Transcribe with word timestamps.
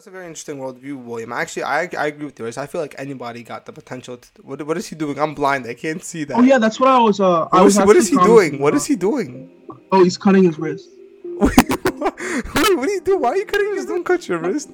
That's 0.00 0.06
a 0.06 0.12
very 0.12 0.28
interesting 0.28 0.56
worldview, 0.56 0.96
William. 1.04 1.30
Actually, 1.30 1.64
I, 1.64 1.80
I 1.98 2.06
agree 2.06 2.24
with 2.24 2.38
yours. 2.38 2.56
I 2.56 2.64
feel 2.66 2.80
like 2.80 2.94
anybody 2.96 3.42
got 3.42 3.66
the 3.66 3.72
potential. 3.74 4.16
To, 4.16 4.28
what, 4.40 4.66
what 4.66 4.78
is 4.78 4.86
he 4.86 4.96
doing? 4.96 5.18
I'm 5.18 5.34
blind. 5.34 5.66
I 5.66 5.74
can't 5.74 6.02
see 6.02 6.24
that. 6.24 6.38
Oh 6.38 6.40
yeah, 6.40 6.56
that's 6.56 6.80
what 6.80 6.88
I 6.88 6.98
was. 6.98 7.20
Uh, 7.20 7.48
I 7.52 7.60
was 7.60 7.76
what 7.76 7.96
is 7.96 8.08
he 8.08 8.16
doing? 8.16 8.60
What 8.60 8.74
is 8.74 8.86
he 8.86 8.96
doing? 8.96 9.50
Oh, 9.92 10.02
he's 10.02 10.16
cutting 10.16 10.44
his 10.44 10.58
wrist. 10.58 10.88
Wait, 11.22 11.52
what 11.98 12.16
do 12.16 12.90
you 12.90 13.02
do? 13.04 13.18
Why 13.18 13.28
are 13.32 13.36
you 13.36 13.44
cutting? 13.44 13.74
Just 13.74 13.88
don't 13.88 14.02
cut 14.02 14.26
your 14.26 14.38
wrist. 14.38 14.70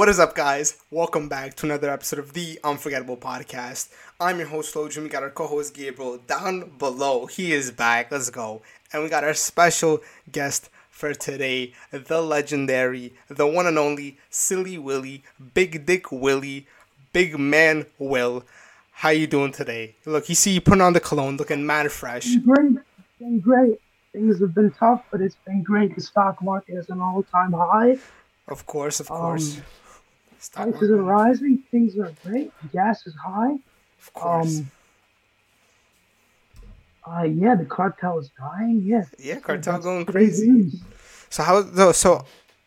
What 0.00 0.08
is 0.08 0.18
up, 0.18 0.34
guys? 0.34 0.78
Welcome 0.90 1.28
back 1.28 1.56
to 1.56 1.66
another 1.66 1.90
episode 1.90 2.20
of 2.20 2.32
the 2.32 2.58
Unforgettable 2.64 3.18
Podcast. 3.18 3.90
I'm 4.18 4.38
your 4.38 4.48
host, 4.48 4.74
Lojin. 4.74 5.02
We 5.02 5.10
got 5.10 5.22
our 5.22 5.28
co-host 5.28 5.74
Gabriel 5.74 6.16
down 6.16 6.70
below. 6.78 7.26
He 7.26 7.52
is 7.52 7.70
back. 7.70 8.10
Let's 8.10 8.30
go. 8.30 8.62
And 8.94 9.02
we 9.02 9.10
got 9.10 9.24
our 9.24 9.34
special 9.34 10.00
guest 10.32 10.70
for 10.88 11.12
today, 11.12 11.74
the 11.90 12.22
legendary, 12.22 13.12
the 13.28 13.46
one 13.46 13.66
and 13.66 13.78
only 13.78 14.16
Silly 14.30 14.78
Willy, 14.78 15.22
Big 15.52 15.84
Dick 15.84 16.10
Willy, 16.10 16.66
Big 17.12 17.38
Man 17.38 17.84
Will. 17.98 18.44
How 18.92 19.10
you 19.10 19.26
doing 19.26 19.52
today? 19.52 19.96
Look, 20.06 20.30
you 20.30 20.34
see 20.34 20.52
you 20.52 20.62
putting 20.62 20.80
on 20.80 20.94
the 20.94 21.00
cologne, 21.00 21.36
looking 21.36 21.66
mad 21.66 21.92
fresh. 21.92 22.36
Great. 22.36 22.72
It's 22.76 23.18
been 23.18 23.40
great. 23.40 23.78
Things 24.14 24.40
have 24.40 24.54
been 24.54 24.70
tough, 24.70 25.04
but 25.10 25.20
it's 25.20 25.36
been 25.44 25.62
great. 25.62 25.94
The 25.94 26.00
stock 26.00 26.42
market 26.42 26.78
is 26.78 26.88
an 26.88 27.02
all-time 27.02 27.52
high. 27.52 27.98
Of 28.48 28.64
course, 28.64 28.98
of 28.98 29.06
course. 29.06 29.58
Um, 29.58 29.62
Prices 30.48 30.90
are 30.90 31.02
rising. 31.02 31.62
Things 31.70 31.98
are 31.98 32.12
great. 32.24 32.52
Gas 32.72 33.06
is 33.06 33.14
high. 33.14 33.52
of 33.98 34.12
course. 34.14 34.58
Um, 34.58 34.70
uh, 37.06 37.22
yeah, 37.22 37.54
the 37.54 37.64
cartel 37.64 38.18
is 38.18 38.30
dying. 38.38 38.82
Yeah. 38.84 39.04
yeah, 39.18 39.40
cartel 39.40 39.74
That's 39.74 39.84
going 39.84 40.06
crazy. 40.06 40.70
So 41.28 41.42
how 41.42 41.62
so, 41.74 41.92
so 41.92 42.24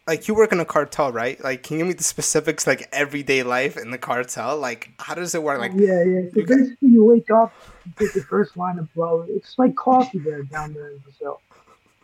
like 0.08 0.28
you 0.28 0.36
work 0.36 0.52
in 0.52 0.60
a 0.60 0.66
cartel, 0.66 1.12
right? 1.12 1.42
Like 1.44 1.64
can 1.64 1.78
you 1.78 1.84
give 1.84 1.88
me 1.88 1.94
the 1.94 2.04
specifics 2.04 2.68
like 2.68 2.88
everyday 2.92 3.44
life 3.44 3.78
in 3.78 3.92
the 3.92 3.98
cartel? 3.98 4.58
Like 4.58 4.92
how 5.00 5.16
does 5.16 5.34
it 5.34 5.42
work? 5.44 5.60
Like 5.60 5.72
yeah, 5.76 6.04
yeah. 6.04 6.22
So 6.30 6.40
you 6.40 6.46
got- 6.46 6.58
basically, 6.58 6.90
you 6.90 7.06
wake 7.06 7.32
up, 7.32 7.54
you 7.86 7.92
take 7.98 8.16
your 8.16 8.24
first 8.26 8.58
line 8.58 8.80
of 8.80 8.94
blow. 8.94 9.26
It's 9.30 9.58
like 9.58 9.76
coffee 9.76 10.20
there 10.20 10.44
down 10.44 10.74
there 10.74 10.90
in 10.92 10.98
Brazil. 11.00 11.42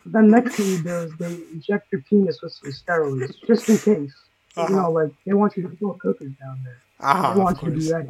Then 0.06 0.28
next 0.30 0.54
thing 0.54 0.66
you, 0.66 0.82
there's 0.82 1.12
they 1.16 1.34
inject 1.52 1.92
your 1.92 2.00
penis 2.02 2.40
with 2.42 2.52
some 2.52 2.72
steroids, 2.72 3.34
just 3.46 3.68
in 3.68 3.78
case. 3.78 4.14
You 4.56 4.62
Uh-huh. 4.64 4.76
know, 4.82 4.90
like 4.90 5.10
they 5.26 5.32
want 5.32 5.56
you 5.56 5.62
to 5.68 5.76
throw 5.76 5.92
cookers 5.94 6.32
down 6.40 6.58
there. 6.64 6.82
ah, 7.00 7.32
They 7.32 7.38
of 7.40 7.44
want 7.44 7.62
you 7.62 7.70
to 7.70 7.76
be 7.78 7.90
ready. 7.90 8.08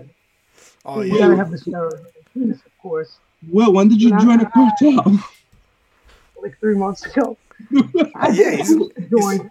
Oh 0.85 1.01
you 1.03 1.13
yeah. 1.13 1.19
gotta 1.19 1.37
have 1.37 1.51
the 1.51 1.59
steroid 1.59 2.05
penis, 2.33 2.59
of 2.65 2.73
course. 2.79 3.19
Well, 3.49 3.73
when 3.73 3.89
did 3.89 4.01
you 4.03 4.11
join 4.19 4.41
a 4.41 4.51
cartel? 4.51 5.05
Like 6.43 6.59
three 6.59 6.75
months 6.75 7.05
ago. 7.05 7.37
I 8.15 8.31
Yeah, 8.31 8.51
didn't 8.51 8.57
he's- 8.57 8.69
choose 8.69 8.93
to 8.95 9.09
join. 9.11 9.51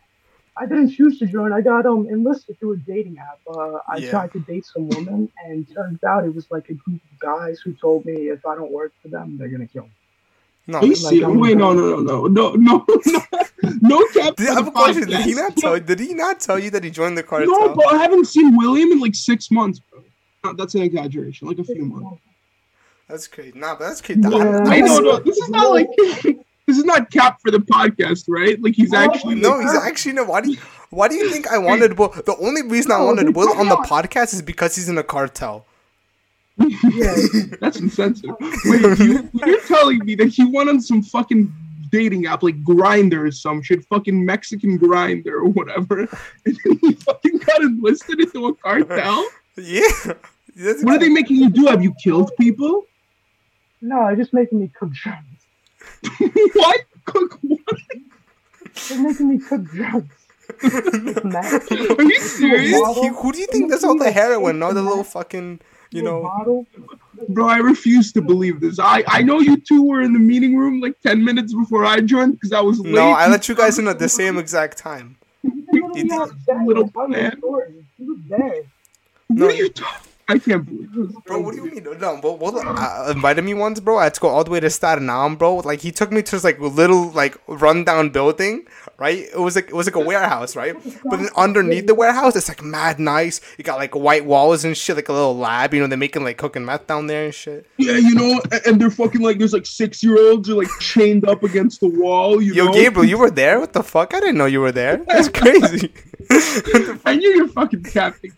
I 0.58 0.66
didn't 0.66 0.90
choose 0.90 1.20
to 1.20 1.28
join. 1.28 1.54
I 1.54 1.62
got 1.62 1.86
um 1.86 2.08
enlisted 2.10 2.60
through 2.60 2.74
a 2.74 2.78
dating 2.78 3.18
app. 3.20 3.40
Uh, 3.48 3.78
I 3.88 4.00
Yeah. 4.00 4.10
tried 4.10 4.32
to 4.34 4.40
date 4.40 4.66
some 4.66 4.88
woman, 4.88 5.32
and 5.46 5.68
turns 5.74 6.04
out 6.04 6.26
it 6.26 6.34
was 6.34 6.48
like 6.50 6.68
a 6.70 6.74
group 6.74 7.02
of 7.12 7.20
guys 7.20 7.60
who 7.64 7.74
told 7.74 8.06
me 8.06 8.30
if 8.30 8.44
I 8.46 8.56
don't 8.56 8.72
work 8.72 8.92
for 9.02 9.08
them, 9.10 9.38
they're 9.38 9.48
gonna 9.50 9.68
kill 9.68 9.84
me. 9.84 9.92
No. 10.70 10.78
Are 10.78 10.84
you 10.86 10.90
like, 10.92 10.98
serious? 10.98 11.24
I'm- 11.26 11.40
Wait, 11.40 11.58
no, 11.58 11.74
no, 11.74 12.00
no, 12.02 12.28
no, 12.28 12.28
no, 12.28 12.54
no, 12.54 12.86
no, 13.06 13.24
no 13.82 14.08
cap. 14.14 14.36
Did, 14.36 14.50
I 14.50 14.52
for 14.52 14.54
have 14.54 14.68
a 14.68 14.72
question. 14.72 15.08
Did 15.08 15.22
he 15.22 15.34
not 15.34 15.58
tell 15.58 15.80
did 15.80 16.00
he 16.00 16.14
not 16.14 16.40
tell 16.40 16.60
you 16.60 16.70
that 16.70 16.84
he 16.84 16.92
joined 16.92 17.18
the 17.18 17.24
cartel? 17.24 17.48
No, 17.50 17.74
bro, 17.74 17.86
I 17.88 17.98
haven't 17.98 18.26
seen 18.26 18.56
William 18.56 18.92
in 18.92 19.00
like 19.00 19.16
six 19.16 19.50
months, 19.50 19.80
bro. 19.80 20.04
No, 20.44 20.54
That's 20.54 20.76
an 20.76 20.82
exaggeration, 20.84 21.48
like 21.48 21.58
a 21.60 21.64
few 21.64 21.86
months. 21.86 22.22
That's 23.08 23.28
crazy. 23.28 23.58
Nah, 23.58 23.74
but 23.74 23.88
that's 23.88 24.02
crazy. 24.02 24.22
Yeah. 24.22 24.30
I- 24.30 24.70
Wait, 24.70 24.82
no, 24.86 25.00
no, 25.00 25.18
this 25.20 25.38
is 25.38 25.50
not 25.50 25.72
like 25.72 25.88
this 26.68 26.78
is 26.78 26.86
not 26.86 27.10
cap 27.10 27.42
for 27.42 27.50
the 27.50 27.58
podcast, 27.58 28.26
right? 28.28 28.62
Like 28.62 28.76
he's 28.76 28.94
actually 28.94 29.36
No, 29.36 29.60
he's 29.60 29.74
actually 29.74 30.14
no. 30.14 30.26
Why 30.26 30.42
do 30.42 30.52
you, 30.52 30.58
why 30.92 31.08
do 31.08 31.16
you 31.16 31.32
think 31.32 31.48
I 31.48 31.58
wanted 31.58 31.94
Will? 31.98 32.10
The 32.10 32.38
only 32.40 32.62
reason 32.62 32.92
I 32.92 33.02
wanted 33.04 33.36
Will 33.36 33.58
on 33.58 33.68
the 33.70 33.78
podcast 33.78 34.34
is 34.36 34.44
because 34.44 34.76
he's 34.76 34.88
in 34.88 34.98
a 35.00 35.04
cartel. 35.04 35.66
Yeah, 36.60 37.16
That's 37.62 37.80
insensitive. 37.80 38.36
Wait, 38.66 39.00
you, 39.00 39.30
you're 39.34 39.62
telling 39.62 40.00
me 40.06 40.16
that 40.16 40.28
he 40.28 40.46
went 40.46 40.70
on 40.70 40.82
some 40.82 41.02
fucking 41.02 41.54
dating 41.92 42.26
app 42.28 42.44
like 42.44 42.62
Grindr 42.64 43.28
or 43.28 43.32
some 43.32 43.62
shit, 43.62 43.86
fucking 43.86 44.24
Mexican 44.26 44.78
Grindr 44.78 45.28
or 45.28 45.46
whatever, 45.46 46.02
and 46.46 46.58
then 46.66 46.80
he 46.82 46.94
fucking 46.94 47.38
got 47.40 47.62
enlisted 47.62 48.20
into 48.20 48.48
a 48.48 48.56
cartel? 48.56 49.28
Yeah. 49.58 49.82
That's- 50.56 50.84
What 50.84 50.96
are 50.96 51.00
they 51.00 51.10
making 51.10 51.36
you 51.38 51.50
do? 51.50 51.66
Have 51.68 51.84
you 51.84 51.94
killed 52.04 52.32
people? 52.40 52.86
no, 53.82 54.08
they're 54.08 54.16
just 54.18 54.34
making 54.34 54.60
me 54.62 54.70
cook 54.78 54.92
drugs. 54.92 55.26
what? 56.54 56.82
Cook 57.06 57.40
what? 57.42 57.76
They're 58.90 59.02
making 59.02 59.30
me 59.30 59.40
cook 59.40 59.64
drugs. 59.66 60.16
Are 60.64 62.04
you 62.04 62.20
serious? 62.20 62.78
He- 62.98 63.08
who 63.10 63.32
do 63.32 63.40
you 63.40 63.48
think 63.48 63.70
does 63.72 63.84
all 63.84 63.98
the 63.98 64.12
heroin? 64.12 64.60
No, 64.60 64.72
the 64.74 64.82
little 64.82 65.04
fucking, 65.04 65.60
you 65.92 66.02
know. 66.02 66.22
bottle. 66.24 66.66
Bro, 67.30 67.48
I 67.48 67.58
refuse 67.58 68.12
to 68.14 68.22
believe 68.22 68.60
this. 68.62 68.80
I, 68.80 69.04
I 69.08 69.22
know 69.22 69.40
you 69.40 69.58
two 69.58 69.84
were 69.84 70.02
in 70.02 70.14
the 70.14 70.20
meeting 70.20 70.56
room 70.58 70.80
like 70.80 71.00
10 71.02 71.24
minutes 71.24 71.54
before 71.54 71.84
I 71.86 72.00
joined 72.00 72.34
because 72.34 72.54
I 72.54 72.62
was 72.62 72.80
late. 72.80 72.94
No, 72.94 73.10
I 73.10 73.28
let 73.28 73.50
you 73.50 73.56
guys 73.56 73.78
in 73.80 73.88
at 73.88 74.00
the 74.00 74.08
same 74.10 74.38
exact 74.38 74.78
time. 74.78 75.18
He 75.42 75.50
was 75.82 75.98
You 75.98 76.08
think- 76.08 76.12
Little 76.66 76.92
I'm 76.98 77.12
you 77.12 77.18
man. 77.18 77.32
the 77.32 77.38
story. 77.38 77.86
He 77.98 78.04
was 78.06 78.18
there. 78.30 78.40
What 79.28 79.38
No. 79.38 79.46
are 79.48 79.52
you 79.52 79.70
talking? 79.70 80.12
I 80.32 80.38
can't 80.38 80.64
believe 80.64 80.94
this. 80.94 81.16
Bro, 81.26 81.42
what 81.42 81.56
do 81.56 81.64
you 81.66 81.72
mean? 81.72 81.84
No, 82.00 82.20
but 82.22 82.40
well, 82.40 82.56
uh, 82.60 83.12
invited 83.12 83.44
me 83.44 83.56
once, 83.56 83.80
bro. 83.80 83.98
I 83.98 84.04
had 84.06 84.14
to 84.14 84.20
go 84.22 84.28
all 84.30 84.44
the 84.44 84.52
way 84.52 84.60
to 84.60 84.70
Staten 84.70 85.10
Island, 85.10 85.40
bro. 85.40 85.56
Like 85.58 85.82
he 85.82 85.92
took 85.92 86.12
me 86.12 86.22
to 86.22 86.32
this 86.32 86.44
like 86.44 86.60
little 86.60 87.10
like 87.12 87.36
rundown 87.48 88.12
building, 88.12 88.66
right? 89.00 89.18
It 89.34 89.40
was 89.40 89.56
like 89.56 89.70
it 89.70 89.74
was 89.74 89.88
like 89.88 89.96
a 89.96 90.00
warehouse, 90.00 90.56
right? 90.56 90.76
But 91.06 91.18
then 91.18 91.30
underneath 91.36 91.88
the 91.88 91.96
warehouse, 91.96 92.36
it's 92.36 92.48
like 92.50 92.62
mad 92.64 93.00
nice. 93.00 93.42
You 93.58 93.64
got 93.64 93.78
like 93.78 93.96
white 93.96 94.26
walls 94.26 94.66
and 94.66 94.78
shit, 94.78 94.96
like 94.96 95.10
a 95.10 95.14
little 95.14 95.38
lab. 95.38 95.74
You 95.74 95.80
know, 95.82 95.88
they're 95.88 95.98
making 95.98 96.24
like 96.24 96.38
cooking 96.38 96.66
meth 96.66 96.88
down 96.88 97.08
there 97.08 97.26
and 97.26 97.34
shit. 97.34 97.66
Yeah, 97.78 97.94
you 97.98 98.14
know, 98.16 98.42
and 98.66 98.80
they're 98.80 98.92
fucking 98.92 99.22
like 99.22 99.38
there's 99.40 99.54
like 99.54 99.66
six 99.66 100.04
year 100.04 100.18
olds 100.20 100.50
are 100.50 100.56
like 100.56 100.70
chained 100.80 101.28
up 101.28 101.44
against 101.44 101.80
the 101.80 101.90
wall. 101.90 102.42
You 102.42 102.54
Yo, 102.54 102.66
know? 102.66 102.74
Gabriel, 102.74 103.06
you 103.10 103.18
were 103.18 103.32
there? 103.32 103.60
What 103.60 103.74
the 103.74 103.84
fuck? 103.84 104.14
I 104.14 104.20
didn't 104.20 104.38
know 104.38 104.46
you 104.46 104.62
were 104.62 104.72
there. 104.72 104.98
That's 105.08 105.30
crazy. 105.30 105.92
I 107.06 107.16
knew 107.16 107.30
you're 107.30 107.48
fucking 107.48 107.84
capping. 107.84 108.34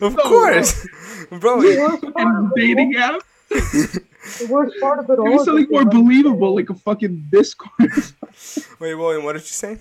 of 0.00 0.14
No, 0.16 0.22
course, 0.22 0.86
bro. 1.30 1.60
The 1.62 1.78
worst 1.80 2.02
part 2.02 2.14
And 2.16 2.46
of 2.46 2.52
it 2.56 2.60
dating 2.60 2.96
all- 2.96 3.16
app. 3.16 3.22
The 4.40 4.48
worst 4.50 4.74
part 4.80 4.98
of 4.98 5.08
it 5.08 5.20
all. 5.20 5.24
Maybe 5.26 5.36
is 5.36 5.44
something 5.44 5.66
more 5.70 5.84
believable, 5.84 6.56
like 6.56 6.68
a 6.68 6.74
fucking 6.74 7.28
Discord. 7.30 7.70
Wait, 8.80 8.94
William, 8.96 9.22
what 9.22 9.34
did 9.34 9.42
you 9.42 9.46
say? 9.48 9.78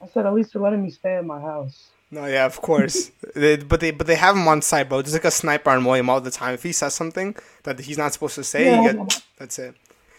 I 0.00 0.06
said 0.06 0.26
at 0.26 0.34
least 0.34 0.52
they're 0.52 0.62
letting 0.62 0.82
me 0.82 0.90
stay 0.90 1.18
in 1.18 1.26
my 1.26 1.40
house. 1.40 1.90
No, 2.10 2.24
yeah, 2.24 2.46
of 2.46 2.60
course. 2.62 3.10
they, 3.34 3.56
but 3.56 3.80
they 3.80 3.90
but 3.90 4.06
they 4.06 4.14
have 4.14 4.36
him 4.36 4.48
on 4.48 4.62
site, 4.62 4.88
bro. 4.88 5.02
There's 5.02 5.12
like 5.12 5.24
a 5.24 5.30
sniper 5.30 5.70
on 5.70 5.84
William 5.84 6.08
all 6.08 6.20
the 6.20 6.30
time. 6.30 6.54
If 6.54 6.62
he 6.62 6.72
says 6.72 6.94
something 6.94 7.36
that 7.64 7.78
he's 7.80 7.98
not 7.98 8.12
supposed 8.12 8.36
to 8.36 8.44
say, 8.44 8.66
Yeah, 8.66 8.92
get, 8.92 9.22
that's 9.36 9.58
it. 9.58 9.74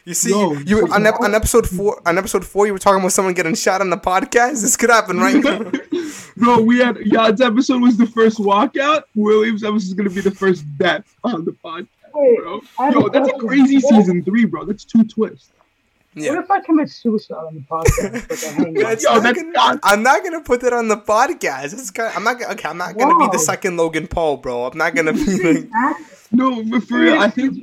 You 0.06 0.13
see, 0.13 0.29
Yo, 0.31 0.53
you, 0.53 0.63
you 0.66 0.88
on, 0.94 1.06
ep- 1.06 1.19
on 1.19 1.35
episode 1.35 1.68
four, 1.68 2.01
on 2.06 2.18
episode 2.18 2.45
four, 2.45 2.66
you 2.66 2.73
were 2.73 2.79
talking 2.79 3.00
about 3.00 3.12
someone 3.12 3.34
getting 3.34 3.53
shot 3.53 3.81
on 3.81 3.89
the 3.89 3.97
podcast. 3.97 4.62
This 4.62 4.78
could 4.78 4.89
happen 4.89 5.18
right 5.18 5.35
now. 5.35 5.72
Bro, 6.38 6.62
we 6.62 6.79
had 6.79 6.97
Yad's 6.97 7.41
episode 7.41 7.81
was 7.81 7.97
the 7.97 8.06
first 8.06 8.38
walkout. 8.38 9.03
Williams' 9.13 9.63
episode 9.63 9.88
is 9.88 9.94
gonna 9.94 10.09
be 10.09 10.22
the 10.22 10.31
first 10.31 10.63
death 10.78 11.03
on 11.23 11.44
the 11.44 11.51
podcast, 11.51 11.88
bro. 12.13 12.62
Yo, 12.91 13.09
that's 13.09 13.29
a 13.29 13.34
crazy 13.34 13.79
season 13.81 14.23
three, 14.23 14.45
bro. 14.45 14.63
That's 14.63 14.85
two 14.85 15.03
twists. 15.03 15.51
Yeah. 16.19 16.35
What 16.35 16.44
if 16.44 16.52
I 16.52 16.59
commit 16.62 16.90
suicide 16.90 17.35
on 17.35 17.56
the 17.56 17.62
podcast? 17.62 18.30
Like 18.30 18.44
I 18.44 18.47
hang 18.63 18.78
up? 18.78 18.84
That's 18.84 19.03
Yo, 19.03 19.13
not 19.13 19.24
that's 19.24 19.41
gonna- 19.41 19.52
not- 19.53 19.80
I'm 19.84 20.03
not 20.03 20.24
gonna 20.24 20.41
put 20.41 20.62
that 20.62 20.74
on 20.74 20.88
the 20.88 20.97
podcast. 20.97 21.74
It's 21.74 21.91
kind 21.91 22.12
I'm 22.16 22.24
not 22.24 22.40
gonna, 22.40 22.53
okay. 22.53 22.69
I'm 22.69 22.78
not 22.78 22.97
gonna 22.97 23.18
be 23.18 23.28
the 23.31 23.40
second 23.40 23.78
Logan 23.78 24.07
Paul, 24.07 24.38
bro. 24.38 24.66
I'm 24.66 24.78
not 24.78 24.96
gonna 24.96 25.13
be 25.13 25.44
like, 25.54 25.69
No, 26.31 26.63
but 26.63 26.83
for 26.83 27.00
real, 27.00 27.19
I 27.19 27.30
think 27.30 27.57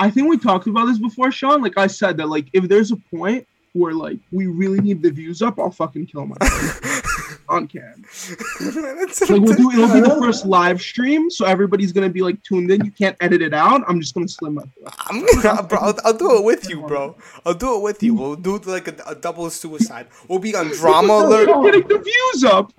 I 0.00 0.10
think 0.10 0.28
we 0.28 0.38
talked 0.38 0.66
about 0.68 0.86
this 0.86 0.98
before, 0.98 1.30
Sean. 1.32 1.60
Like 1.62 1.76
I 1.76 1.86
said, 1.88 2.16
that 2.18 2.28
like 2.28 2.46
if 2.52 2.68
there's 2.68 2.92
a 2.92 2.96
point 2.96 3.46
where 3.72 3.92
like 3.92 4.18
we 4.32 4.46
really 4.46 4.80
need 4.80 5.02
the 5.02 5.10
views 5.10 5.42
up, 5.42 5.58
I'll 5.58 5.70
fucking 5.70 6.06
kill 6.06 6.26
myself 6.26 7.02
on 7.48 7.66
cam. 7.68 8.04
Like 8.60 9.40
we'll 9.42 9.54
do 9.56 9.70
it'll 9.70 9.92
be 9.94 10.00
the 10.00 10.16
first 10.20 10.44
live 10.46 10.80
stream, 10.80 11.30
so 11.30 11.44
everybody's 11.46 11.92
gonna 11.92 12.08
be 12.08 12.22
like 12.22 12.42
tuned 12.42 12.70
in. 12.70 12.84
You 12.84 12.90
can't 12.90 13.16
edit 13.20 13.42
it 13.42 13.54
out. 13.54 13.82
I'm 13.88 14.00
just 14.00 14.14
gonna 14.14 14.28
slim 14.28 14.58
up. 14.58 14.68
I'm 15.06 15.24
gonna, 15.42 15.62
bro. 15.68 15.78
I'll, 15.78 15.94
I'll 16.04 16.12
do 16.16 16.36
it 16.38 16.44
with 16.44 16.68
you, 16.68 16.82
bro. 16.82 17.16
I'll 17.46 17.54
do 17.54 17.76
it 17.76 17.82
with 17.82 18.02
you. 18.02 18.14
We'll 18.14 18.36
do 18.36 18.58
like 18.58 18.88
a, 18.88 18.94
a 19.06 19.14
double 19.14 19.48
suicide. 19.50 20.08
We'll 20.28 20.38
be 20.38 20.54
on 20.54 20.68
drama 20.68 21.12
alert. 21.14 21.48
We're 21.48 21.72
getting 21.72 21.88
the 21.88 21.98
views 21.98 22.44
up. 22.44 22.72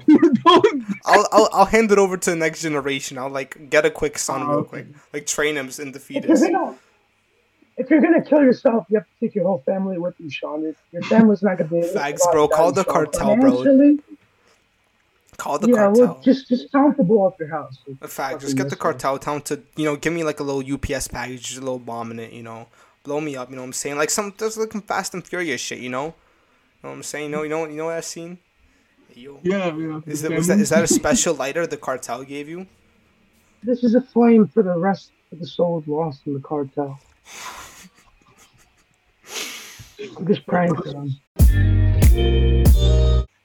I'll, 1.06 1.28
I'll 1.32 1.50
I'll 1.54 1.66
hand 1.66 1.92
it 1.92 1.98
over 1.98 2.18
to 2.18 2.30
the 2.30 2.36
next 2.36 2.62
generation. 2.62 3.18
I'll 3.18 3.30
like 3.30 3.70
get 3.70 3.86
a 3.86 3.92
quick 3.92 4.18
son 4.18 4.42
Oh, 4.44 4.48
real 4.48 4.60
okay. 4.60 4.70
quick, 4.70 4.88
like 5.14 5.26
train 5.26 5.56
him 5.58 5.70
in 5.80 5.92
the 5.92 5.98
If 6.00 6.04
fetus. 6.04 6.44
if 7.78 7.90
you're 7.90 8.02
gonna 8.02 8.22
kill 8.22 8.42
yourself, 8.42 8.86
you 8.90 8.98
have 8.98 9.06
to 9.06 9.12
take 9.26 9.36
your 9.36 9.46
whole 9.46 9.64
family 9.66 9.98
with 9.98 10.16
you, 10.20 10.30
Sean. 10.30 10.62
Your- 10.62 10.76
Your 10.92 11.02
family's 11.04 11.42
not 11.44 11.58
gonna 11.58 11.70
be. 11.70 11.78
able 11.78 11.88
to 11.88 11.94
Facts, 11.94 12.28
bro. 12.32 12.48
Call 12.48 12.72
the 12.72 12.84
Sean. 12.84 12.94
cartel, 12.94 13.36
bro. 13.38 13.98
Call 15.40 15.58
the 15.58 15.70
yeah, 15.70 15.76
cartel. 15.76 16.06
well, 16.06 16.22
just 16.22 16.50
just 16.50 16.70
tell 16.70 16.84
them 16.84 16.96
to 16.96 17.04
blow 17.04 17.28
up 17.28 17.40
your 17.40 17.48
house. 17.48 17.78
In 17.88 17.96
fact. 17.96 18.42
Just 18.42 18.58
get 18.58 18.70
the 18.70 18.76
cartel 18.76 19.18
town 19.18 19.42
to 19.44 19.62
you 19.78 19.86
know 19.86 19.96
give 19.96 20.12
me 20.12 20.26
like 20.26 20.42
a 20.42 20.44
little 20.44 20.62
UPS 20.74 21.08
package, 21.08 21.44
just 21.44 21.58
a 21.58 21.62
little 21.62 21.80
bomb 21.80 22.12
in 22.12 22.20
it. 22.20 22.34
You 22.34 22.44
know, 22.44 22.68
blow 23.04 23.22
me 23.22 23.38
up. 23.38 23.50
You 23.50 23.56
know 23.56 23.62
what 23.62 23.68
I'm 23.68 23.74
saying? 23.74 23.96
Like 23.96 24.10
some 24.10 24.34
like 24.38 24.72
some 24.72 24.82
Fast 24.82 25.14
and 25.14 25.26
Furious 25.26 25.62
shit. 25.62 25.80
You 25.80 25.90
know, 25.90 26.08
you 26.08 26.14
know 26.84 26.90
what 26.90 26.96
I'm 26.96 27.04
saying? 27.04 27.32
You 27.32 27.32
know, 27.38 27.44
you 27.44 27.50
know, 27.50 27.66
you 27.68 27.78
know 27.78 27.86
what 27.86 27.96
I've 27.96 28.06
seen. 28.06 28.40
Yo. 29.14 29.40
Yeah, 29.42 29.74
yeah. 29.76 30.02
Is 30.06 30.22
that, 30.24 30.30
that 30.30 30.60
is 30.60 30.70
that 30.70 30.84
a 30.84 30.88
special 30.88 31.34
lighter 31.34 31.66
the 31.66 31.78
cartel 31.78 32.24
gave 32.26 32.50
you? 32.50 32.68
This 33.64 33.84
is 33.84 33.96
a 33.96 34.02
flame 34.02 34.48
for 34.48 34.62
the 34.62 34.78
rest 34.78 35.12
of 35.32 35.40
the 35.40 35.48
souls 35.48 35.88
lost 35.88 36.22
in 36.26 36.34
the 36.34 36.42
cartel. 36.42 37.00
I'm 40.18 40.28
just 40.28 40.46
praying 40.46 40.76
for 40.76 40.84
them. 40.92 41.16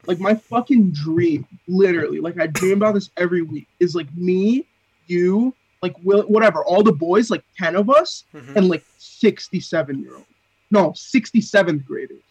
Like 0.07 0.21
my 0.21 0.35
fucking 0.35 0.91
dream, 0.93 1.47
literally, 1.69 2.21
like 2.21 2.39
I 2.39 2.47
dream 2.47 2.75
about 2.79 2.95
this 2.95 3.11
every 3.17 3.43
week, 3.43 3.67
is 3.81 3.95
like 3.95 4.13
me, 4.17 4.67
you, 5.07 5.55
like 5.83 5.95
will 6.03 6.23
whatever, 6.23 6.65
all 6.65 6.83
the 6.83 6.93
boys, 6.93 7.31
like 7.31 7.43
ten 7.57 7.77
of 7.77 7.91
us, 7.91 8.25
Mhm. 8.35 8.57
and 8.57 8.69
like 8.69 8.85
sixty-seven 8.99 10.01
year 10.03 10.15
old, 10.15 10.25
no, 10.71 10.93
sixty-seventh 10.95 11.85
graders. 11.87 12.23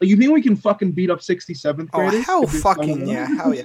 Like 0.00 0.08
you 0.10 0.16
think 0.16 0.32
we 0.32 0.42
can 0.42 0.56
fucking 0.56 0.92
beat 0.92 1.10
up 1.10 1.20
sixty-seventh 1.22 1.90
Oh 1.92 1.98
graders? 1.98 2.24
hell, 2.26 2.44
if 2.44 2.52
fucking 2.60 3.06
yeah, 3.08 3.26
hell 3.36 3.54
yeah. 3.54 3.62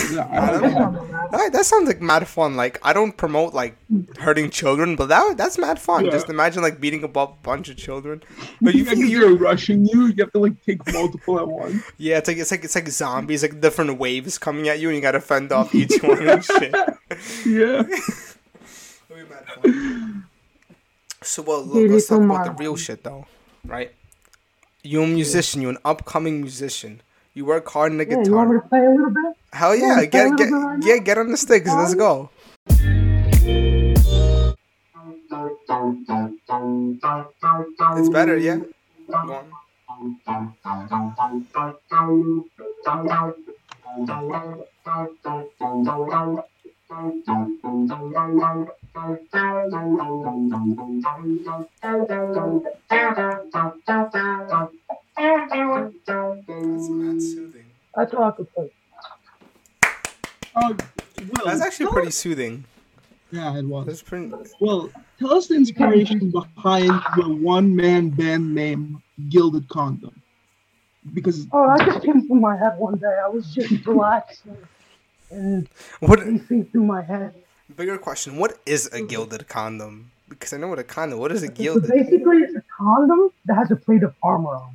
that, 1.32 1.50
that 1.52 1.66
sounds 1.66 1.88
like 1.88 2.00
mad 2.00 2.26
fun. 2.28 2.54
Like 2.56 2.78
I 2.84 2.92
don't 2.92 3.16
promote 3.16 3.52
like 3.52 3.76
hurting 4.18 4.50
children, 4.50 4.94
but 4.96 5.08
that 5.08 5.36
that's 5.36 5.58
mad 5.58 5.78
fun. 5.80 6.04
Yeah. 6.04 6.12
Just 6.12 6.28
imagine 6.28 6.62
like 6.62 6.80
beating 6.80 7.02
up 7.04 7.16
a 7.16 7.26
bunch 7.42 7.68
of 7.68 7.76
children. 7.76 8.22
But 8.60 8.74
you 8.74 8.84
Yeah, 8.84 8.90
feel 8.90 9.00
'cause 9.02 9.10
you 9.10 9.20
you're 9.20 9.36
rushing 9.36 9.84
you. 9.86 10.06
You 10.06 10.14
have 10.20 10.32
to 10.32 10.38
like 10.38 10.62
take 10.64 10.80
multiple 10.92 11.38
at 11.40 11.48
once. 11.48 11.82
yeah, 11.98 12.18
it's 12.18 12.28
like 12.28 12.36
it's 12.36 12.50
like 12.52 12.64
it's 12.64 12.74
like 12.76 12.88
zombies, 12.88 13.42
like 13.42 13.60
different 13.60 13.98
waves 13.98 14.38
coming 14.38 14.68
at 14.68 14.78
you, 14.78 14.88
and 14.88 14.94
you 14.96 15.02
gotta 15.02 15.20
fend 15.20 15.50
off 15.50 15.74
each 15.74 16.00
one 16.02 16.28
and 16.28 16.44
shit. 16.44 16.74
Yeah. 17.46 17.82
It'll 17.82 19.16
be 19.16 19.28
mad 19.28 19.44
fun. 19.62 20.24
So 21.22 21.42
well, 21.42 21.62
look, 21.64 21.74
Dude, 21.74 21.90
let's 21.90 22.06
talk 22.06 22.22
about 22.22 22.44
the 22.44 22.52
real 22.52 22.76
shit 22.76 23.02
though, 23.04 23.26
right? 23.64 23.92
You're 24.82 25.04
a 25.04 25.08
musician. 25.08 25.60
You're 25.60 25.72
an 25.72 25.78
upcoming 25.84 26.40
musician. 26.40 27.00
You 27.34 27.46
work 27.46 27.66
hard 27.70 27.92
on 27.92 27.98
the 27.98 28.04
Yeah, 28.04 28.22
you 28.24 28.34
want 28.34 28.50
me 28.50 28.56
guitar. 28.56 28.62
to 28.62 28.68
play 28.68 28.84
a 28.84 28.90
little 28.90 29.10
bit? 29.10 29.36
Hell 29.54 29.74
yeah, 29.74 29.86
want 29.86 30.00
me 30.00 30.04
to 30.04 30.10
play 30.10 30.28
get 30.28 30.38
get 30.38 30.52
right 30.52 30.84
yeah, 30.84 30.98
get 30.98 31.18
on 31.18 31.30
the 31.30 31.36
sticks. 31.38 31.70
Let's 31.70 31.94
go. 31.94 32.28
It's 37.96 38.08
better, 38.10 38.36
yeah. 38.36 38.60
Go 55.16 55.22
on. 55.24 55.94
That's 56.46 56.88
mad 56.90 57.22
soothing. 57.22 57.66
That's 57.94 58.14
all 58.14 58.24
I 58.24 58.30
could 58.32 58.52
play. 58.54 58.70
Uh, 60.54 60.74
well, 61.32 61.44
That's 61.46 61.60
actually 61.60 61.86
pretty 61.86 62.10
soothing. 62.10 62.64
Yeah, 63.30 63.56
it 63.56 63.64
was. 63.64 63.86
That's 63.86 64.02
pretty. 64.02 64.30
Well, 64.60 64.90
tell 65.18 65.34
us 65.34 65.46
the 65.46 65.54
inspiration 65.54 66.30
behind 66.30 67.00
the 67.16 67.28
one-man 67.28 68.10
band 68.10 68.54
name 68.54 69.02
Gilded 69.30 69.68
Condom. 69.68 70.14
Because 71.14 71.46
Oh, 71.52 71.66
that 71.66 71.84
just 71.86 72.04
came 72.04 72.26
through 72.26 72.40
my 72.40 72.56
head 72.56 72.74
one 72.78 72.96
day. 72.96 73.18
I 73.24 73.28
was 73.28 73.52
just 73.54 73.86
relaxing, 73.86 74.56
and 75.30 75.68
What 76.00 76.20
anything 76.20 76.64
through 76.66 76.84
my 76.84 77.02
head. 77.02 77.34
bigger 77.74 77.98
question? 77.98 78.36
What 78.36 78.58
is 78.66 78.86
a 78.92 79.02
gilded 79.02 79.48
condom? 79.48 80.10
Because 80.28 80.52
I 80.52 80.58
know 80.58 80.68
what 80.68 80.78
a 80.78 80.84
condom. 80.84 81.18
What 81.18 81.32
is 81.32 81.42
a 81.42 81.48
So 81.48 81.52
gilded? 81.52 81.90
basically, 81.90 82.38
it's 82.38 82.54
a 82.54 82.62
condom 82.78 83.30
that 83.46 83.56
has 83.56 83.70
a 83.70 83.76
plate 83.76 84.02
of 84.02 84.14
armor 84.22 84.50
on. 84.50 84.74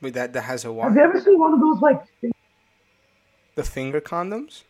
Wait, 0.00 0.14
that 0.14 0.32
that 0.32 0.42
has 0.42 0.64
a 0.64 0.72
wall. 0.72 0.84
Have 0.84 0.94
you 0.96 1.02
ever 1.02 1.20
seen 1.20 1.38
one 1.38 1.52
of 1.54 1.60
those 1.60 1.80
like, 1.80 2.00
thing- 2.20 2.32
The 3.54 3.64
finger 3.64 4.00
condoms? 4.00 4.62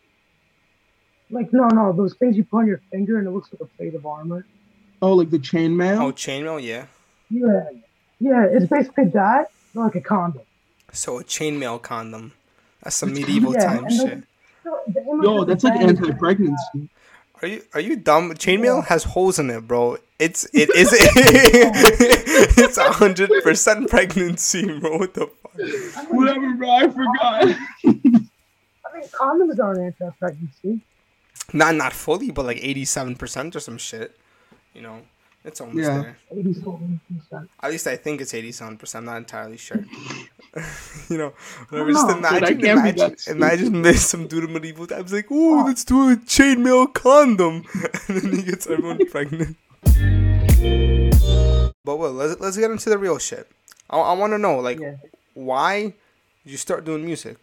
like 1.30 1.52
no, 1.52 1.66
no, 1.68 1.92
those 1.92 2.14
things 2.14 2.36
you 2.36 2.44
put 2.44 2.58
on 2.58 2.66
your 2.68 2.80
finger 2.92 3.18
and 3.18 3.26
it 3.26 3.30
looks 3.32 3.48
like 3.52 3.60
a 3.60 3.66
plate 3.76 3.94
of 3.94 4.06
armor? 4.06 4.46
oh, 5.02 5.12
like 5.14 5.30
the 5.30 5.38
chainmail. 5.38 6.00
Oh, 6.00 6.12
chainmail. 6.12 6.62
Yeah. 6.62 6.86
Yeah, 7.28 7.64
yeah, 8.20 8.46
it's 8.50 8.66
basically 8.66 9.06
that, 9.06 9.50
but 9.74 9.80
like 9.80 9.94
a 9.96 10.00
condom. 10.00 10.42
So 10.92 11.18
a 11.18 11.24
chainmail 11.24 11.82
condom. 11.82 12.32
That's 12.82 12.94
some 12.96 13.12
medieval 13.12 13.52
yeah, 13.52 13.64
time 13.64 13.84
and 13.86 13.98
the- 13.98 14.08
shit. 14.08 14.24
So 14.62 14.80
the 14.86 15.00
aim 15.00 15.20
of 15.20 15.24
Yo, 15.24 15.44
that's 15.44 15.64
like 15.64 15.80
anti-pregnancy. 15.80 16.88
Are 17.42 17.48
you 17.48 17.62
are 17.74 17.80
you 17.80 17.96
dumb? 17.96 18.32
Chainmail 18.34 18.80
Yeah. 18.80 18.84
has 18.86 19.04
holes 19.04 19.38
in 19.38 19.50
it, 19.50 19.66
bro. 19.66 19.98
It's 20.18 20.44
it 20.54 20.70
is 20.74 20.88
it's 22.58 22.78
a 22.78 22.92
hundred 22.92 23.30
percent 23.42 23.90
pregnancy, 23.90 24.78
bro. 24.80 24.98
What 24.98 25.14
the 25.14 25.26
fuck? 25.26 26.10
Whatever, 26.10 26.54
bro. 26.54 26.70
I 26.70 26.88
forgot. 26.88 27.42
I 27.84 27.84
mean, 27.84 29.08
condoms 29.12 29.58
aren't 29.62 29.80
anti-pregnancy. 29.80 30.80
Not 31.52 31.74
not 31.74 31.92
fully, 31.92 32.30
but 32.30 32.46
like 32.46 32.58
eighty 32.62 32.84
seven 32.86 33.14
percent 33.16 33.54
or 33.54 33.60
some 33.60 33.76
shit. 33.78 34.16
You 34.74 34.82
know, 34.82 35.02
it's 35.44 35.60
almost 35.60 35.78
Yeah. 35.78 36.02
there. 36.02 36.16
87 36.32 37.00
percent. 37.08 37.50
At 37.62 37.70
least 37.70 37.86
I 37.86 37.96
think 37.96 38.20
it's 38.22 38.32
eighty 38.34 38.52
seven 38.52 38.76
percent. 38.78 39.02
I'm 39.02 39.12
not 39.12 39.18
entirely 39.18 39.56
sure. 39.58 39.84
you 41.10 41.18
know, 41.18 41.32
whatever. 41.68 41.90
Oh, 41.90 41.92
just 41.92 42.10
imagine, 42.16 42.58
Dude, 42.58 42.68
I 42.68 42.72
imagine, 42.72 43.16
imagine 43.28 43.82
this 43.82 44.06
some 44.06 44.26
dude 44.26 44.44
in 44.44 44.52
medieval 44.52 44.86
times 44.86 45.12
like, 45.12 45.26
oh, 45.30 45.64
let's 45.66 45.84
do 45.84 46.10
a 46.10 46.16
chainmail 46.16 46.92
condom, 46.94 47.64
and 48.08 48.16
then 48.20 48.32
he 48.36 48.42
gets 48.42 48.66
everyone 48.66 49.04
pregnant. 49.10 49.56
But 51.84 51.96
well, 51.98 52.12
let's 52.12 52.40
let's 52.40 52.56
get 52.56 52.70
into 52.70 52.90
the 52.90 52.98
real 52.98 53.18
shit. 53.18 53.48
I, 53.88 53.98
I 53.98 54.12
want 54.14 54.32
to 54.32 54.38
know 54.38 54.58
like 54.58 54.80
Yeah. 54.80 54.96
why 55.34 55.82
did 56.44 56.50
you 56.50 56.56
start 56.56 56.84
doing 56.84 57.04
music? 57.04 57.36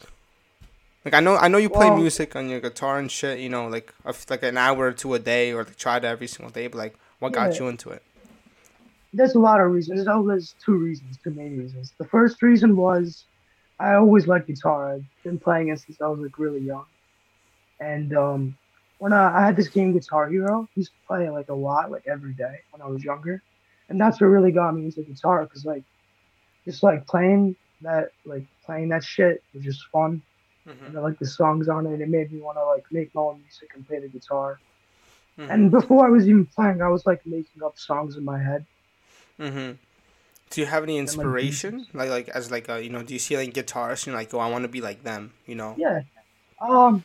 Like 1.05 1.13
I 1.13 1.19
know 1.19 1.35
I 1.37 1.47
know 1.47 1.57
you 1.57 1.69
play 1.69 1.89
Well- 1.89 1.97
music 1.97 2.35
on 2.35 2.49
your 2.49 2.59
guitar 2.59 2.99
and 2.99 3.09
shit. 3.11 3.39
You 3.39 3.49
know, 3.49 3.67
like 3.67 3.93
like 4.29 4.43
an 4.43 4.57
hour 4.57 4.87
or 4.87 4.91
two 4.91 5.13
a 5.13 5.19
day, 5.19 5.51
or 5.53 5.63
like 5.63 5.77
try 5.77 5.97
it 5.97 6.03
every 6.03 6.27
single 6.27 6.51
day. 6.51 6.67
But 6.67 6.77
like, 6.77 6.95
what 7.19 7.31
got 7.33 7.57
you 7.59 7.67
into 7.67 7.89
it? 7.91 8.01
There's 9.13 9.35
a 9.35 9.39
lot 9.39 9.61
of 9.61 9.71
reasons. 9.71 10.07
Oh, 10.07 10.25
there's 10.27 10.55
two 10.63 10.75
reasons, 10.75 11.17
two 11.23 11.31
main 11.31 11.57
reasons. 11.57 11.93
The 11.97 12.05
first 12.05 12.41
reason 12.41 12.75
was 12.75 13.25
I 13.79 13.93
always 13.93 14.27
liked 14.27 14.47
guitar. 14.47 14.93
I've 14.93 15.05
been 15.23 15.39
playing 15.39 15.69
it 15.69 15.79
since 15.79 16.01
I 16.01 16.07
was 16.07 16.19
like 16.19 16.39
really 16.39 16.61
young. 16.61 16.85
And 17.79 18.15
um, 18.15 18.57
when 18.99 19.13
I, 19.13 19.39
I 19.39 19.45
had 19.45 19.55
this 19.55 19.67
game 19.67 19.93
Guitar 19.93 20.29
Hero, 20.29 20.63
I 20.63 20.79
used 20.79 20.91
to 20.91 21.07
play 21.07 21.25
it 21.25 21.31
like 21.31 21.49
a 21.49 21.53
lot, 21.53 21.91
like 21.91 22.07
every 22.07 22.33
day 22.33 22.59
when 22.71 22.81
I 22.81 22.87
was 22.87 23.03
younger. 23.03 23.41
And 23.89 23.99
that's 23.99 24.21
what 24.21 24.27
really 24.27 24.51
got 24.51 24.73
me 24.75 24.85
into 24.85 25.01
guitar 25.01 25.43
because 25.43 25.65
like 25.65 25.83
just 26.65 26.83
like 26.83 27.05
playing 27.05 27.55
that 27.81 28.11
like 28.25 28.45
playing 28.65 28.89
that 28.89 29.03
shit 29.03 29.43
was 29.53 29.63
just 29.63 29.85
fun. 29.87 30.21
Mm-hmm. 30.67 30.85
And 30.85 30.97
I 30.97 31.01
like 31.01 31.19
the 31.19 31.25
songs 31.25 31.67
on 31.67 31.85
it. 31.85 31.99
It 31.99 32.07
made 32.07 32.31
me 32.31 32.39
want 32.39 32.57
to 32.57 32.65
like 32.65 32.85
make 32.91 33.13
my 33.13 33.21
own 33.21 33.41
music 33.41 33.71
and 33.75 33.85
play 33.85 33.99
the 33.99 34.07
guitar. 34.07 34.59
Mm-hmm. 35.37 35.51
And 35.51 35.71
before 35.71 36.05
I 36.05 36.09
was 36.09 36.27
even 36.27 36.45
playing, 36.45 36.81
I 36.81 36.87
was 36.87 37.05
like 37.05 37.25
making 37.25 37.63
up 37.63 37.77
songs 37.77 38.15
in 38.15 38.23
my 38.23 38.41
head. 38.41 38.65
Mm-hmm. 39.39 39.71
Do 40.49 40.61
you 40.61 40.67
have 40.67 40.83
any 40.83 40.97
inspiration? 40.97 41.87
Like, 41.93 42.09
like 42.09 42.29
as 42.29 42.51
like 42.51 42.69
a, 42.69 42.83
you 42.83 42.89
know, 42.89 43.01
do 43.01 43.13
you 43.13 43.19
see 43.19 43.35
like 43.37 43.53
guitarists 43.53 44.05
and 44.05 44.15
like, 44.15 44.33
oh, 44.33 44.39
I 44.39 44.49
want 44.49 44.63
to 44.63 44.67
be 44.69 44.81
like 44.81 45.03
them, 45.03 45.33
you 45.47 45.55
know? 45.55 45.75
Yeah. 45.77 46.01
Um. 46.61 47.03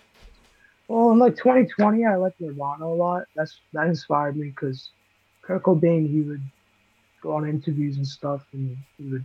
Well, 0.87 1.13
in 1.13 1.19
like 1.19 1.37
2020, 1.37 2.05
I 2.07 2.17
liked 2.17 2.41
Nirvana 2.41 2.87
a 2.87 2.89
lot. 2.89 3.25
That's 3.35 3.59
that 3.73 3.87
inspired 3.87 4.37
me 4.37 4.49
because 4.49 4.91
Kurt 5.43 5.63
Cobain 5.63 6.09
he 6.09 6.21
would 6.23 6.43
go 7.23 7.33
on 7.33 7.49
interviews 7.49 7.97
and 7.97 8.07
stuff, 8.07 8.47
and 8.53 8.77
he 8.97 9.05
would 9.11 9.25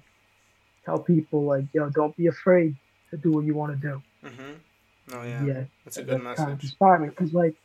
tell 0.85 0.99
people 0.99 1.43
like, 1.43 1.65
"Yo, 1.73 1.89
don't 1.89 2.15
be 2.17 2.27
afraid 2.27 2.75
to 3.11 3.17
do 3.17 3.31
what 3.31 3.45
you 3.45 3.53
want 3.53 3.79
to 3.79 3.87
do." 3.87 4.01
Mm-hmm. 4.27 4.53
Oh 5.13 5.23
yeah, 5.23 5.45
Yeah, 5.45 5.63
that's 5.83 5.97
a 5.97 6.03
that 6.03 6.07
good 6.07 6.23
kind 6.23 6.39
of 6.39 6.47
message. 6.47 6.63
inspired 6.63 6.99
me 7.01 7.09
because 7.09 7.33
like 7.33 7.55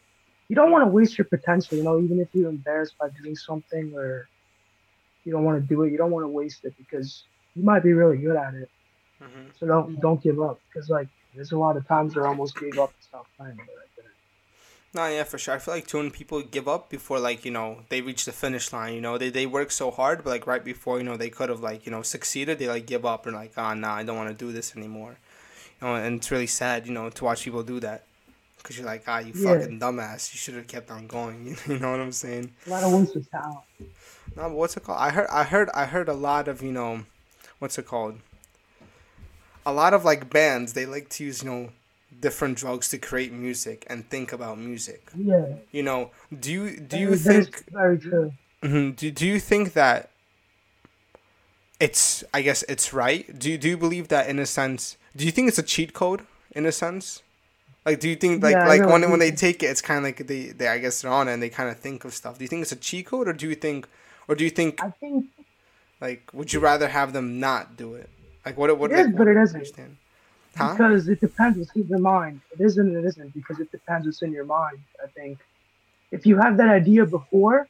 you 0.49 0.57
don't 0.57 0.71
want 0.71 0.83
to 0.83 0.88
waste 0.90 1.18
your 1.18 1.25
potential. 1.25 1.76
You 1.78 1.85
know, 1.85 2.00
even 2.00 2.21
if 2.21 2.28
you're 2.33 2.50
embarrassed 2.50 2.97
by 2.99 3.09
doing 3.11 3.37
something 3.37 3.92
or 3.95 4.28
you 5.29 5.35
don't 5.35 5.45
want 5.45 5.61
to 5.61 5.69
do 5.69 5.83
it, 5.83 5.93
you 5.93 5.99
don't 5.99 6.11
want 6.11 6.25
to 6.25 6.29
waste 6.29 6.65
it 6.65 6.75
because 6.79 7.25
you 7.55 7.63
might 7.63 7.83
be 7.83 7.93
really 7.93 8.17
good 8.17 8.35
at 8.35 8.55
it. 8.55 8.71
Mm-hmm. 9.23 9.51
So 9.61 9.67
don't 9.67 10.01
don't 10.01 10.23
give 10.23 10.41
up 10.41 10.59
because 10.69 10.89
like 10.89 11.09
there's 11.35 11.53
a 11.53 11.59
lot 11.59 11.77
of 11.77 11.87
times 11.87 12.17
where 12.17 12.25
I 12.25 12.29
almost 12.29 12.59
gave 12.59 12.79
up 12.79 12.91
and 12.95 13.03
stopped 13.03 13.29
playing, 13.37 13.57
but 13.57 13.65
I 13.65 13.87
didn't. 13.95 14.15
No, 14.95 15.07
yeah, 15.07 15.25
for 15.25 15.37
sure. 15.37 15.55
I 15.55 15.59
feel 15.59 15.75
like 15.75 15.87
too 15.87 15.99
many 15.99 16.09
people 16.09 16.41
give 16.41 16.67
up 16.67 16.89
before 16.89 17.21
like 17.21 17.45
you 17.45 17.51
know 17.51 17.83
they 17.91 18.01
reach 18.01 18.25
the 18.25 18.33
finish 18.33 18.73
line. 18.73 18.95
You 18.95 19.03
know, 19.03 19.19
they 19.19 19.29
they 19.29 19.45
work 19.45 19.71
so 19.71 19.91
hard, 19.91 20.25
but 20.25 20.31
like 20.31 20.47
right 20.47 20.65
before 20.65 20.97
you 20.97 21.05
know 21.05 21.19
they 21.19 21.29
could 21.29 21.51
have 21.51 21.61
like 21.61 21.85
you 21.85 21.93
know 21.93 22.01
succeeded, 22.01 22.59
they 22.59 22.69
like 22.69 22.87
give 22.87 23.05
up 23.05 23.27
and 23.27 23.37
like, 23.37 23.53
oh 23.59 23.75
nah, 23.75 23.97
I 23.97 24.03
don't 24.03 24.17
want 24.17 24.31
to 24.31 24.35
do 24.47 24.51
this 24.51 24.75
anymore. 24.75 25.19
You 25.83 25.89
know, 25.89 25.95
and 25.97 26.17
it's 26.17 26.31
really 26.31 26.47
sad, 26.47 26.87
you 26.87 26.95
know, 26.95 27.11
to 27.11 27.25
watch 27.25 27.45
people 27.45 27.63
do 27.63 27.81
that. 27.81 28.05
Cause 28.62 28.77
you're 28.77 28.87
like, 28.87 29.05
ah, 29.07 29.19
you 29.21 29.33
Yeah. 29.35 29.59
fucking 29.61 29.81
dumbass. 29.81 30.33
You 30.35 30.38
should 30.38 30.55
have 30.55 30.67
kept 30.67 30.91
on 30.91 31.07
going. 31.07 31.57
You 31.67 31.79
know 31.79 31.91
what 31.93 32.00
I'm 32.00 32.12
saying? 32.12 32.53
A 32.67 32.71
lot 32.71 32.83
of 32.85 32.93
wasted 32.93 33.31
talent. 33.31 33.61
No, 34.37 34.43
but 34.43 34.53
what's 34.53 34.77
it 34.77 34.83
called? 34.85 34.99
I 35.00 35.11
heard, 35.11 35.27
I 35.31 35.45
heard, 35.45 35.71
I 35.75 35.87
heard 35.87 36.09
a 36.09 36.15
lot 36.15 36.49
of 36.49 36.62
you 36.62 36.73
know, 36.73 37.05
what's 37.61 37.79
it 37.79 37.87
called? 37.87 38.19
A 39.65 39.73
lot 39.73 39.95
of 39.95 40.05
like 40.05 40.29
bands, 40.31 40.73
they 40.75 40.87
like 40.87 41.09
to 41.11 41.25
use 41.25 41.43
you 41.43 41.50
know, 41.50 41.71
different 42.21 42.59
drugs 42.59 42.88
to 42.91 42.99
create 42.99 43.33
music 43.33 43.87
and 43.88 44.09
think 44.11 44.33
about 44.33 44.59
music. 44.59 45.09
Yeah. 45.15 45.47
You 45.73 45.83
know, 45.83 46.11
do 46.38 46.50
you 46.53 46.77
do 46.77 46.87
that 46.88 47.00
you 47.00 47.17
think 47.17 47.65
very 47.71 47.99
true? 47.99 48.33
mhm, 48.62 48.97
do 48.97 49.11
do 49.11 49.27
you 49.27 49.38
think 49.41 49.73
that 49.75 50.11
it's 51.81 52.25
I 52.35 52.43
guess 52.43 52.65
it's 52.69 52.93
right? 52.93 53.38
Do 53.38 53.50
you 53.50 53.59
do 53.59 53.69
you 53.69 53.77
believe 53.77 54.09
that 54.09 54.29
in 54.29 54.38
a 54.38 54.47
sense? 54.47 54.97
Do 55.17 55.25
you 55.25 55.31
think 55.31 55.49
it's 55.49 55.59
a 55.59 55.62
cheat 55.62 55.93
code 55.95 56.23
in 56.53 56.67
a 56.67 56.73
sense? 56.73 57.23
Like, 57.88 58.00
do 58.00 58.09
you 58.09 58.16
think 58.16 58.42
like 58.42 58.52
Yeah, 58.52 58.66
like 58.66 58.80
when 58.80 59.00
what 59.02 59.11
when 59.11 59.18
they 59.18 59.30
take 59.30 59.62
it, 59.62 59.66
it's 59.66 59.80
kind 59.80 59.99
of 59.99 60.04
like 60.04 60.26
they 60.26 60.47
they 60.59 60.68
I 60.68 60.78
guess 60.78 61.00
they're 61.00 61.11
on 61.11 61.28
it 61.28 61.33
and 61.35 61.42
they 61.42 61.49
kind 61.49 61.71
of 61.71 61.78
think 61.78 62.04
of 62.04 62.12
stuff. 62.12 62.37
Do 62.38 62.45
you 62.45 62.49
think 62.49 62.62
it's 62.62 62.73
a 62.73 62.76
cheat 62.76 63.07
code 63.07 63.28
or 63.28 63.33
do 63.33 63.49
you 63.49 63.54
think 63.54 63.88
or 64.28 64.35
do 64.35 64.45
you 64.45 64.50
think 64.50 64.83
I 64.83 64.90
think 64.90 65.25
like 66.00 66.23
would 66.35 66.52
you 66.52 66.61
rather 66.61 66.88
have 66.88 67.12
them 67.12 67.40
not 67.40 67.76
do 67.76 67.95
it? 67.95 68.11
Like 68.45 68.57
what 68.59 68.76
what 68.78 68.90
It 68.92 68.99
is, 68.99 69.07
like, 69.07 69.16
but 69.16 69.26
it 69.28 69.37
what- 69.37 69.42
isn't. 69.45 69.57
Understand? 69.57 69.97
Huh? 70.57 70.73
because 70.73 71.09
it 71.09 71.21
depends 71.21 71.57
what's 71.59 71.75
in 71.76 71.87
your 71.87 72.00
mind. 72.00 72.40
It 72.52 72.61
isn't. 72.61 72.97
It 72.97 73.04
isn't 73.04 73.33
because 73.33 73.61
it 73.61 73.71
depends 73.71 74.07
what's 74.07 74.23
in 74.23 74.33
your 74.33 74.45
mind. 74.45 74.78
I 75.02 75.07
think 75.07 75.38
if 76.11 76.26
you 76.26 76.37
have 76.38 76.57
that 76.57 76.68
idea 76.68 77.07
before, 77.07 77.68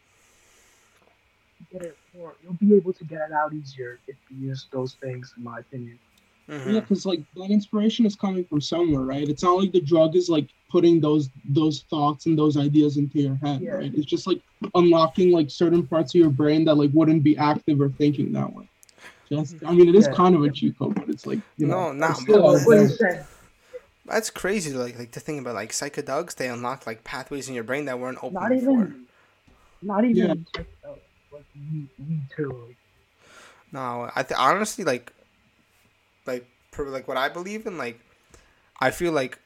get 1.73 1.83
it. 1.83 1.97
You'll 2.43 2.55
be 2.55 2.75
able 2.75 2.93
to 2.95 3.05
get 3.05 3.21
it 3.29 3.33
out 3.33 3.53
easier 3.53 3.99
if 4.09 4.17
you 4.31 4.49
use 4.49 4.67
those 4.73 4.95
things, 4.95 5.33
in 5.37 5.45
my 5.45 5.61
opinion. 5.61 5.99
Mhm. 6.49 6.73
Yeah, 6.75 6.81
because 6.81 7.05
like 7.05 7.21
that 7.37 7.51
inspiration 7.51 8.07
is 8.07 8.17
coming 8.17 8.45
from 8.45 8.61
somewhere, 8.61 9.03
right? 9.03 9.29
It's 9.29 9.43
not 9.43 9.59
like 9.59 9.73
the 9.73 9.81
drug 9.83 10.17
is 10.17 10.29
like 10.31 10.49
putting 10.71 11.01
those 11.01 11.29
those 11.49 11.83
thoughts 11.91 12.25
and 12.27 12.39
those 12.39 12.57
ideas 12.57 12.97
into 12.97 13.19
your 13.21 13.35
head, 13.37 13.61
Yeah. 13.61 13.73
right? 13.73 13.93
It's 13.95 14.07
just 14.07 14.27
like 14.27 14.41
unlocking 14.75 15.31
like 15.31 15.51
certain 15.51 15.87
parts 15.87 16.15
of 16.15 16.21
your 16.21 16.31
brain 16.31 16.65
that 16.65 16.77
like 16.77 16.91
wouldn't 16.95 17.23
be 17.23 17.37
active 17.37 17.81
or 17.81 17.91
thinking 17.91 18.33
that 18.33 18.51
way. 18.55 18.67
Just, 19.29 19.57
I 19.67 19.73
mean, 19.73 19.91
it 19.91 19.95
is 19.95 20.07
Yeah. 20.07 20.15
kind 20.15 20.35
of 20.35 20.43
a 20.43 20.51
cheat 20.51 20.79
code, 20.79 20.95
but 20.95 21.09
it's 21.11 21.27
like 21.27 21.41
you 21.59 21.67
No, 21.67 21.93
know, 21.93 21.93
no, 21.93 22.07
it's 22.09 22.23
still 22.23 22.43
but- 22.43 22.61
out 22.61 22.67
What 22.67 22.75
you 22.81 22.89
there. 22.89 22.97
said. 22.97 23.27
That's 24.07 24.31
crazy. 24.31 24.73
Like 24.73 24.99
like 24.99 25.11
to 25.13 25.21
think 25.21 25.43
about 25.43 25.55
like 25.55 25.73
psychedelics, 25.73 26.35
they 26.35 26.49
unlock 26.49 26.87
like 26.87 27.05
pathways 27.05 27.47
in 27.51 27.55
your 27.55 27.65
brain 27.65 27.85
that 27.85 27.99
weren't 27.99 28.17
open 28.25 28.35
Not 28.41 28.49
before. 28.49 28.73
even. 28.85 29.05
Not 29.83 30.05
even. 30.07 30.17
Yeah. 30.17 30.29
Like, 30.57 30.67
like 31.31 31.45
weed, 31.55 31.89
weed 31.99 32.23
too. 32.35 32.75
No, 33.71 34.11
I 34.17 34.23
th- 34.23 34.39
honestly 34.41 34.83
like, 34.85 35.13
like 36.29 36.47
per, 36.71 36.85
like 36.89 37.09
what 37.09 37.17
I 37.17 37.29
believe 37.29 37.67
in. 37.67 37.77
Like, 37.79 37.99
I 38.81 38.91
feel 38.93 39.13
like 39.13 39.39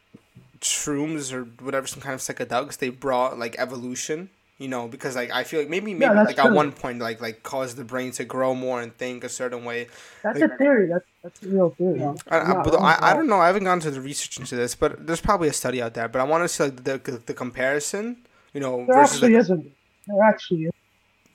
shrooms 0.60 1.32
or 1.32 1.44
whatever, 1.64 1.86
some 1.86 2.00
kind 2.00 2.14
of 2.14 2.20
psychedelics, 2.20 2.76
they 2.78 2.90
brought 2.90 3.38
like 3.38 3.56
evolution. 3.58 4.28
You 4.58 4.68
know, 4.68 4.86
because 4.86 5.16
like 5.16 5.32
I 5.32 5.42
feel 5.42 5.58
like 5.58 5.68
maybe 5.70 5.92
maybe 5.92 6.04
Yeah, 6.04 6.14
that's 6.14 6.36
like 6.36 6.38
at 6.46 6.52
one 6.52 6.70
point 6.70 7.00
like 7.00 7.20
like 7.20 7.42
caused 7.42 7.76
the 7.76 7.82
brain 7.82 8.12
to 8.12 8.24
grow 8.24 8.54
more 8.54 8.80
and 8.80 8.96
think 8.96 9.24
a 9.24 9.28
certain 9.28 9.64
way. 9.64 9.88
that's 10.22 10.38
Like- 10.38 10.52
a 10.52 10.56
theory. 10.56 10.86
That's 10.86 11.04
that's 11.22 11.42
a 11.42 11.48
real 11.48 11.70
theory. 11.70 11.98
Yeah. 11.98 12.14
I, 12.30 12.38
I'm 12.38 12.50
I, 12.50 12.54
not 12.54 12.64
but 12.64 12.74
I, 12.76 12.96
I 13.10 13.12
don't 13.14 13.26
know. 13.26 13.40
I 13.40 13.48
haven't 13.48 13.64
gone 13.64 13.80
to 13.80 13.90
the 13.90 14.00
research 14.00 14.38
into 14.38 14.54
this, 14.54 14.76
but 14.76 15.04
there's 15.04 15.20
probably 15.20 15.48
a 15.48 15.52
study 15.52 15.82
out 15.82 15.94
there. 15.94 16.06
But 16.06 16.20
I 16.20 16.24
want 16.24 16.44
to 16.44 16.48
see 16.48 16.62
like 16.64 16.84
the 16.84 16.98
the 17.26 17.34
comparison. 17.34 18.18
You 18.54 18.60
know, 18.60 18.84
There 18.86 18.94
versus 18.94 19.14
actually 19.16 19.32
like, 19.32 19.40
isn't. 19.40 19.72
There 20.06 20.22
actually 20.22 20.62
is. 20.66 20.72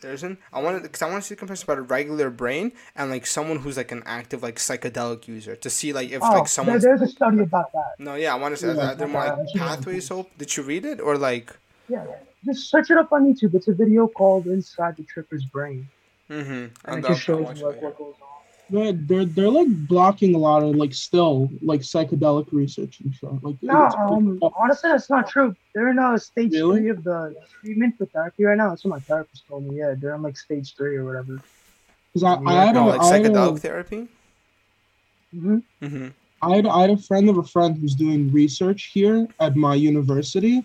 There 0.01 0.13
isn't. 0.13 0.37
I 0.53 0.61
wanted 0.61 0.83
because 0.83 1.01
I 1.01 1.09
want 1.09 1.23
to 1.23 1.27
see 1.27 1.35
the 1.35 1.39
comparison 1.39 1.65
about 1.65 1.77
a 1.79 1.81
regular 1.81 2.29
brain 2.29 2.71
and 2.95 3.09
like 3.09 3.25
someone 3.25 3.57
who's 3.59 3.77
like 3.77 3.91
an 3.91 4.03
active 4.05 4.43
like 4.43 4.57
psychedelic 4.57 5.27
user 5.27 5.55
to 5.55 5.69
see 5.69 5.91
like 5.93 6.11
if 6.11 6.21
Oh, 6.21 6.25
like 6.29 6.37
there, 6.37 6.47
someone's 6.47 6.83
there's 6.83 7.01
a 7.01 7.07
study 7.07 7.39
about 7.39 7.71
that. 7.73 7.93
no 7.99 8.15
yeah 8.15 8.33
I 8.33 8.37
want 8.37 8.55
to 8.55 8.61
say 8.61 8.73
Yeah, 8.75 8.91
are 8.91 8.95
there 8.95 9.07
more 9.07 9.25
like 9.25 9.47
pathways 9.55 10.11
open. 10.11 10.31
Did 10.37 10.55
you 10.55 10.63
read 10.63 10.85
it 10.85 10.99
or 11.01 11.17
like? 11.17 11.55
Yeah. 11.89 12.05
Just 12.45 12.69
search 12.69 12.91
it 12.91 12.97
up 12.97 13.11
on 13.11 13.25
YouTube. 13.33 13.55
It's 13.55 13.67
a 13.67 13.73
video 13.73 14.07
called 14.07 14.45
"Inside 14.45 14.95
the 14.97 15.03
Tripper's 15.03 15.43
Brain," 15.45 15.89
Mm-hmm. 16.29 16.51
and 16.51 16.71
I'm 16.85 16.99
it 16.99 17.07
just 17.07 17.21
shows 17.21 17.45
like 17.61 17.81
what 17.81 17.97
goes 17.97 18.13
on. 18.21 18.27
They're, 18.69 18.91
they're 18.91 19.25
they're 19.25 19.49
like 19.49 19.67
blocking 19.69 20.35
a 20.35 20.37
lot 20.37 20.61
of 20.61 20.75
like 20.75 20.93
still 20.93 21.49
like 21.61 21.81
psychedelic 21.81 22.47
research 22.51 22.99
and 22.99 23.13
stuff. 23.15 23.39
Like 23.41 23.55
No, 23.61 23.85
it's- 23.85 23.95
um, 24.11 24.39
honestly, 24.59 24.89
that's 24.91 25.09
not 25.09 25.29
true. 25.29 25.55
They're 25.73 25.89
in 25.89 25.99
uh, 25.99 26.17
stage 26.17 26.51
Really? 26.53 26.81
three 26.81 26.89
of 26.89 27.03
the 27.03 27.33
treatment 27.61 27.95
for 27.97 28.07
therapy 28.07 28.43
right 28.43 28.57
now. 28.57 28.69
That's 28.69 28.83
what 28.83 28.91
my 28.91 28.99
therapist 29.07 29.45
told 29.47 29.63
me. 29.65 29.77
Yeah, 29.79 29.93
they're 29.97 30.15
in 30.15 30.21
like 30.21 30.37
stage 30.37 30.75
three 30.75 30.97
or 30.97 31.05
whatever. 31.05 31.41
'cause 32.13 32.23
I, 32.23 32.33
I 32.33 32.53
Yeah, 32.53 32.65
had 32.65 32.75
a, 32.75 32.79
No, 32.79 32.87
like 32.87 33.01
I 33.01 33.05
had 33.05 33.25
a- 33.25 33.29
psychedelic 33.29 33.59
therapy. 33.59 34.07
hmm 35.33 35.57
Mm-hmm. 35.81 36.07
I 36.41 36.55
had, 36.57 36.67
I 36.67 36.81
had 36.81 36.89
a 36.91 36.97
friend 36.97 37.29
of 37.29 37.37
a 37.37 37.43
friend 37.43 37.75
who's 37.79 37.95
doing 37.95 38.31
research 38.31 38.91
here 38.93 39.27
at 39.39 39.55
my 39.55 39.73
university, 39.75 40.61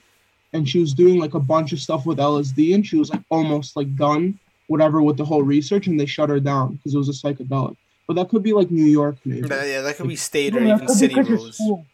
and 0.52 0.68
she 0.68 0.80
was 0.80 0.92
doing 0.92 1.18
like 1.18 1.34
a 1.34 1.40
bunch 1.40 1.72
of 1.72 1.78
stuff 1.78 2.04
with 2.04 2.18
LSD, 2.18 2.74
and 2.74 2.84
she 2.86 2.96
was 2.98 3.10
like 3.10 3.22
almost 3.30 3.74
like 3.76 3.94
done 3.96 4.38
whatever 4.66 5.02
with 5.02 5.16
the 5.16 5.24
whole 5.24 5.42
research, 5.42 5.86
and 5.86 5.98
they 5.98 6.04
shut 6.06 6.28
her 6.30 6.40
down 6.40 6.74
because 6.74 6.94
it 6.94 6.98
was 6.98 7.08
a 7.08 7.12
psychedelic. 7.12 7.76
But 8.06 8.14
that 8.14 8.28
could 8.28 8.42
be 8.42 8.52
like 8.52 8.70
New 8.70 8.84
York, 8.84 9.16
maybe. 9.24 9.48
That, 9.48 9.66
yeah, 9.68 9.80
that 9.82 9.96
could 9.96 10.08
be 10.08 10.16
state 10.16 10.54
or 10.56 10.60
Yeah, 10.60 10.74
even 10.76 10.78
could 10.80 10.88
be 10.88 10.94
city 10.94 11.14
'cause 11.14 11.28
your 11.28 11.36
rules. 11.38 11.54
school- 11.56 11.86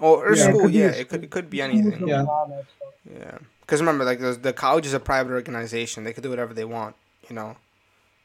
Or, 0.00 0.26
or 0.28 0.34
Yeah, 0.34 0.42
school, 0.48 0.60
could 0.62 0.74
yeah, 0.74 0.86
a 0.86 1.00
it 1.00 1.08
could 1.08 1.22
it 1.24 1.30
could 1.30 1.48
be 1.50 1.62
anything. 1.62 2.08
Yeah. 2.08 2.22
allow 2.22 2.46
that 2.46 2.64
stuff. 2.76 2.94
Yeah, 3.20 3.38
because 3.60 3.80
remember, 3.80 4.04
like 4.04 4.18
the 4.20 4.32
the 4.32 4.52
college 4.52 4.86
is 4.86 4.94
a 4.94 5.00
private 5.00 5.32
organization. 5.32 6.02
They 6.04 6.12
could 6.12 6.24
do 6.24 6.30
whatever 6.30 6.52
they 6.54 6.64
want. 6.64 6.96
You 7.28 7.36
know. 7.36 7.56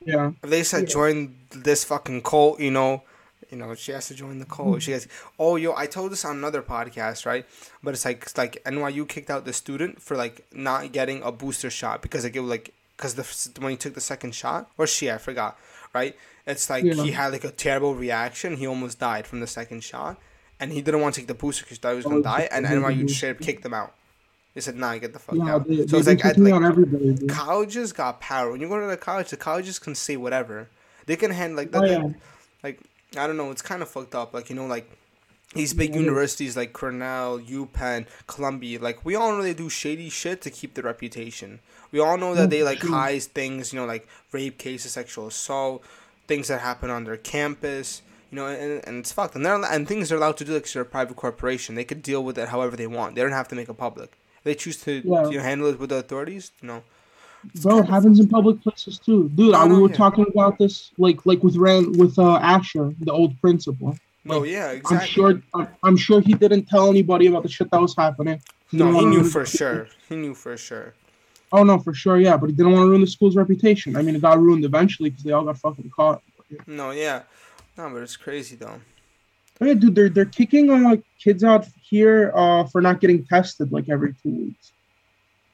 Yeah, 0.03 0.31
If 0.43 0.49
they 0.49 0.63
said 0.63 0.83
Yeah. 0.83 0.95
join 0.97 1.35
this 1.51 1.83
fucking 1.83 2.21
cult, 2.23 2.59
you 2.61 2.71
know, 2.71 3.03
you 3.51 3.57
know, 3.57 3.75
she 3.75 3.91
has 3.91 4.07
to 4.07 4.13
join 4.15 4.39
the 4.39 4.45
cult. 4.45 4.69
Mm-hmm. 4.69 4.79
She 4.79 4.91
has, 4.93 5.07
oh 5.37 5.57
yo, 5.57 5.75
I 5.75 5.85
told 5.87 6.11
this 6.13 6.23
on 6.23 6.37
another 6.37 6.61
podcast, 6.61 7.25
right? 7.25 7.45
But 7.83 7.93
it's 7.93 8.05
like 8.05 8.23
it's 8.23 8.37
like 8.37 8.61
NYU 8.65 9.05
kicked 9.07 9.29
out 9.29 9.43
the 9.45 9.53
student 9.53 10.01
for 10.01 10.15
like 10.15 10.45
not 10.53 10.91
getting 10.93 11.21
a 11.21 11.31
booster 11.31 11.69
shot 11.69 12.01
because 12.01 12.23
like 12.23 12.35
it 12.35 12.39
was 12.39 12.49
like 12.49 12.73
because 12.95 13.13
the 13.15 13.61
when 13.61 13.71
he 13.71 13.77
took 13.77 13.93
the 13.93 14.01
second 14.01 14.33
shot 14.33 14.71
or 14.77 14.87
she 14.87 15.11
I 15.11 15.17
forgot, 15.19 15.59
right? 15.93 16.15
It's 16.51 16.69
like 16.69 16.83
Yeah. 16.83 16.95
he 17.03 17.11
had 17.11 17.31
like 17.31 17.43
a 17.43 17.51
terrible 17.51 17.93
reaction. 17.95 18.57
He 18.57 18.65
almost 18.67 18.99
died 18.99 19.25
from 19.27 19.39
the 19.39 19.47
second 19.47 19.83
shot, 19.83 20.19
and 20.59 20.71
he 20.73 20.81
didn't 20.81 21.01
want 21.01 21.13
to 21.15 21.21
take 21.21 21.27
the 21.27 21.33
booster 21.43 21.63
because 21.63 21.79
he 21.81 21.95
was 21.95 22.05
gonna 22.05 22.17
Oh, 22.17 22.21
die. 22.33 22.47
And 22.51 22.65
NYU 22.65 23.01
booster. 23.03 23.15
straight 23.15 23.29
up 23.37 23.39
kicked 23.47 23.63
them 23.63 23.73
out. 23.81 23.93
They 24.55 24.61
said, 24.61 24.75
"Nah, 24.75 24.97
get 24.97 25.13
the 25.13 25.19
fuck 25.19 25.39
out." 25.47 25.67
They, 25.67 25.85
so 25.87 25.97
it's 25.99 26.07
like, 26.07 26.25
at, 26.25 26.37
like 26.37 27.27
colleges 27.29 27.93
got 27.93 28.19
power. 28.19 28.51
When 28.51 28.61
you 28.61 28.67
go 28.67 28.79
to 28.79 28.87
the 28.87 28.97
college, 28.97 29.29
the 29.29 29.37
colleges 29.37 29.79
can 29.79 29.95
say 29.95 30.17
whatever. 30.17 30.69
They 31.05 31.15
can 31.15 31.31
hand 31.31 31.55
like 31.55 31.69
Oh, 31.73 31.83
yeah. 31.83 32.03
Like 32.63 32.79
I 33.17 33.27
don't 33.27 33.37
know. 33.37 33.51
It's 33.51 33.61
kind 33.61 33.81
of 33.81 33.89
fucked 33.89 34.15
up. 34.15 34.33
Like 34.33 34.49
you 34.49 34.55
know, 34.55 34.65
like 34.65 34.89
these 35.53 35.73
big 35.73 35.93
Yeah, 35.93 36.01
universities 36.01 36.57
like 36.57 36.73
Cornell, 36.73 37.39
UPenn, 37.39 38.05
Columbia. 38.27 38.79
Like 38.79 39.05
we 39.05 39.15
all 39.15 39.31
know 39.35 39.41
they 39.43 39.53
do 39.53 39.69
shady 39.69 40.09
shit 40.09 40.41
to 40.41 40.49
keep 40.49 40.73
their 40.73 40.83
reputation. 40.83 41.59
We 41.91 41.99
all 41.99 42.17
know 42.17 42.35
that 42.35 42.49
they 42.49 42.63
like 42.63 42.79
hide 42.81 43.21
things. 43.23 43.71
You 43.71 43.79
know, 43.79 43.85
like 43.85 44.07
rape 44.31 44.57
cases, 44.57 44.91
sexual 44.93 45.27
assault, 45.27 45.83
things 46.29 46.47
that 46.47 46.61
happen 46.61 46.89
on 46.89 47.01
their 47.03 47.17
campus. 47.17 47.87
You 48.31 48.35
know, 48.37 48.47
and, 48.47 48.73
and 48.87 48.95
it's 49.01 49.11
fucked. 49.11 49.35
And 49.35 49.43
they're 49.45 49.55
and 49.75 49.87
things 49.87 50.09
they're 50.09 50.17
allowed 50.19 50.37
to 50.37 50.45
do 50.45 50.53
like 50.53 50.63
'cause 50.63 50.73
they're 50.73 50.83
a 50.83 50.95
private 50.97 51.17
corporation. 51.23 51.75
They 51.75 51.83
could 51.89 52.01
deal 52.11 52.23
with 52.23 52.37
it 52.37 52.49
however 52.49 52.75
they 52.77 52.87
want. 52.97 53.15
They 53.15 53.21
don't 53.23 53.39
have 53.41 53.47
to 53.49 53.55
make 53.55 53.69
it 53.73 53.77
public. 53.87 54.11
If 54.39 54.43
they 54.43 54.55
choose 54.63 54.77
to 54.83 54.91
Yeah. 55.03 55.41
handle 55.49 55.67
it 55.71 55.79
with 55.79 55.89
the 55.89 55.97
authorities. 56.05 56.51
You 56.61 56.67
know. 56.69 56.81
Bro, 57.63 57.79
it 57.79 57.89
happens 57.95 58.19
in 58.19 58.27
public 58.37 58.61
places 58.61 58.99
too, 58.99 59.29
dude. 59.37 59.53
No, 59.53 59.59
I, 59.59 59.65
we 59.65 59.79
were 59.79 59.89
yeah. 59.89 59.95
talking 60.03 60.25
about 60.33 60.59
this, 60.59 60.91
like, 60.97 61.25
like 61.25 61.41
with 61.41 61.55
Rand, 61.55 61.97
with 61.97 62.19
uh, 62.19 62.35
Asher, 62.55 62.93
the 62.99 63.11
old 63.11 63.39
principal. 63.41 63.97
No, 64.25 64.39
Like, 64.39 64.49
yeah, 64.51 64.71
exactly. 64.71 64.97
I'm 64.97 65.07
sure, 65.07 65.41
I'm, 65.55 65.67
I'm 65.87 65.97
sure 65.97 66.19
he 66.19 66.33
didn't 66.33 66.65
tell 66.73 66.89
anybody 66.89 67.27
about 67.27 67.43
the 67.43 67.49
shit 67.49 67.71
that 67.71 67.81
was 67.81 67.95
happening. 67.95 68.41
No, 68.73 68.91
didn't 68.91 68.99
he 68.99 69.05
knew 69.05 69.23
for 69.23 69.45
sure. 69.45 69.87
He 70.09 70.15
knew 70.17 70.35
for 70.35 70.57
sure. 70.57 70.93
Oh 71.51 71.63
no, 71.63 71.79
for 71.79 71.93
sure, 71.93 72.19
yeah, 72.19 72.37
but 72.37 72.49
he 72.49 72.55
didn't 72.55 72.71
want 72.73 72.83
to 72.83 72.89
ruin 72.89 73.01
the 73.01 73.07
school's 73.07 73.35
reputation. 73.35 73.95
I 73.95 74.01
mean, 74.03 74.15
it 74.15 74.21
got 74.21 74.39
ruined 74.39 74.65
eventually 74.65 75.09
because 75.09 75.23
they 75.23 75.31
all 75.31 75.43
got 75.43 75.57
fucking 75.57 75.89
caught. 75.95 76.21
No, 76.67 76.91
yeah. 76.91 77.23
No, 77.77 77.89
but 77.89 78.03
it's 78.03 78.17
crazy 78.17 78.55
though. 78.55 78.79
Oh, 79.61 79.65
yeah, 79.65 79.73
dude, 79.73 79.95
they're 79.95 80.09
they're 80.09 80.25
kicking 80.25 80.69
uh, 80.71 80.97
kids 81.21 81.43
out 81.43 81.67
here 81.81 82.31
uh, 82.35 82.63
for 82.65 82.81
not 82.81 82.99
getting 83.01 83.25
tested 83.25 83.71
like 83.71 83.89
every 83.89 84.13
two 84.21 84.29
weeks. 84.29 84.71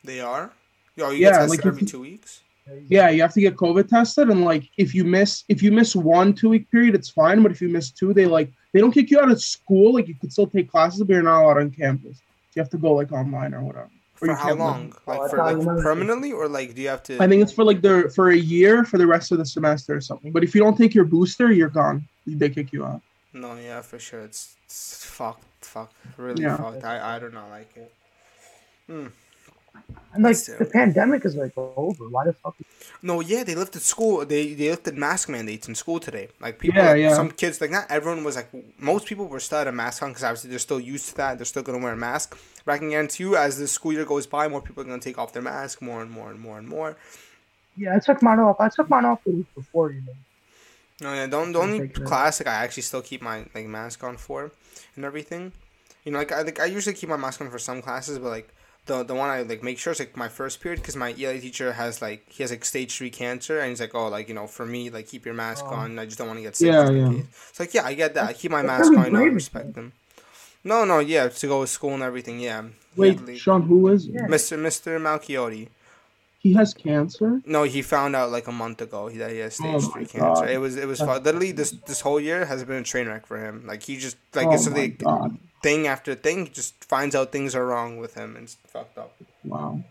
They 0.03 0.19
are. 0.19 0.51
Yo, 0.95 1.09
you 1.11 1.17
Yeah, 1.19 1.31
get 1.31 1.37
tested 1.39 1.49
like 1.49 1.65
every 1.65 1.81
you- 1.81 1.87
two 1.87 2.01
weeks. 2.01 2.41
Yeah, 2.89 3.09
you 3.11 3.21
have 3.21 3.33
to 3.33 3.41
get 3.41 3.55
COVID 3.57 3.87
tested, 3.87 4.29
and 4.29 4.43
like 4.43 4.63
if 4.77 4.95
you 4.95 5.03
miss 5.03 5.43
if 5.49 5.61
you 5.61 5.71
miss 5.71 5.95
one 5.95 6.33
two 6.33 6.49
week 6.49 6.69
period, 6.71 6.95
it's 6.95 7.09
fine. 7.11 7.43
But 7.43 7.51
if 7.51 7.61
you 7.61 7.69
miss 7.69 7.91
two, 7.91 8.11
they 8.11 8.25
like 8.25 8.51
they 8.73 8.79
don't 8.79 8.91
kick 8.91 9.11
you 9.11 9.19
out 9.19 9.29
of 9.29 9.39
school. 9.39 9.93
Like 9.93 10.07
you 10.07 10.15
could 10.15 10.31
still 10.31 10.47
take 10.47 10.71
classes, 10.71 10.99
but 11.03 11.09
you're 11.13 11.21
not 11.21 11.43
allowed 11.43 11.57
on 11.59 11.69
campus. 11.69 12.21
You 12.55 12.61
have 12.63 12.69
to 12.71 12.77
go 12.79 12.93
like 12.93 13.11
online 13.11 13.53
or 13.53 13.61
whatever. 13.61 13.89
Or 14.21 14.27
For 14.27 14.33
how 14.33 14.45
can't, 14.47 14.59
like- 14.59 14.67
long? 14.69 14.93
Oh, 15.07 15.11
Like 15.19 15.29
for 15.29 15.37
like 15.37 15.83
permanently, 15.83 16.31
or 16.31 16.47
like 16.47 16.73
do 16.73 16.81
you 16.81 16.87
have 16.87 17.03
to? 17.03 17.21
I 17.21 17.27
think 17.27 17.41
it's 17.43 17.51
for 17.51 17.63
like 17.65 17.81
the 17.81 18.11
for 18.15 18.29
a 18.31 18.35
year 18.37 18.85
for 18.85 18.97
the 18.97 19.05
rest 19.07 19.31
of 19.33 19.37
the 19.39 19.45
semester 19.45 19.93
or 19.95 20.01
something. 20.01 20.31
But 20.31 20.43
if 20.43 20.55
you 20.55 20.61
don't 20.61 20.77
take 20.77 20.93
your 20.95 21.03
booster, 21.05 21.51
you're 21.51 21.69
gone. 21.69 22.07
They 22.25 22.49
kick 22.49 22.71
you 22.71 22.85
out. 22.85 23.01
No, 23.33 23.55
yeah, 23.55 23.81
for 23.81 23.99
sure. 23.99 24.21
It's, 24.21 24.55
it's 24.65 25.03
fucked. 25.05 25.43
Fuck. 25.65 25.91
Really 26.17 26.43
Yeah. 26.43 26.55
fucked. 26.55 26.83
I 26.85 27.15
I 27.15 27.19
do 27.19 27.29
not 27.29 27.49
like 27.49 27.69
it. 27.75 27.91
Hmm. 28.87 29.07
And 30.13 30.23
like 30.23 30.37
Still. 30.37 30.57
the 30.59 30.65
pandemic 30.65 31.25
is 31.25 31.35
like 31.35 31.51
over. 31.57 32.07
Why 32.07 32.23
the 32.25 32.31
fuck? 32.33 32.55
No, 33.01 33.19
yeah, 33.19 33.43
they 33.43 33.55
lifted 33.55 33.81
school. 33.81 34.25
They 34.25 34.53
they 34.53 34.69
lifted 34.69 34.95
mask 34.97 35.27
mandates 35.27 35.67
in 35.67 35.75
school 35.75 35.99
today. 35.99 36.29
Like 36.39 36.59
people, 36.59 36.79
Yeah, 36.81 36.91
like, 36.91 37.01
yeah. 37.01 37.13
some 37.13 37.29
kids, 37.31 37.59
like 37.59 37.71
not 37.71 37.85
everyone 37.91 38.23
was 38.23 38.37
like 38.37 38.49
most 38.79 39.05
people 39.05 39.27
were 39.27 39.41
still 39.41 39.57
at 39.59 39.67
a 39.67 39.73
mask 39.73 40.01
on 40.01 40.09
because 40.11 40.23
obviously 40.23 40.49
they're 40.51 40.59
still 40.59 40.79
used 40.79 41.09
to 41.09 41.15
that. 41.17 41.37
They're 41.37 41.45
still 41.45 41.63
gonna 41.63 41.79
wear 41.79 41.91
a 41.91 41.97
mask. 41.97 42.37
But 42.65 42.73
I 42.73 42.77
can 42.79 42.89
you, 43.19 43.35
as 43.37 43.57
the 43.59 43.67
school 43.67 43.93
year 43.93 44.05
goes 44.05 44.25
by, 44.27 44.47
more 44.47 44.61
people 44.61 44.81
are 44.81 44.85
gonna 44.87 44.99
take 44.99 45.17
off 45.19 45.33
their 45.33 45.41
mask 45.41 45.81
more 45.81 46.01
and 46.01 46.09
more 46.11 46.31
and 46.31 46.39
more 46.39 46.57
and 46.57 46.67
more. 46.67 46.97
Yeah, 47.77 47.95
I 47.95 47.99
took 47.99 48.21
mine 48.21 48.39
off. 48.39 48.59
I 48.59 48.69
took 48.69 48.89
mine 48.89 49.05
off 49.05 49.23
the 49.23 49.31
week 49.31 49.53
before, 49.55 49.91
you 49.91 50.01
know. 50.01 50.13
No, 51.01 51.13
yeah, 51.13 51.27
don't 51.27 51.51
the 51.51 51.59
only 51.59 51.79
Take 51.81 51.97
it 51.97 52.01
out. 52.01 52.07
class 52.07 52.39
like 52.39 52.47
uh, 52.47 52.51
I 52.51 52.63
actually 52.63 52.83
still 52.83 53.01
keep 53.01 53.21
my 53.21 53.45
like 53.53 53.65
mask 53.67 54.03
on 54.03 54.17
for, 54.17 54.51
and 54.95 55.05
everything. 55.05 55.51
You 56.05 56.11
know, 56.11 56.19
like 56.19 56.31
I 56.31 56.41
like 56.41 56.59
I 56.59 56.65
usually 56.65 56.95
keep 56.95 57.09
my 57.09 57.17
mask 57.17 57.41
on 57.41 57.49
for 57.49 57.59
some 57.59 57.81
classes, 57.81 58.17
but 58.17 58.29
like 58.29 58.49
the 58.85 59.03
the 59.03 59.13
one 59.13 59.29
I 59.29 59.41
like 59.41 59.61
make 59.61 59.77
sure 59.77 59.91
is 59.91 59.99
like 59.99 60.15
my 60.15 60.29
first 60.29 60.61
period 60.61 60.79
because 60.79 60.95
my 60.95 61.13
ELA 61.19 61.39
teacher 61.39 61.73
has 61.73 62.01
like 62.01 62.23
he 62.31 62.43
has 62.43 62.49
like 62.51 62.63
stage 62.63 62.95
three 62.97 63.09
cancer, 63.09 63.59
and 63.59 63.69
he's 63.69 63.81
like, 63.81 63.93
oh, 63.93 64.07
like 64.07 64.29
you 64.29 64.33
know, 64.35 64.47
for 64.47 64.65
me, 64.65 64.89
like 64.89 65.07
keep 65.07 65.25
your 65.25 65.33
mask 65.35 65.65
Oh. 65.67 65.73
on. 65.73 65.99
I 65.99 66.05
just 66.05 66.17
don't 66.17 66.27
want 66.27 66.37
to 66.39 66.43
get 66.43 66.55
sick. 66.55 66.67
Yeah, 66.67 66.89
yeah. 66.89 67.09
case. 67.11 67.25
It's 67.49 67.59
like 67.59 67.73
yeah, 67.73 67.83
I 67.83 67.93
get 67.93 68.13
that. 68.13 68.23
I 68.29 68.33
keep 68.33 68.51
my 68.51 68.61
That's 68.61 68.89
mask 68.89 68.97
on. 68.97 69.05
I 69.05 69.09
know, 69.09 69.19
I 69.19 69.21
brave 69.23 69.27
of 69.29 69.35
respect 69.35 69.67
you. 69.67 69.73
them. 69.73 69.93
No, 70.65 70.83
no, 70.83 70.99
yeah, 70.99 71.29
to 71.29 71.47
go 71.47 71.61
to 71.61 71.67
school 71.67 71.93
and 71.93 72.03
everything. 72.03 72.39
Yeah. 72.39 72.63
Wait, 72.97 73.19
He 73.29 73.37
Sean, 73.37 73.61
who 73.61 73.87
is 73.89 74.07
it? 74.07 74.15
Mr. 74.15 74.57
Mr. 74.57 74.99
Malchiotti. 74.99 75.69
He 76.39 76.53
has 76.53 76.73
cancer. 76.73 77.41
No, 77.45 77.63
he 77.63 77.81
found 77.81 78.15
out 78.15 78.31
like 78.31 78.47
a 78.47 78.51
month 78.51 78.81
ago 78.81 79.09
that 79.09 79.31
he 79.31 79.39
has 79.39 79.55
stage 79.55 79.83
Oh 79.83 79.91
three 79.91 80.01
my 80.03 80.07
cancer. 80.07 80.45
God. 80.45 80.49
It 80.49 80.59
was 80.59 80.75
it 80.75 80.87
was 80.87 80.99
fu- 80.99 81.05
literally 81.25 81.51
this 81.51 81.71
this 81.87 82.01
whole 82.01 82.19
year 82.19 82.45
has 82.45 82.63
been 82.63 82.77
a 82.77 82.83
train 82.83 83.07
wreck 83.07 83.25
for 83.25 83.37
him. 83.43 83.63
Like 83.65 83.83
he 83.83 83.97
just 83.97 84.17
like 84.33 84.47
oh 84.47 84.53
it's 84.53 84.69
my 84.69 84.77
like 84.81 84.99
god! 84.99 85.37
thing 85.63 85.87
after 85.87 86.13
thing, 86.13 86.45
he 86.45 86.51
just 86.51 86.83
finds 86.85 87.15
out 87.15 87.31
things 87.31 87.55
are 87.55 87.65
wrong 87.65 87.97
with 87.97 88.13
him 88.13 88.35
and 88.35 88.43
it's 88.45 88.57
fucked 88.67 88.97
up. 88.97 89.13
Wow. 89.43 89.83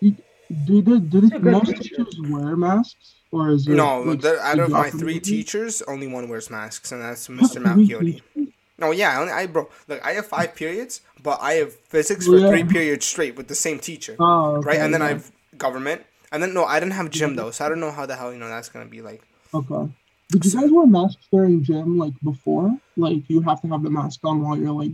You, 0.00 0.16
do 0.64 0.82
the 0.82 0.98
do 0.98 1.20
the, 1.20 1.38
most 1.38 1.76
teachers 1.76 2.16
wear 2.28 2.56
masks, 2.56 3.14
or 3.30 3.50
is 3.50 3.68
it 3.68 3.74
No, 3.74 4.00
like, 4.02 4.20
the, 4.20 4.40
out 4.40 4.58
of 4.58 4.70
my 4.70 4.90
three 4.90 5.20
teachers, 5.20 5.80
only 5.82 6.08
one 6.08 6.28
wears 6.28 6.50
masks, 6.50 6.90
and 6.90 7.00
that's 7.02 7.28
Mr. 7.28 7.62
three 7.62 7.86
Malchiotti. 7.86 8.52
No, 8.80 8.90
yeah, 8.92 9.10
I, 9.18 9.20
only, 9.20 9.32
I 9.32 9.46
bro, 9.46 9.68
look, 9.88 10.04
I 10.04 10.12
have 10.12 10.26
five 10.26 10.54
periods, 10.54 11.02
but 11.22 11.38
I 11.40 11.52
have 11.54 11.74
physics 11.74 12.26
for 12.26 12.38
Yeah. 12.38 12.48
three 12.48 12.64
periods 12.64 13.04
straight 13.06 13.36
with 13.36 13.48
the 13.48 13.54
same 13.54 13.78
teacher, 13.78 14.16
Oh, 14.18 14.56
okay, 14.56 14.66
right? 14.68 14.80
And 14.80 14.92
then 14.94 15.00
yeah. 15.02 15.06
I 15.06 15.10
have 15.10 15.30
government, 15.58 16.02
and 16.32 16.42
then 16.42 16.54
no, 16.54 16.64
I 16.64 16.80
didn't 16.80 16.94
have 16.94 17.10
gym 17.10 17.36
though, 17.36 17.50
so 17.50 17.64
I 17.64 17.68
don't 17.68 17.80
know 17.80 17.90
how 17.92 18.06
the 18.06 18.16
hell 18.16 18.32
you 18.32 18.38
know 18.38 18.48
that's 18.48 18.68
gonna 18.70 18.86
be 18.86 19.02
like. 19.02 19.22
Okay. 19.52 19.92
Did 20.30 20.44
you 20.46 20.52
guys 20.60 20.70
wear 20.70 20.86
masks 20.86 21.26
during 21.32 21.62
gym 21.64 21.98
like 21.98 22.14
before? 22.22 22.76
Like 22.96 23.28
you 23.28 23.42
have 23.42 23.60
to 23.62 23.68
have 23.68 23.82
the 23.82 23.90
mask 23.90 24.20
on 24.24 24.42
while 24.42 24.56
you're 24.56 24.70
like 24.72 24.92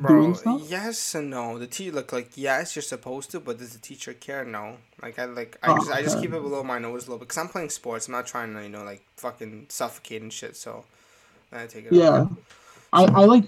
Bro, 0.00 0.20
doing 0.22 0.34
stuff? 0.36 0.62
yes 0.68 1.14
and 1.16 1.30
no. 1.30 1.58
The 1.58 1.66
teacher 1.66 1.96
look 1.96 2.12
like 2.12 2.30
yes, 2.36 2.76
you're 2.76 2.82
supposed 2.84 3.32
to, 3.32 3.40
but 3.40 3.58
does 3.58 3.72
the 3.72 3.80
teacher 3.80 4.12
care? 4.14 4.44
No. 4.44 4.76
Like 5.02 5.18
I 5.18 5.24
like 5.24 5.58
I 5.64 5.72
Oh, 5.72 5.76
just 5.78 5.90
I 5.90 6.02
just 6.02 6.20
keep 6.20 6.32
it 6.32 6.40
below 6.40 6.62
my 6.62 6.78
nose 6.78 7.02
a 7.02 7.10
little 7.10 7.18
bit 7.18 7.26
because 7.28 7.38
I'm 7.38 7.48
playing 7.48 7.70
sports. 7.70 8.06
I'm 8.06 8.12
not 8.12 8.26
trying 8.28 8.54
to 8.54 8.62
you 8.62 8.68
know 8.68 8.84
like 8.84 9.02
fucking 9.16 9.66
suffocate 9.68 10.22
and 10.22 10.32
shit. 10.32 10.54
So 10.56 10.84
I 11.52 11.66
take 11.66 11.86
it. 11.86 11.92
Yeah. 11.92 12.20
off. 12.30 12.30
I, 12.92 13.04
I 13.04 13.24
like 13.24 13.44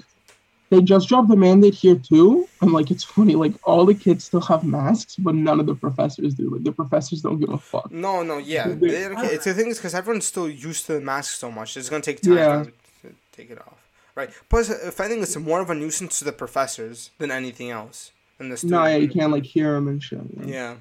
they 0.71 0.81
just 0.81 1.09
dropped 1.09 1.29
the 1.29 1.37
mandate 1.37 1.75
here 1.75 1.97
too. 1.97 2.47
And 2.61 2.73
like 2.73 2.91
it's 2.91 3.03
funny, 3.05 3.35
like 3.35 3.55
all 3.65 3.85
the 3.87 3.95
kids 3.95 4.25
still 4.25 4.41
have 4.43 4.63
masks, 4.65 5.17
but 5.17 5.35
none 5.35 5.59
of 5.61 5.67
the 5.67 5.75
professors 5.75 6.35
do. 6.35 6.51
Like 6.51 6.63
the 6.65 6.73
professors 6.73 7.23
don't 7.23 7.41
give 7.41 7.51
a 7.51 7.59
fuck. 7.59 7.91
No, 7.91 8.23
no, 8.23 8.39
yeah. 8.39 8.69
They- 8.69 8.75
They 8.75 9.03
don't 9.09 9.17
care. 9.17 9.33
It's 9.33 9.45
the 9.45 9.55
thing 9.55 9.69
is 9.69 9.79
because 9.79 9.95
everyone's 9.95 10.27
still 10.27 10.49
used 10.49 10.87
to 10.87 10.95
the 10.95 11.01
mask 11.01 11.37
so 11.39 11.51
much. 11.51 11.77
It's 11.77 11.89
gonna 11.89 12.03
take 12.03 12.21
time 12.21 12.35
Yeah. 12.37 12.65
to 13.03 13.15
take 13.33 13.51
it 13.51 13.59
off, 13.59 13.79
right? 14.15 14.31
Plus, 14.49 14.71
if 14.71 15.01
I 15.01 15.09
think 15.09 15.23
it's 15.23 15.37
more 15.37 15.61
of 15.61 15.71
a 15.71 15.75
nuisance 15.75 16.19
to 16.21 16.25
the 16.25 16.33
professors 16.33 17.11
than 17.19 17.31
anything 17.31 17.71
else 17.71 18.13
than 18.39 18.49
the 18.51 18.57
students. 18.57 18.73
No, 18.73 18.87
yeah, 18.87 18.97
you 18.97 19.09
can't 19.09 19.33
like 19.33 19.45
hear 19.45 19.73
them 19.75 19.89
and 19.89 20.03
shit. 20.03 20.21
Yeah. 20.45 20.77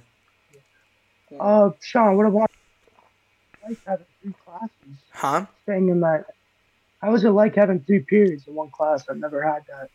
Yeah. 1.32 1.38
Uh, 1.39 1.72
Sean, 1.80 2.16
what 2.18 2.25
about 2.25 2.51
like 3.68 3.78
having 3.88 4.06
three 4.22 4.34
classes? 4.46 4.72
Huh? 5.12 5.46
Staying 5.63 5.89
in 5.89 6.00
that. 6.01 6.25
How 7.01 7.12
was 7.12 7.24
it 7.24 7.29
like 7.29 7.56
having 7.56 7.79
three 7.82 8.00
periods 8.00 8.48
in 8.48 8.56
one 8.56 8.70
class? 8.72 9.06
I've 9.10 9.18
never 9.18 9.41
had 9.44 9.63
that. 9.68 9.89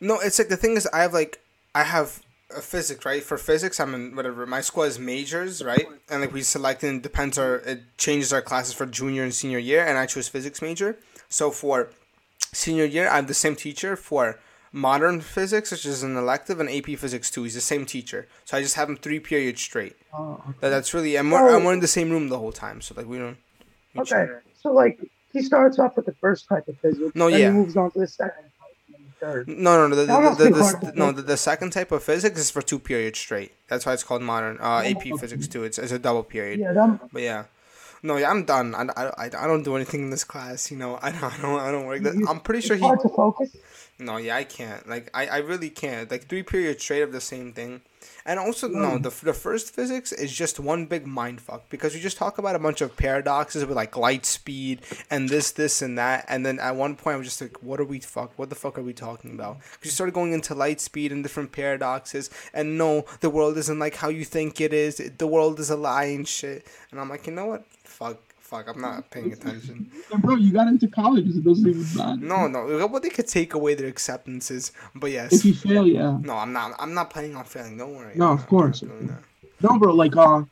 No, 0.00 0.20
it's 0.20 0.38
like 0.38 0.48
the 0.48 0.56
thing 0.56 0.76
is, 0.76 0.86
I 0.92 1.02
have 1.02 1.12
like 1.14 1.40
I 1.74 1.84
have 1.84 2.22
a 2.56 2.60
physics 2.60 3.04
right 3.04 3.22
for 3.22 3.36
physics. 3.38 3.80
I'm 3.80 3.94
in 3.94 4.14
whatever 4.16 4.46
my 4.46 4.60
school 4.60 4.84
has 4.84 4.98
majors 4.98 5.62
right, 5.64 5.86
and 6.10 6.20
like 6.20 6.32
we 6.32 6.42
select 6.42 6.82
and 6.84 6.96
it 6.98 7.02
depends 7.02 7.38
our 7.38 7.56
it 7.56 7.80
changes 7.98 8.32
our 8.32 8.42
classes 8.42 8.74
for 8.74 8.86
junior 8.86 9.22
and 9.24 9.34
senior 9.34 9.58
year, 9.58 9.84
and 9.84 9.98
I 9.98 10.06
chose 10.06 10.28
physics 10.28 10.60
major. 10.62 10.98
So 11.28 11.50
for 11.50 11.90
senior 12.52 12.84
year, 12.84 13.08
I 13.08 13.16
have 13.16 13.26
the 13.26 13.34
same 13.34 13.56
teacher 13.56 13.96
for 13.96 14.38
modern 14.72 15.20
physics, 15.20 15.70
which 15.72 15.84
is 15.86 16.02
an 16.02 16.16
elective, 16.16 16.60
and 16.60 16.68
AP 16.70 16.96
physics 16.98 17.30
2. 17.30 17.42
He's 17.44 17.54
the 17.54 17.60
same 17.60 17.84
teacher, 17.86 18.28
so 18.44 18.56
I 18.56 18.62
just 18.62 18.76
have 18.76 18.88
him 18.88 18.96
three 18.96 19.18
periods 19.18 19.60
straight. 19.62 19.96
Oh, 20.12 20.42
That 20.60 20.68
that's 20.68 20.92
really 20.94 21.16
and 21.16 21.32
we're, 21.32 21.48
Oh. 21.50 21.56
and 21.56 21.64
we're 21.64 21.72
in 21.72 21.80
the 21.80 21.86
same 21.88 22.10
room 22.10 22.28
the 22.28 22.38
whole 22.38 22.52
time, 22.52 22.80
so 22.82 22.94
like 22.96 23.06
we 23.06 23.18
don't. 23.18 23.38
Okay, 23.96 24.26
so 24.62 24.72
like 24.72 24.98
he 25.38 25.44
starts 25.44 25.78
off 25.78 25.96
with 25.96 26.06
the 26.06 26.14
first 26.14 26.48
type 26.48 26.68
of 26.68 26.78
physics. 26.78 27.14
No, 27.14 27.28
yeah. 27.28 27.50
he 27.50 27.50
moves 27.50 27.76
on 27.76 27.90
to 27.92 27.98
the 27.98 28.06
second 28.06 28.44
type 28.60 28.76
and 28.86 28.94
then 28.94 29.04
the 29.04 29.26
third. 29.26 29.48
No, 29.48 29.76
no, 29.76 29.88
no. 29.88 29.96
The, 29.96 30.06
the, 30.06 30.48
the, 30.48 30.86
the, 30.86 30.92
no, 30.94 31.12
the, 31.12 31.36
second 31.36 31.70
type 31.70 31.92
of 31.92 32.02
physics 32.02 32.40
is 32.40 32.50
for 32.50 32.62
two 32.62 32.78
periods 32.78 33.18
straight. 33.18 33.52
That's 33.68 33.86
why 33.86 33.92
it's 33.92 34.04
called 34.04 34.22
modern. 34.22 34.58
Uh, 34.60 34.82
AP 34.84 35.02
physics 35.18 35.48
2. 35.48 35.64
It's, 35.64 35.78
it's 35.78 35.92
a 35.92 35.98
double 35.98 36.22
period. 36.22 36.60
Yeah, 36.60 36.72
that, 36.72 37.12
But 37.12 37.22
yeah, 37.22 37.44
no, 38.02 38.16
yeah, 38.16 38.30
I'm 38.30 38.44
done. 38.44 38.74
I, 38.74 38.86
I, 38.96 39.24
I, 39.26 39.46
don't 39.46 39.62
do 39.62 39.74
anything 39.76 40.02
in 40.02 40.10
this 40.10 40.24
class. 40.24 40.70
You 40.70 40.76
know, 40.76 40.98
I 41.02 41.10
don't, 41.10 41.24
I 41.24 41.42
don't, 41.42 41.60
I 41.60 41.70
don't 41.70 41.86
work. 41.86 42.02
That, 42.02 42.26
I'm 42.28 42.40
pretty 42.40 42.66
sure 42.66 42.76
he. 42.76 42.82
hard 42.82 43.00
to 43.00 43.08
focus. 43.08 43.56
No, 43.98 44.16
yeah, 44.16 44.36
I 44.36 44.44
can't. 44.44 44.88
Like, 44.88 45.10
I, 45.12 45.26
I 45.26 45.36
really 45.38 45.70
can't. 45.70 46.10
Like 46.10 46.28
three 46.28 46.44
periods 46.44 46.82
straight 46.82 47.02
of 47.02 47.12
the 47.12 47.20
same 47.20 47.52
thing. 47.52 47.80
And 48.24 48.38
also, 48.38 48.68
hmm. 48.68 48.80
no, 48.80 48.98
the, 48.98 49.10
the 49.24 49.32
first 49.32 49.74
physics 49.74 50.12
is 50.12 50.32
just 50.32 50.60
one 50.60 50.86
big 50.86 51.06
mind 51.06 51.40
fuck 51.40 51.68
because 51.70 51.94
we 51.94 52.00
just 52.00 52.16
talk 52.16 52.38
about 52.38 52.56
a 52.56 52.58
bunch 52.58 52.80
of 52.80 52.96
paradoxes 52.96 53.64
with 53.64 53.76
like 53.76 53.96
light 53.96 54.26
speed 54.26 54.82
and 55.10 55.28
this, 55.28 55.52
this, 55.52 55.82
and 55.82 55.98
that. 55.98 56.24
And 56.28 56.44
then 56.44 56.58
at 56.58 56.76
one 56.76 56.96
point, 56.96 57.16
I'm 57.16 57.22
just 57.22 57.40
like, 57.40 57.62
what 57.62 57.80
are 57.80 57.84
we 57.84 58.00
fuck? 58.00 58.38
What 58.38 58.50
the 58.50 58.54
fuck 58.54 58.78
are 58.78 58.82
we 58.82 58.92
talking 58.92 59.32
about? 59.32 59.58
Because 59.58 59.86
you 59.86 59.90
started 59.90 60.14
going 60.14 60.32
into 60.32 60.54
light 60.54 60.80
speed 60.80 61.12
and 61.12 61.22
different 61.22 61.52
paradoxes. 61.52 62.30
And 62.52 62.78
no, 62.78 63.04
the 63.20 63.30
world 63.30 63.56
isn't 63.58 63.78
like 63.78 63.96
how 63.96 64.08
you 64.08 64.24
think 64.24 64.60
it 64.60 64.72
is. 64.72 64.96
The 64.96 65.26
world 65.26 65.60
is 65.60 65.70
a 65.70 65.76
lie 65.76 66.04
and 66.04 66.26
shit. 66.26 66.66
And 66.90 67.00
I'm 67.00 67.08
like, 67.08 67.26
you 67.26 67.32
know 67.32 67.46
what? 67.46 67.64
Fuck, 67.84 68.18
fuck. 68.48 68.66
I'm 68.68 68.80
not 68.80 69.10
paying 69.10 69.32
attention. 69.32 69.90
And 70.12 70.22
bro, 70.22 70.36
you 70.36 70.52
got 70.52 70.68
into 70.68 70.88
college. 70.88 71.26
It 71.26 71.44
doesn't 71.44 71.68
even 71.68 71.86
matter. 71.96 72.16
No, 72.16 72.46
no. 72.46 72.86
What 72.86 73.02
they 73.02 73.10
could 73.10 73.28
take 73.28 73.52
away 73.54 73.74
their 73.74 73.88
acceptances. 73.88 74.72
But 74.94 75.10
yes. 75.10 75.32
If 75.32 75.44
you 75.44 75.54
fail, 75.54 75.86
yeah. 75.86 76.16
No, 76.22 76.34
I'm 76.34 76.52
not. 76.52 76.74
I'm 76.78 76.94
not 76.94 77.10
planning 77.10 77.36
on 77.36 77.44
failing. 77.44 77.76
Don't 77.76 77.94
worry. 77.94 78.14
No, 78.16 78.32
of 78.32 78.46
course. 78.46 78.82
I'm 78.82 78.88
not 78.88 78.94
doing 78.94 79.06
that. 79.08 79.22
No, 79.60 79.78
bro, 79.78 79.92
like 79.92 80.16
uh 80.16 80.42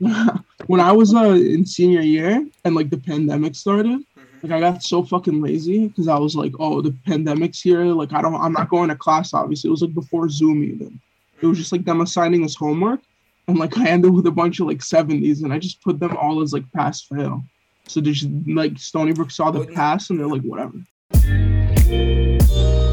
when 0.66 0.80
I 0.80 0.90
was 0.92 1.14
uh 1.14 1.30
in 1.30 1.64
senior 1.64 2.00
year 2.00 2.44
and 2.64 2.74
like 2.74 2.90
the 2.90 2.98
pandemic 2.98 3.54
started, 3.54 4.00
like 4.42 4.52
I 4.52 4.60
got 4.60 4.82
so 4.82 5.02
fucking 5.02 5.40
lazy 5.40 5.88
because 5.88 6.08
I 6.08 6.18
was 6.18 6.34
like, 6.34 6.52
oh, 6.58 6.80
the 6.82 6.92
pandemic's 7.06 7.60
here. 7.60 7.84
Like 7.84 8.12
I 8.12 8.20
don't, 8.20 8.34
I'm 8.34 8.52
not 8.52 8.68
going 8.68 8.88
to 8.88 8.96
class. 8.96 9.32
Obviously, 9.32 9.68
it 9.68 9.70
was 9.70 9.82
like 9.82 9.94
before 9.94 10.28
Zoom 10.28 10.64
even. 10.64 11.00
It 11.40 11.46
was 11.46 11.58
just 11.58 11.72
like 11.72 11.84
them 11.84 12.00
assigning 12.00 12.44
us 12.44 12.54
homework, 12.54 13.00
and 13.46 13.58
like 13.58 13.76
I 13.76 13.88
ended 13.88 14.12
with 14.14 14.26
a 14.26 14.30
bunch 14.30 14.60
of 14.60 14.66
like 14.66 14.82
seventies, 14.82 15.42
and 15.42 15.52
I 15.52 15.58
just 15.58 15.82
put 15.82 16.00
them 16.00 16.16
all 16.16 16.42
as 16.42 16.52
like 16.52 16.70
pass 16.72 17.02
fail. 17.02 17.44
So 17.86 18.00
they 18.00 18.12
just 18.12 18.30
like 18.46 18.78
Stony 18.78 19.12
Brook 19.12 19.30
saw 19.30 19.50
the 19.50 19.66
pass, 19.66 20.10
and 20.10 20.18
they're 20.18 20.26
like, 20.26 20.42
whatever. 20.42 20.78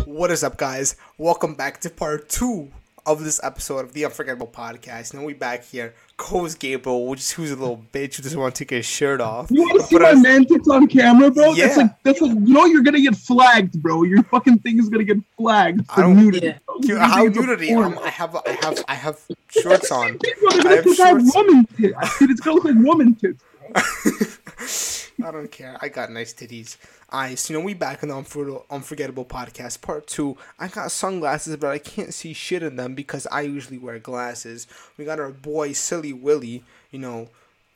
What 0.05 0.31
is 0.31 0.43
up, 0.43 0.57
guys? 0.57 0.95
Welcome 1.17 1.55
back 1.55 1.79
to 1.81 1.89
part 1.89 2.29
two 2.29 2.69
of 3.07 3.23
this 3.23 3.39
episode 3.43 3.79
of 3.79 3.93
the 3.93 4.05
Unforgettable 4.05 4.45
Podcast. 4.47 5.15
Now 5.15 5.23
we 5.23 5.33
back 5.33 5.65
here. 5.65 5.95
Co's 6.17 6.53
Gabriel, 6.53 7.07
which 7.07 7.21
is 7.21 7.31
who's 7.31 7.49
a 7.49 7.55
little 7.55 7.83
bitch 7.91 8.15
who 8.17 8.23
doesn't 8.23 8.39
want 8.39 8.53
to 8.53 8.63
take 8.63 8.69
his 8.69 8.85
shirt 8.85 9.19
off. 9.21 9.49
You 9.49 9.61
want 9.63 9.81
to 9.81 9.87
see 9.87 9.97
my 9.97 10.13
man 10.13 10.45
tits 10.45 10.67
on 10.69 10.87
camera, 10.87 11.31
bro? 11.31 11.53
Yeah. 11.53 11.65
That's 11.67 11.77
like 11.77 12.03
that's 12.03 12.21
like 12.21 12.31
you 12.33 12.53
know 12.53 12.65
you're 12.65 12.83
gonna 12.83 13.01
get 13.01 13.15
flagged, 13.15 13.81
bro. 13.81 14.03
Your 14.03 14.21
fucking 14.23 14.59
thing 14.59 14.77
is 14.77 14.89
gonna 14.89 15.03
get 15.05 15.17
flagged 15.37 15.81
I 15.89 15.95
for 15.95 16.01
don't- 16.01 16.17
nudity. 16.17 16.47
Yeah. 16.47 16.57
You 16.83 16.97
how 16.97 17.23
nudity? 17.23 17.73
porn. 17.73 17.97
I'm, 17.97 18.03
have, 18.05 18.35
I 18.35 18.51
have, 18.61 18.83
I 18.87 18.93
have 18.95 19.19
shorts 19.49 19.91
on. 19.91 20.19
I 20.65 20.75
have 20.75 20.87
I 20.87 20.93
shorts. 20.93 21.35
woman 21.35 21.65
tits. 21.77 22.21
It's 22.21 22.41
gonna 22.41 22.55
look 22.55 22.65
like 22.65 22.75
woman 22.77 23.15
tits. 23.15 23.43
I 25.23 25.31
don't 25.31 25.51
care. 25.51 25.77
I 25.81 25.89
got 25.89 26.11
nice 26.11 26.33
titties. 26.33 26.77
Alright, 27.13 27.37
so 27.37 27.53
you 27.53 27.59
know 27.59 27.65
we 27.65 27.73
back 27.73 28.03
on 28.03 28.09
the 28.09 28.15
Unfor- 28.15 28.63
Unforgettable 28.69 29.25
Podcast 29.25 29.81
Part 29.81 30.07
2. 30.07 30.35
I 30.59 30.67
got 30.67 30.91
sunglasses, 30.91 31.55
but 31.57 31.69
I 31.69 31.77
can't 31.77 32.13
see 32.13 32.33
shit 32.33 32.63
in 32.63 32.75
them 32.75 32.95
because 32.95 33.27
I 33.31 33.41
usually 33.41 33.77
wear 33.77 33.99
glasses. 33.99 34.67
We 34.97 35.05
got 35.05 35.19
our 35.19 35.29
boy 35.29 35.73
Silly 35.73 36.13
Willy, 36.13 36.63
you 36.89 36.99
know, 36.99 37.29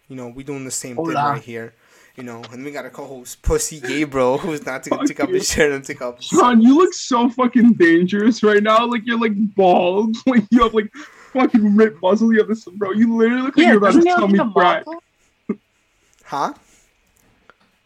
you 0.08 0.15
know, 0.15 0.28
we 0.28 0.44
doing 0.44 0.65
the 0.65 0.72
same 0.72 0.96
thing 0.96 1.08
right 1.13 1.41
here. 1.41 1.74
You 2.15 2.23
know, 2.23 2.41
and 2.51 2.63
we 2.63 2.71
got 2.71 2.86
a 2.86 2.89
co-host 2.89 3.41
Pussy 3.41 3.82
Gabriel, 3.82 4.38
who's 4.38 4.65
not 4.65 4.84
to 4.84 4.89
Fuck 4.91 5.06
take 5.06 5.19
up 5.19 5.30
his 5.30 5.49
shirt 5.51 5.73
and 5.73 5.84
take 5.84 6.01
up. 6.01 6.21
Sean, 6.21 6.62
you 6.62 6.78
look 6.78 6.93
so 6.93 7.30
fucking 7.30 7.73
dangerous 7.73 8.41
right 8.41 8.63
now. 8.63 8.86
Like 8.86 9.01
you're 9.06 9.19
like 9.19 9.34
bald. 9.56 10.15
Like 10.25 10.43
you 10.49 10.63
have 10.63 10.73
like 10.73 10.93
fucking 11.34 11.75
ripped 11.75 12.01
muscle. 12.01 12.32
You 12.32 12.39
have 12.39 12.47
this, 12.47 12.63
bro. 12.65 12.91
You 12.91 13.17
literally 13.17 13.41
look 13.41 13.58
like 13.58 13.65
Yeah, 13.65 13.73
you're 13.73 13.78
about 13.80 13.93
to 13.95 14.01
tell 14.01 14.28
me 14.30 14.39
like 14.39 14.47
a 14.47 14.51
crack. 14.54 14.86
Huh? 16.23 16.54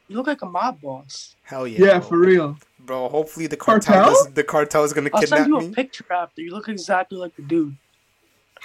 You 0.07 0.15
look 0.17 0.27
like 0.27 0.41
a 0.43 0.45
mob 0.45 0.79
boss. 0.81 1.35
Hell 1.43 1.67
yeah. 1.67 1.79
Yeah, 1.85 1.99
bro. 1.99 2.07
for 2.07 2.17
real. 2.19 2.57
Bro, 2.79 3.09
hopefully 3.09 3.47
the 3.47 3.57
cartel, 3.57 3.93
Cartel? 3.95 4.13
does, 4.25 4.33
the 4.33 4.43
cartel 4.43 4.83
is 4.83 4.93
gonna 4.93 5.09
I'll 5.13 5.21
kidnap 5.21 5.39
send 5.39 5.49
you 5.49 5.57
a 5.57 5.61
me. 5.61 5.71
picture 5.71 6.05
after. 6.11 6.41
You 6.41 6.51
look 6.51 6.69
exactly 6.69 7.17
like 7.17 7.35
the 7.35 7.41
dude. 7.41 7.75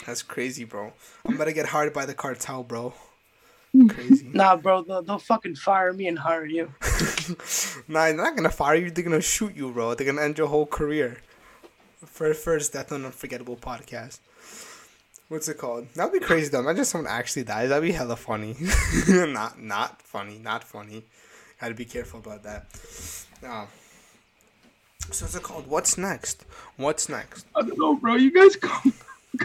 That's 0.06 0.22
crazy, 0.22 0.64
bro. 0.64 0.92
I'm 1.26 1.34
about 1.34 1.44
to 1.46 1.52
get 1.52 1.66
hired 1.66 1.92
by 1.92 2.04
the 2.06 2.14
cartel, 2.14 2.62
bro. 2.62 2.94
Crazy. 3.88 4.30
Nah, 4.32 4.56
bro, 4.56 4.82
they'll, 4.82 5.02
they'll 5.02 5.18
fucking 5.18 5.56
fire 5.56 5.92
me 5.92 6.06
and 6.06 6.18
hire 6.18 6.46
you. 6.46 6.72
nah, 7.88 8.04
they're 8.04 8.16
not 8.16 8.36
gonna 8.36 8.50
fire 8.50 8.76
you. 8.76 8.90
They're 8.90 9.04
gonna 9.04 9.20
shoot 9.20 9.56
you, 9.56 9.72
bro. 9.72 9.94
They're 9.94 10.06
gonna 10.06 10.22
end 10.22 10.38
your 10.38 10.46
whole 10.46 10.66
career. 10.66 11.18
First, 12.04 12.44
first 12.44 12.72
death 12.72 12.92
on 12.92 13.04
unforgettable 13.04 13.56
podcast. 13.56 14.20
What's 15.28 15.48
it 15.48 15.58
called? 15.58 15.88
That'd 15.94 16.12
be 16.12 16.20
crazy 16.20 16.50
though. 16.50 16.60
Imagine 16.60 16.84
someone 16.84 17.10
actually 17.10 17.44
dies. 17.44 17.70
That'd 17.70 17.82
be 17.82 17.92
hella 17.92 18.14
funny. 18.14 18.54
not 19.08 19.60
not 19.60 20.02
funny. 20.02 20.38
Not 20.38 20.62
funny. 20.62 21.04
Gotta 21.60 21.74
be 21.74 21.84
careful 21.84 22.20
about 22.20 22.42
that. 22.44 22.66
Uh, 23.44 23.66
so 25.10 25.24
what's 25.24 25.34
it 25.34 25.42
called? 25.42 25.66
What's 25.66 25.98
next? 25.98 26.44
What's 26.76 27.08
next? 27.08 27.46
I 27.56 27.62
don't 27.62 27.78
know, 27.78 27.96
bro. 27.96 28.14
You 28.14 28.30
guys 28.30 28.54
come. 28.56 28.92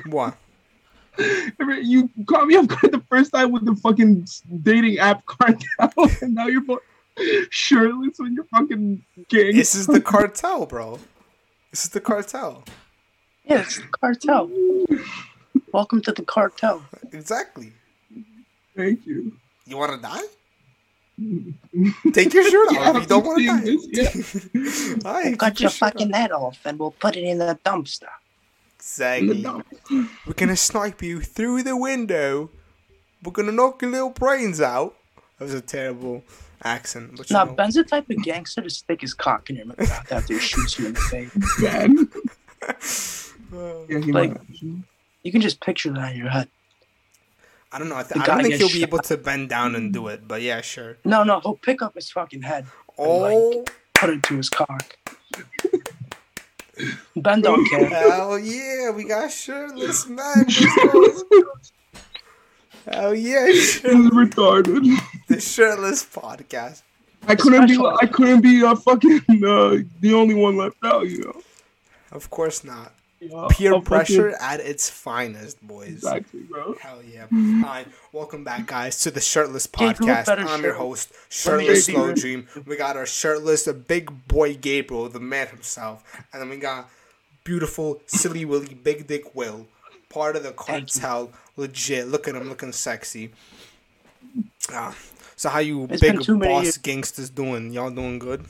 What? 0.06 0.38
You 1.20 2.10
caught 2.28 2.48
me 2.48 2.56
off 2.56 2.68
guard 2.68 2.92
the 2.92 3.04
first 3.10 3.32
time 3.34 3.52
with 3.52 3.66
the 3.66 3.76
fucking 3.76 4.28
dating 4.64 4.98
app 5.00 5.26
cartel, 5.26 5.92
and 6.22 6.34
now 6.36 6.48
you're 6.48 6.62
both 6.62 6.82
shirtless 7.50 8.18
when 8.20 8.34
you're 8.34 8.46
fucking 8.46 9.04
gang. 9.30 9.56
This 9.56 9.76
is 9.76 9.88
the 9.88 10.02
cartel, 10.02 10.66
bro. 10.66 11.00
This 11.72 11.84
is 11.84 11.90
the 11.90 12.02
cartel. 12.02 12.64
Yeah, 13.46 13.62
it's 13.62 13.78
the 13.78 13.88
cartel. 13.88 14.50
Welcome 15.74 16.02
to 16.04 16.12
the 16.12 16.24
cartel. 16.24 16.84
Exactly. 17.12 17.74
Thank 18.76 19.06
you. 19.06 19.34
You 19.66 19.78
want 19.78 19.92
to 19.94 20.02
die? 20.02 20.22
Take 22.14 22.34
your 22.34 22.50
shirt 22.50 22.72
Yeah, 22.72 22.80
off 22.92 22.96
if 22.96 23.02
you 23.04 23.08
don't 23.10 23.26
want 23.26 23.42
I'm 23.50 23.62
to 23.66 23.66
die. 23.66 23.78
this, 23.92 24.48
yeah. 24.54 24.96
Alright, 25.06 25.26
We'll 25.26 25.36
cut 25.38 25.60
your 25.60 25.66
your 25.66 25.72
fucking 25.72 26.12
off. 26.14 26.16
head 26.18 26.32
off 26.32 26.60
and 26.66 26.80
we'll 26.80 26.92
put 26.92 27.18
it 27.18 27.24
in 27.26 27.40
the 27.40 27.60
dumpster. 27.66 28.08
Exactly. 28.80 29.44
We're 30.26 30.34
gonna 30.36 30.56
snipe 30.56 31.02
you 31.02 31.20
through 31.22 31.64
the 31.64 31.76
window. 31.76 32.50
We're 33.24 33.34
gonna 33.34 33.52
knock 33.52 33.82
your 33.82 33.92
little 33.92 34.10
brains 34.12 34.62
out. 34.62 34.96
That 35.38 35.46
was 35.46 35.54
a 35.54 35.62
terrible 35.62 36.24
accent. 36.64 37.18
But 37.18 37.30
you 37.30 37.36
know. 37.36 37.46
Ben's 37.48 37.76
the 37.76 37.84
type 37.84 38.10
of 38.10 38.18
gangster 38.24 38.62
to 38.62 38.70
stick 38.70 39.02
his 39.02 39.14
cock 39.14 39.50
in 39.50 39.58
your 39.58 39.66
mouth 39.66 40.12
after 40.12 40.34
he 40.34 40.40
shoots 40.40 40.80
you 40.80 40.88
in 40.88 40.94
the 40.94 41.00
face. 41.00 41.32
Ben. 41.62 42.10
Yeah, 43.52 43.98
Like- 44.14 44.34
might. 44.34 44.38
You 45.24 45.32
can 45.32 45.42
just 45.42 45.60
picture 45.60 45.92
that 45.92 46.14
in 46.14 46.20
your 46.20 46.30
head. 46.30 46.48
I 47.72 47.80
don't 47.80 47.90
know. 47.90 47.98
I, 47.98 48.04
th- 48.04 48.22
I 48.22 48.26
don't 48.26 48.42
think 48.44 48.56
he'll 48.56 48.70
be 48.70 48.84
able 48.84 49.00
to 49.00 49.18
bend 49.18 49.50
down 49.50 49.76
and 49.76 49.92
do 49.92 50.08
it. 50.08 50.28
But 50.28 50.42
yeah, 50.42 50.62
sure. 50.62 50.98
No, 51.04 51.24
no, 51.24 51.40
he'll 51.40 51.56
pick 51.56 51.82
up 51.82 51.96
his 51.96 52.10
fucking 52.10 52.44
head, 52.44 52.66
Oh 52.98 53.66
put 53.96 54.10
it 54.12 54.24
to 54.24 54.38
his 54.38 54.50
cock. 54.50 54.98
Ben 57.16 57.42
don't 57.42 57.66
care. 57.70 57.86
hell 57.90 58.40
yeah! 58.40 58.92
We 58.92 59.04
got 59.06 59.32
shirtless 59.32 60.08
man. 60.08 60.46
Let's. 60.48 61.24
Hell 62.86 63.14
yeah! 63.14 63.46
This 63.46 63.84
is 63.84 64.10
retarded. 64.12 64.98
the 65.28 65.40
shirtless 65.40 66.06
podcast. 66.06 66.82
I 67.28 67.36
couldn't 67.36 67.68
be. 67.68 67.78
I 67.78 68.06
couldn't 68.06 68.42
be 68.42 68.62
a 68.62 68.76
fucking 68.76 69.22
uh, 69.30 69.78
the 70.00 70.14
only 70.14 70.36
one 70.36 70.58
left 70.58 70.78
out. 70.84 71.10
You 71.10 71.24
know. 71.26 71.42
Of 72.12 72.30
course 72.30 72.64
not. 72.64 72.94
Yeah, 73.22 73.48
Peer 73.50 73.74
I'll 73.74 73.82
fucking- 73.82 73.84
pressure 73.84 74.30
at 74.40 74.62
its 74.62 74.90
finest, 74.90 75.62
boys. 75.66 75.90
Exactly, 75.90 76.42
bro. 76.42 76.76
Hell 76.80 77.02
yeah. 77.04 77.26
Hi, 77.66 77.86
welcome 78.14 78.44
back, 78.46 78.66
guys, 78.66 79.02
to 79.02 79.12
the 79.12 79.20
Shirtless 79.20 79.68
Podcast. 79.68 80.28
I'm 80.48 80.64
your 80.64 80.74
host, 80.76 81.12
Shirtless 81.28 81.86
Slow 81.86 82.06
your- 82.08 82.16
Dream. 82.16 82.48
We 82.66 82.78
got 82.78 82.96
our 82.96 83.06
shirtless 83.06 83.68
big 83.88 84.28
boy 84.28 84.56
Gabriel, 84.56 85.10
the 85.10 85.20
man 85.20 85.48
himself. 85.48 86.04
And 86.32 86.42
then 86.42 86.50
we 86.50 86.58
got 86.58 86.90
beautiful, 87.44 88.02
silly 88.06 88.46
Willy, 88.46 88.74
Big 88.74 89.08
Dick 89.08 89.36
Will, 89.36 89.68
part 90.08 90.38
of 90.38 90.44
the 90.44 90.52
cartel. 90.54 91.32
Legit. 91.58 92.08
Look 92.08 92.26
at 92.30 92.36
him 92.36 92.48
looking 92.48 92.72
sexy. 92.72 93.32
Ah, 94.72 94.96
so, 95.36 95.50
how 95.50 95.60
you 95.60 95.88
It's 95.90 96.00
big 96.02 96.14
been 96.16 96.22
too 96.24 96.38
many 96.38 96.54
boss 96.54 96.64
years. 96.64 96.78
gangsters 96.78 97.30
doing? 97.30 97.72
Y'all 97.74 97.90
doing 97.90 98.18
good? 98.18 98.46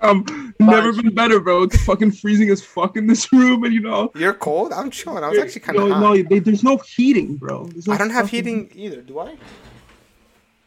Um, 0.00 0.54
never 0.60 0.92
been 0.92 1.14
better, 1.14 1.40
bro. 1.40 1.64
It's 1.64 1.84
fucking 1.84 2.12
freezing 2.12 2.50
as 2.50 2.62
fuck 2.62 2.96
in 2.96 3.06
this 3.06 3.32
room, 3.32 3.64
and 3.64 3.74
you 3.74 3.80
know. 3.80 4.12
You're 4.14 4.34
cold? 4.34 4.72
I'm 4.72 4.90
chilling. 4.90 5.24
I 5.24 5.28
was 5.28 5.38
actually 5.38 5.62
kind 5.62 5.76
no, 5.78 5.86
of 5.86 5.92
hot. 5.92 6.00
no, 6.00 6.22
they, 6.22 6.38
there's 6.38 6.62
no 6.62 6.76
heating, 6.78 7.36
bro. 7.36 7.68
No 7.86 7.92
I 7.92 7.98
don't 7.98 8.10
have 8.10 8.26
fucking- 8.26 8.44
heating 8.68 8.70
either, 8.74 9.00
do 9.02 9.18
I? 9.18 9.36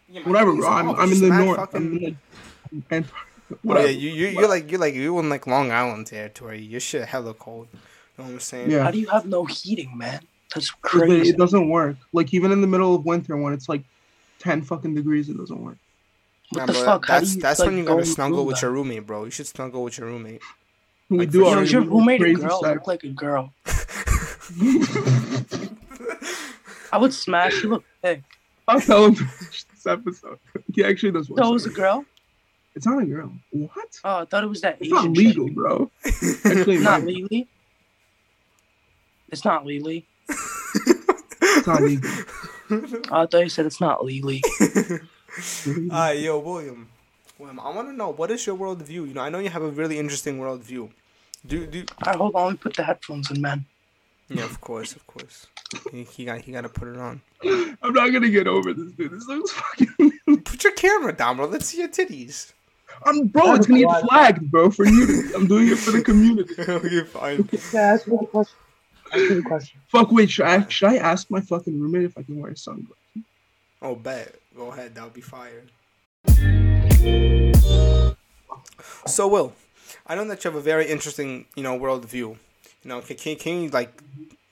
Yeah, 0.09 0.21
Whatever, 0.23 0.53
bro. 0.55 0.67
I'm. 0.67 0.89
I'm 0.91 1.11
in 1.11 1.21
the 1.21 1.29
north. 1.29 1.57
fucking- 1.57 1.77
I'm 1.77 1.97
in 1.97 1.99
the, 2.71 2.83
and 2.95 3.05
Oh, 3.51 3.57
whatever. 3.63 3.87
yeah, 3.89 3.93
you, 3.97 4.09
you, 4.11 4.27
you're 4.27 4.47
like 4.47 4.71
you're 4.71 4.79
like 4.79 4.93
you 4.93 5.19
in 5.19 5.27
like 5.29 5.45
Long 5.45 5.71
Island 5.71 6.07
territory. 6.07 6.61
Your 6.61 6.79
shit 6.79 7.05
hella 7.05 7.33
cold. 7.33 7.67
You 7.73 7.79
know 8.17 8.23
what 8.25 8.33
I'm 8.35 8.39
saying? 8.39 8.71
Yeah. 8.71 8.83
How 8.83 8.91
do 8.91 8.97
you 8.99 9.07
have 9.09 9.25
no 9.25 9.43
heating, 9.45 9.97
man? 9.97 10.21
That's 10.53 10.71
'Cause 10.71 11.01
they- 11.01 11.07
crazy. 11.07 11.29
It 11.31 11.37
doesn't 11.37 11.67
work. 11.69 11.97
Like 12.13 12.33
even 12.33 12.51
in 12.53 12.61
the 12.61 12.67
middle 12.67 12.95
of 12.95 13.05
winter 13.05 13.35
when 13.35 13.51
it's 13.53 13.67
like 13.67 13.83
ten 14.39 14.61
fucking 14.61 14.95
degrees, 14.95 15.27
it 15.29 15.37
doesn't 15.37 15.61
work. 15.61 15.77
What 16.51 16.59
Nah, 16.59 16.65
the 16.67 16.73
bro, 16.73 16.83
fuck? 16.83 17.05
How 17.07 17.19
do 17.19 17.25
That's 17.25 17.35
you, 17.35 17.41
that's 17.41 17.59
like, 17.59 17.67
when 17.69 17.77
you 17.77 17.83
go 17.85 17.93
gotta 17.95 18.05
snuggle 18.05 18.45
with 18.45 18.55
then? 18.57 18.61
your 18.67 18.71
roommate, 18.71 19.05
bro. 19.07 19.23
You 19.25 19.31
should 19.31 19.47
snuggle 19.47 19.83
with 19.83 19.97
your 19.97 20.07
roommate. 20.07 20.41
We 21.09 21.19
Like, 21.19 21.31
do 21.31 21.45
our 21.45 21.51
sure. 21.51 21.57
Yo, 21.57 21.63
is 21.63 21.71
your 21.71 21.81
roommate 21.83 22.21
a 22.21 22.33
girl? 22.33 22.61
sex. 22.61 22.75
Look 22.75 22.87
like 22.87 23.03
a 23.03 23.09
girl. 23.09 23.53
I 26.91 26.97
would 26.97 27.13
smash. 27.13 27.63
You 27.63 27.69
look 27.69 27.83
thick. 28.01 28.23
I'll 28.67 28.81
tell 28.81 29.05
him 29.07 29.15
this 29.39 29.85
episode. 29.87 30.39
He 30.73 30.83
actually 30.83 31.11
does. 31.11 31.27
So 31.27 31.33
watch 31.35 31.45
it 31.45 31.51
was 31.51 31.65
a 31.65 31.69
girl? 31.69 32.05
It's 32.75 32.85
not 32.85 33.01
a 33.01 33.05
girl. 33.05 33.31
What? 33.51 33.99
Oh, 34.03 34.19
I 34.19 34.25
thought 34.25 34.43
it 34.43 34.47
was 34.47 34.61
that 34.61 34.77
It's 34.79 34.87
Asian 34.87 34.95
not 34.95 35.15
chick. 35.15 35.25
legal, 35.25 35.49
bro. 35.49 35.91
Actually, 36.45 36.77
Not 36.79 37.03
might- 37.03 37.07
Lily. 37.07 37.47
It's 39.29 39.45
not 39.45 39.65
Lily. 39.65 40.05
it's 40.29 41.67
not 41.67 41.81
legal. 41.81 42.09
Oh, 42.69 43.01
I 43.11 43.25
thought 43.25 43.39
you 43.43 43.49
said 43.49 43.65
it's 43.65 43.81
not 43.81 43.99
Lily. 45.65 45.89
Alright, 45.91 46.19
yo, 46.19 46.39
William. 46.39 46.89
William, 47.37 47.59
I 47.59 47.69
want 47.71 47.87
to 47.87 47.93
know 47.93 48.09
what 48.09 48.31
is 48.31 48.45
your 48.45 48.55
worldview. 48.55 48.89
You 48.89 49.13
know, 49.13 49.21
I 49.21 49.29
know 49.29 49.39
you 49.39 49.49
have 49.49 49.63
a 49.63 49.69
really 49.69 49.97
interesting 49.97 50.39
worldview. 50.39 50.89
Do 51.45 51.65
do. 51.65 51.85
Alright, 52.03 52.17
hold 52.17 52.35
on. 52.35 52.49
Let 52.49 52.59
put 52.59 52.75
the 52.75 52.83
headphones 52.83 53.31
in, 53.31 53.41
man. 53.41 53.65
Yeah, 54.29 54.45
of 54.45 54.61
course, 54.61 54.95
of 54.95 55.05
course. 55.07 55.47
He, 55.91 56.03
he 56.03 56.25
got 56.25 56.41
he 56.41 56.51
got 56.51 56.61
to 56.61 56.69
put 56.69 56.87
it 56.87 56.97
on. 56.97 57.21
I'm 57.81 57.93
not 57.93 58.11
gonna 58.13 58.29
get 58.29 58.47
over 58.47 58.73
this, 58.73 58.91
dude. 58.93 59.11
This 59.11 59.27
looks 59.27 59.51
fucking. 59.51 60.11
Put 60.45 60.63
your 60.63 60.73
camera 60.73 61.13
down, 61.13 61.37
bro. 61.37 61.47
Let's 61.47 61.65
see 61.65 61.79
your 61.79 61.89
titties. 61.89 62.53
I'm, 63.05 63.27
bro, 63.27 63.55
it's 63.55 63.67
gonna 63.67 63.81
get 63.81 64.01
flagged, 64.03 64.51
bro. 64.51 64.69
For 64.69 64.85
you, 64.85 65.31
I'm 65.35 65.47
doing 65.47 65.69
it 65.69 65.77
for 65.77 65.91
the 65.91 66.01
community. 66.01 66.53
okay, 66.59 67.03
fine. 67.03 67.49
Yeah, 67.73 67.93
ask 67.93 68.07
me 68.07 68.17
the 68.19 68.27
question. 68.27 68.57
Ask 69.11 69.21
me 69.29 69.35
the 69.35 69.41
question. 69.41 69.79
Fuck, 69.87 70.11
wait. 70.11 70.29
Should 70.29 70.45
I 70.45 70.67
should 70.67 70.89
I 70.89 70.97
ask 70.97 71.29
my 71.29 71.41
fucking 71.41 71.79
roommate 71.79 72.03
if 72.03 72.17
I 72.17 72.23
can 72.23 72.39
wear 72.39 72.51
a 72.51 72.57
sunglasses? 72.57 72.95
Oh, 73.81 73.95
bet. 73.95 74.35
Go 74.55 74.71
ahead. 74.71 74.95
That 74.95 75.03
would 75.05 75.13
be 75.13 75.21
fire. 75.21 75.63
So, 79.05 79.27
Will, 79.27 79.53
I 80.07 80.15
know 80.15 80.25
that 80.25 80.43
you 80.43 80.51
have 80.51 80.59
a 80.59 80.61
very 80.61 80.87
interesting, 80.87 81.45
you 81.55 81.63
know, 81.63 81.77
worldview. 81.77 82.13
You 82.13 82.37
know, 82.85 83.01
can, 83.01 83.17
can, 83.17 83.35
can 83.35 83.63
you, 83.63 83.69
like, 83.69 84.01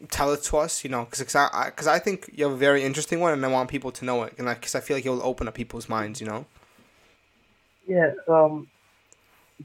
tell 0.09 0.31
it 0.33 0.43
to 0.43 0.57
us, 0.57 0.83
you 0.83 0.89
know? 0.89 1.05
Because 1.05 1.35
I, 1.35 1.49
I, 1.51 1.69
cause 1.71 1.87
I 1.87 1.99
think 1.99 2.29
you 2.33 2.45
have 2.45 2.53
a 2.53 2.57
very 2.57 2.83
interesting 2.83 3.19
one, 3.19 3.33
and 3.33 3.43
I 3.45 3.47
want 3.49 3.69
people 3.69 3.91
to 3.91 4.05
know 4.05 4.23
it. 4.23 4.33
and 4.37 4.47
Because 4.47 4.75
I 4.75 4.79
feel 4.79 4.97
like 4.97 5.05
it 5.05 5.09
will 5.09 5.23
open 5.23 5.47
up 5.47 5.53
people's 5.53 5.89
minds, 5.89 6.21
you 6.21 6.27
know? 6.27 6.45
Yeah. 7.87 8.11
Um. 8.27 8.67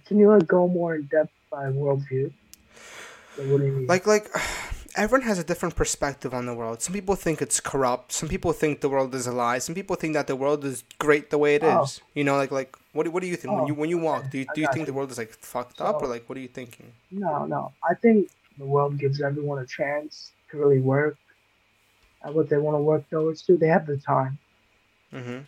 Can 0.07 0.19
you 0.19 0.29
like 0.29 0.47
go 0.47 0.67
more 0.67 0.97
in 0.97 1.05
depth 1.05 1.31
by 1.51 1.67
worldview? 1.67 2.33
Like, 3.39 3.49
what 3.49 3.59
do 3.59 3.67
you 3.67 3.73
mean? 3.73 3.87
Like, 3.87 4.07
like, 4.07 4.29
everyone 4.97 5.27
has 5.27 5.39
a 5.39 5.45
different 5.45 5.75
perspective 5.77 6.33
on 6.35 6.47
the 6.47 6.55
world. 6.55 6.83
Some 6.83 6.93
people 6.95 7.15
think 7.17 7.43
it's 7.43 7.61
corrupt. 7.61 8.13
Some 8.13 8.29
people 8.29 8.53
think 8.53 8.81
the 8.81 8.89
world 8.89 9.15
is 9.15 9.27
a 9.27 9.33
lie. 9.33 9.59
Some 9.59 9.75
people 9.75 9.97
think 9.97 10.15
that 10.15 10.27
the 10.27 10.37
world 10.37 10.65
is 10.65 10.85
great 10.99 11.31
the 11.31 11.39
way 11.39 11.55
it 11.57 11.63
is. 11.63 12.01
Oh. 12.03 12.07
You 12.15 12.25
know, 12.25 12.37
like, 12.37 12.51
like, 12.51 12.77
what, 12.93 13.05
do- 13.05 13.11
what 13.11 13.23
do 13.23 13.29
you 13.29 13.37
think 13.37 13.53
when 13.55 13.65
Oh, 13.65 13.67
you 13.67 13.75
when 13.75 13.91
you 13.91 13.99
walk? 13.99 14.31
Do 14.31 14.39
you 14.39 14.47
do 14.55 14.61
you 14.61 14.69
think 14.73 14.87
the 14.87 14.93
world 14.93 15.11
is 15.11 15.19
like 15.19 15.33
fucked 15.33 15.81
up, 15.81 16.03
or 16.03 16.07
like, 16.09 16.29
what 16.29 16.39
are 16.39 16.41
you 16.41 16.49
thinking? 16.49 16.93
No, 17.11 17.45
no. 17.47 17.73
I 17.89 17.95
think 17.95 18.31
the 18.59 18.65
world 18.65 18.99
gives 18.99 19.21
everyone 19.21 19.59
a 19.59 19.67
chance 19.67 20.33
to 20.51 20.59
really 20.59 20.81
work 20.81 21.17
at 22.25 22.33
what 22.35 22.49
they 22.49 22.57
want 22.57 22.77
to 22.77 22.83
work 22.83 23.09
towards. 23.11 23.43
To 23.43 23.57
they 23.57 23.69
have 23.69 23.87
the 23.87 23.97
time. 23.97 24.39
Mm-hmm. 25.13 25.39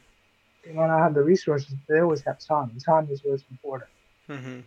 They 0.64 0.72
might 0.72 0.88
not 0.88 0.98
have 0.98 1.14
the 1.14 1.22
resources, 1.22 1.68
but 1.70 1.94
they 1.94 2.00
always 2.00 2.22
have 2.22 2.38
time. 2.40 2.70
And 2.70 2.80
time 2.84 3.08
is 3.10 3.20
what's 3.24 3.44
important. 3.50 3.90
Mm-hmm. 4.28 4.60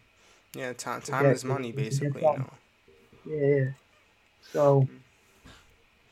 Yeah, 0.53 0.73
time 0.73 1.01
time 1.01 1.25
is 1.27 1.43
money, 1.43 1.71
basically. 1.71 2.21
You 2.21 2.37
know. 2.37 2.53
Yeah, 3.25 3.55
yeah. 3.55 3.65
So, 4.41 4.87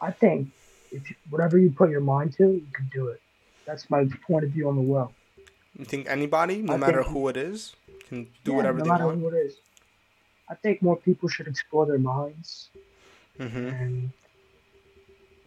I 0.01 0.11
think 0.11 0.49
if 0.91 1.09
you, 1.09 1.15
whatever 1.29 1.57
you 1.57 1.71
put 1.71 1.89
your 1.89 2.01
mind 2.01 2.33
to, 2.37 2.43
you 2.43 2.67
can 2.73 2.89
do 2.93 3.07
it. 3.07 3.21
That's 3.65 3.89
my 3.89 4.07
point 4.25 4.43
of 4.45 4.51
view 4.51 4.69
on 4.69 4.75
the 4.75 4.81
world. 4.81 5.13
You 5.77 5.85
think 5.85 6.07
anybody, 6.09 6.61
no 6.61 6.73
I 6.73 6.77
matter 6.77 7.03
think- 7.03 7.13
who 7.13 7.27
it 7.27 7.37
is, 7.37 7.75
can 8.07 8.27
do 8.43 8.51
Yeah, 8.51 8.57
whatever 8.57 8.77
no 8.79 8.83
they 8.85 8.89
matter 8.89 9.05
want? 9.07 9.19
who 9.19 9.27
it 9.29 9.35
is. 9.35 9.55
I 10.49 10.55
think 10.55 10.81
more 10.81 10.95
people 10.95 11.27
should 11.29 11.47
explore 11.47 11.85
their 11.85 11.99
minds 11.99 12.69
Mm-hmm. 13.39 13.67
and 13.67 14.11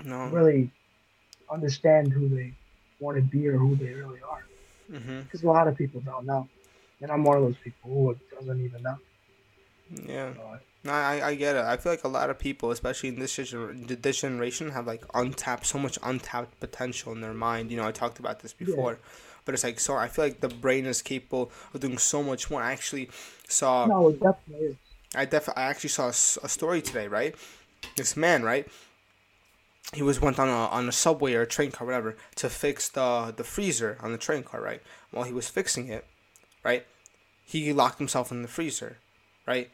No. 0.04 0.28
really 0.28 0.70
understand 1.50 2.12
who 2.12 2.28
they 2.28 2.52
want 3.00 3.16
to 3.16 3.22
be 3.22 3.48
or 3.48 3.56
who 3.58 3.74
they 3.76 3.92
really 3.94 4.20
are. 4.22 4.44
Mm-hmm. 4.92 5.22
Because 5.22 5.42
a 5.42 5.46
lot 5.46 5.66
of 5.66 5.76
people 5.76 6.00
don't 6.02 6.24
know. 6.26 6.48
And 7.00 7.10
I'm 7.10 7.24
one 7.24 7.36
of 7.38 7.42
those 7.42 7.56
people 7.64 7.90
who 7.90 8.16
doesn't 8.36 8.64
even 8.64 8.82
know. 8.82 8.98
Yeah. 10.07 10.33
No, 10.83 10.92
I, 10.92 11.29
I 11.29 11.35
get 11.35 11.57
it. 11.57 11.64
I 11.64 11.76
feel 11.76 11.92
like 11.92 12.05
a 12.05 12.09
lot 12.09 12.31
of 12.31 12.38
people, 12.38 12.70
especially 12.70 13.11
in 13.11 13.18
this 13.18 13.37
this 13.37 14.20
generation, 14.20 14.70
have 14.70 14.87
like 14.87 15.05
untapped 15.14 15.66
so 15.66 15.79
much 15.79 15.98
untapped 16.03 16.59
potential 16.61 17.12
in 17.12 17.20
their 17.20 17.35
mind. 17.35 17.70
You 17.70 17.76
know, 17.76 17.87
I 17.87 17.92
talked 17.92 18.18
about 18.18 18.40
this 18.40 18.55
Yeah. 18.59 18.66
before, 18.66 18.98
but 19.44 19.55
it's 19.55 19.64
like 19.64 19.79
so. 19.81 19.96
I 19.96 20.09
feel 20.09 20.24
like 20.24 20.40
the 20.40 20.48
brain 20.48 20.87
is 20.87 21.03
capable 21.03 21.50
of 21.74 21.81
doing 21.81 21.98
so 21.98 22.22
much 22.22 22.50
more. 22.50 22.62
I 22.62 22.72
actually 22.72 23.11
saw. 23.48 23.87
no, 23.87 24.11
definitely. 24.12 24.79
I 25.14 25.24
def 25.26 25.48
I 25.50 25.62
actually 25.62 25.90
saw 25.90 26.09
a 26.09 26.48
story 26.48 26.81
today, 26.81 27.09
right? 27.09 27.35
This 27.96 28.16
man, 28.16 28.42
right? 28.42 28.66
He 29.92 30.03
was 30.03 30.20
went 30.20 30.38
on 30.38 30.48
a 30.48 30.53
on 30.68 30.88
a 30.88 30.92
subway 30.92 31.35
or 31.35 31.42
a 31.42 31.46
train 31.46 31.72
car, 31.72 31.85
whatever, 31.87 32.16
to 32.37 32.48
fix 32.48 32.88
the 32.88 33.35
the 33.37 33.44
freezer 33.44 33.98
on 34.00 34.12
the 34.12 34.18
train 34.18 34.44
car, 34.44 34.62
right? 34.62 34.81
While 35.11 35.24
he 35.24 35.33
was 35.33 35.48
fixing 35.48 35.88
it, 35.88 36.07
right? 36.64 36.87
He 37.44 37.72
locked 37.72 37.98
himself 37.98 38.31
in 38.31 38.42
the 38.42 38.48
freezer, 38.48 38.98
right? 39.46 39.68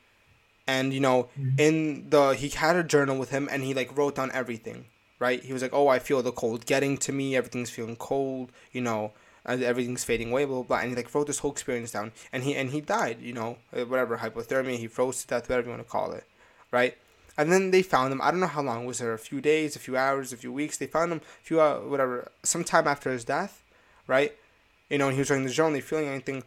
And 0.66 0.92
you 0.92 1.00
know, 1.00 1.29
in 1.59 2.11
the 2.11 2.31
he 2.31 2.48
had 2.48 2.76
a 2.76 2.83
journal 2.83 3.18
with 3.18 3.31
him, 3.31 3.48
and 3.50 3.62
he 3.62 3.72
like 3.72 3.96
wrote 3.96 4.16
down 4.16 4.31
everything, 4.33 4.87
right? 5.20 5.42
He 5.42 5.52
was 5.52 5.62
like, 5.62 5.72
"Oh, 5.72 5.88
I 5.88 5.98
feel 6.00 6.22
the 6.22 6.33
cold 6.33 6.66
getting 6.66 6.96
to 6.98 7.12
me. 7.12 7.37
Everything's 7.37 7.70
feeling 7.70 7.96
cold. 7.96 8.50
You 8.72 8.81
know, 8.81 9.12
everything's 9.46 10.05
fading 10.05 10.31
away." 10.33 10.44
Blah 10.44 10.57
blah 10.57 10.64
blah. 10.64 10.79
And 10.79 10.90
he 10.90 10.96
like 10.96 11.14
wrote 11.14 11.29
this 11.29 11.38
whole 11.38 11.52
experience 11.52 11.92
down, 11.92 12.12
and 12.33 12.42
he 12.42 12.57
and 12.57 12.70
he 12.70 12.81
died. 12.81 13.18
You 13.20 13.33
know, 13.33 13.59
uh, 13.72 13.85
whatever 13.85 14.18
hypothermia, 14.18 14.76
he 14.76 14.88
froze 14.88 15.22
to 15.22 15.29
death, 15.29 15.48
whatever 15.48 15.68
you 15.68 15.74
want 15.76 15.87
to 15.87 15.90
call 15.90 16.12
it, 16.12 16.24
right? 16.72 16.96
And 17.38 17.52
then 17.52 17.70
they 17.70 17.83
found 17.83 18.12
him. 18.12 18.20
I 18.22 18.31
don't 18.31 18.40
know 18.40 18.46
how 18.46 18.62
long 18.62 18.87
was 18.87 18.98
there. 18.98 19.12
A 19.12 19.18
few 19.18 19.40
days, 19.40 19.76
a 19.76 19.79
few 19.79 19.96
hours, 19.96 20.33
a 20.33 20.37
few 20.37 20.52
weeks. 20.52 20.79
They 20.79 20.87
found 20.87 21.12
him. 21.12 21.18
A 21.18 21.44
few 21.44 21.61
uh, 21.61 21.81
whatever, 21.81 22.33
sometime 22.42 22.88
after 22.88 23.12
his 23.12 23.24
death, 23.24 23.62
right? 24.07 24.33
You 24.88 24.98
know, 24.98 25.07
and 25.07 25.14
he 25.14 25.20
was 25.20 25.31
writing 25.31 25.46
the 25.46 25.52
journal, 25.52 25.74
he 25.74 25.81
feeling 25.81 26.07
anything, 26.07 26.44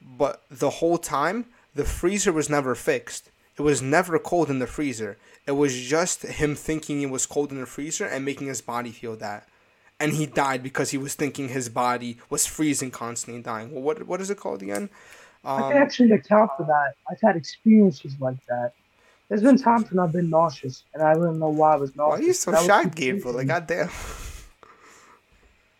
but 0.00 0.42
the 0.50 0.70
whole 0.70 0.98
time 0.98 1.46
the 1.74 1.84
freezer 1.84 2.32
was 2.32 2.48
never 2.48 2.74
fixed. 2.74 3.30
It 3.60 3.62
was 3.62 3.82
never 3.82 4.18
cold 4.18 4.48
in 4.48 4.58
the 4.58 4.66
freezer. 4.66 5.18
It 5.46 5.52
was 5.52 5.78
just 5.78 6.22
him 6.22 6.54
thinking 6.54 7.02
it 7.02 7.10
was 7.10 7.26
cold 7.26 7.52
in 7.52 7.60
the 7.60 7.66
freezer 7.66 8.06
and 8.06 8.24
making 8.24 8.46
his 8.46 8.62
body 8.62 8.90
feel 8.90 9.16
that. 9.16 9.46
And 10.02 10.14
he 10.14 10.24
died 10.24 10.62
because 10.62 10.92
he 10.92 10.96
was 10.96 11.12
thinking 11.14 11.50
his 11.50 11.68
body 11.68 12.16
was 12.30 12.46
freezing 12.46 12.90
constantly 12.90 13.34
and 13.36 13.44
dying. 13.44 13.70
Well, 13.70 13.82
what 13.82 14.06
what 14.06 14.18
is 14.22 14.30
it 14.30 14.38
called 14.38 14.62
again? 14.62 14.88
I 15.44 15.60
Um, 15.60 15.72
can 15.72 15.82
actually 15.82 16.12
account 16.12 16.52
for 16.56 16.64
that. 16.64 16.94
I've 17.10 17.20
had 17.20 17.36
experiences 17.36 18.14
like 18.18 18.38
that. 18.48 18.72
There's 19.28 19.42
been 19.42 19.58
times 19.58 19.90
when 19.90 19.98
I've 19.98 20.12
been 20.12 20.30
nauseous, 20.30 20.84
and 20.94 21.02
I 21.02 21.12
don't 21.12 21.38
know 21.38 21.50
why 21.50 21.74
I 21.74 21.76
was 21.76 21.94
why 21.94 22.16
nauseous. 22.16 22.24
are 22.24 22.26
you 22.28 22.32
so 22.32 22.52
I 22.52 22.60
would 22.62 22.66
shy, 22.66 22.84
Gabriel? 23.00 23.36
Like, 23.36 23.48
goddamn. 23.48 23.90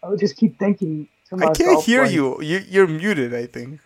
I 0.02 0.08
would 0.10 0.20
just 0.20 0.36
keep 0.36 0.58
thinking 0.58 1.08
to 1.30 1.36
I 1.36 1.50
can't 1.52 1.82
hear 1.82 2.02
like, 2.02 2.12
you. 2.12 2.42
you. 2.42 2.58
You're 2.68 2.86
muted, 2.86 3.34
I 3.34 3.46
think. 3.46 3.80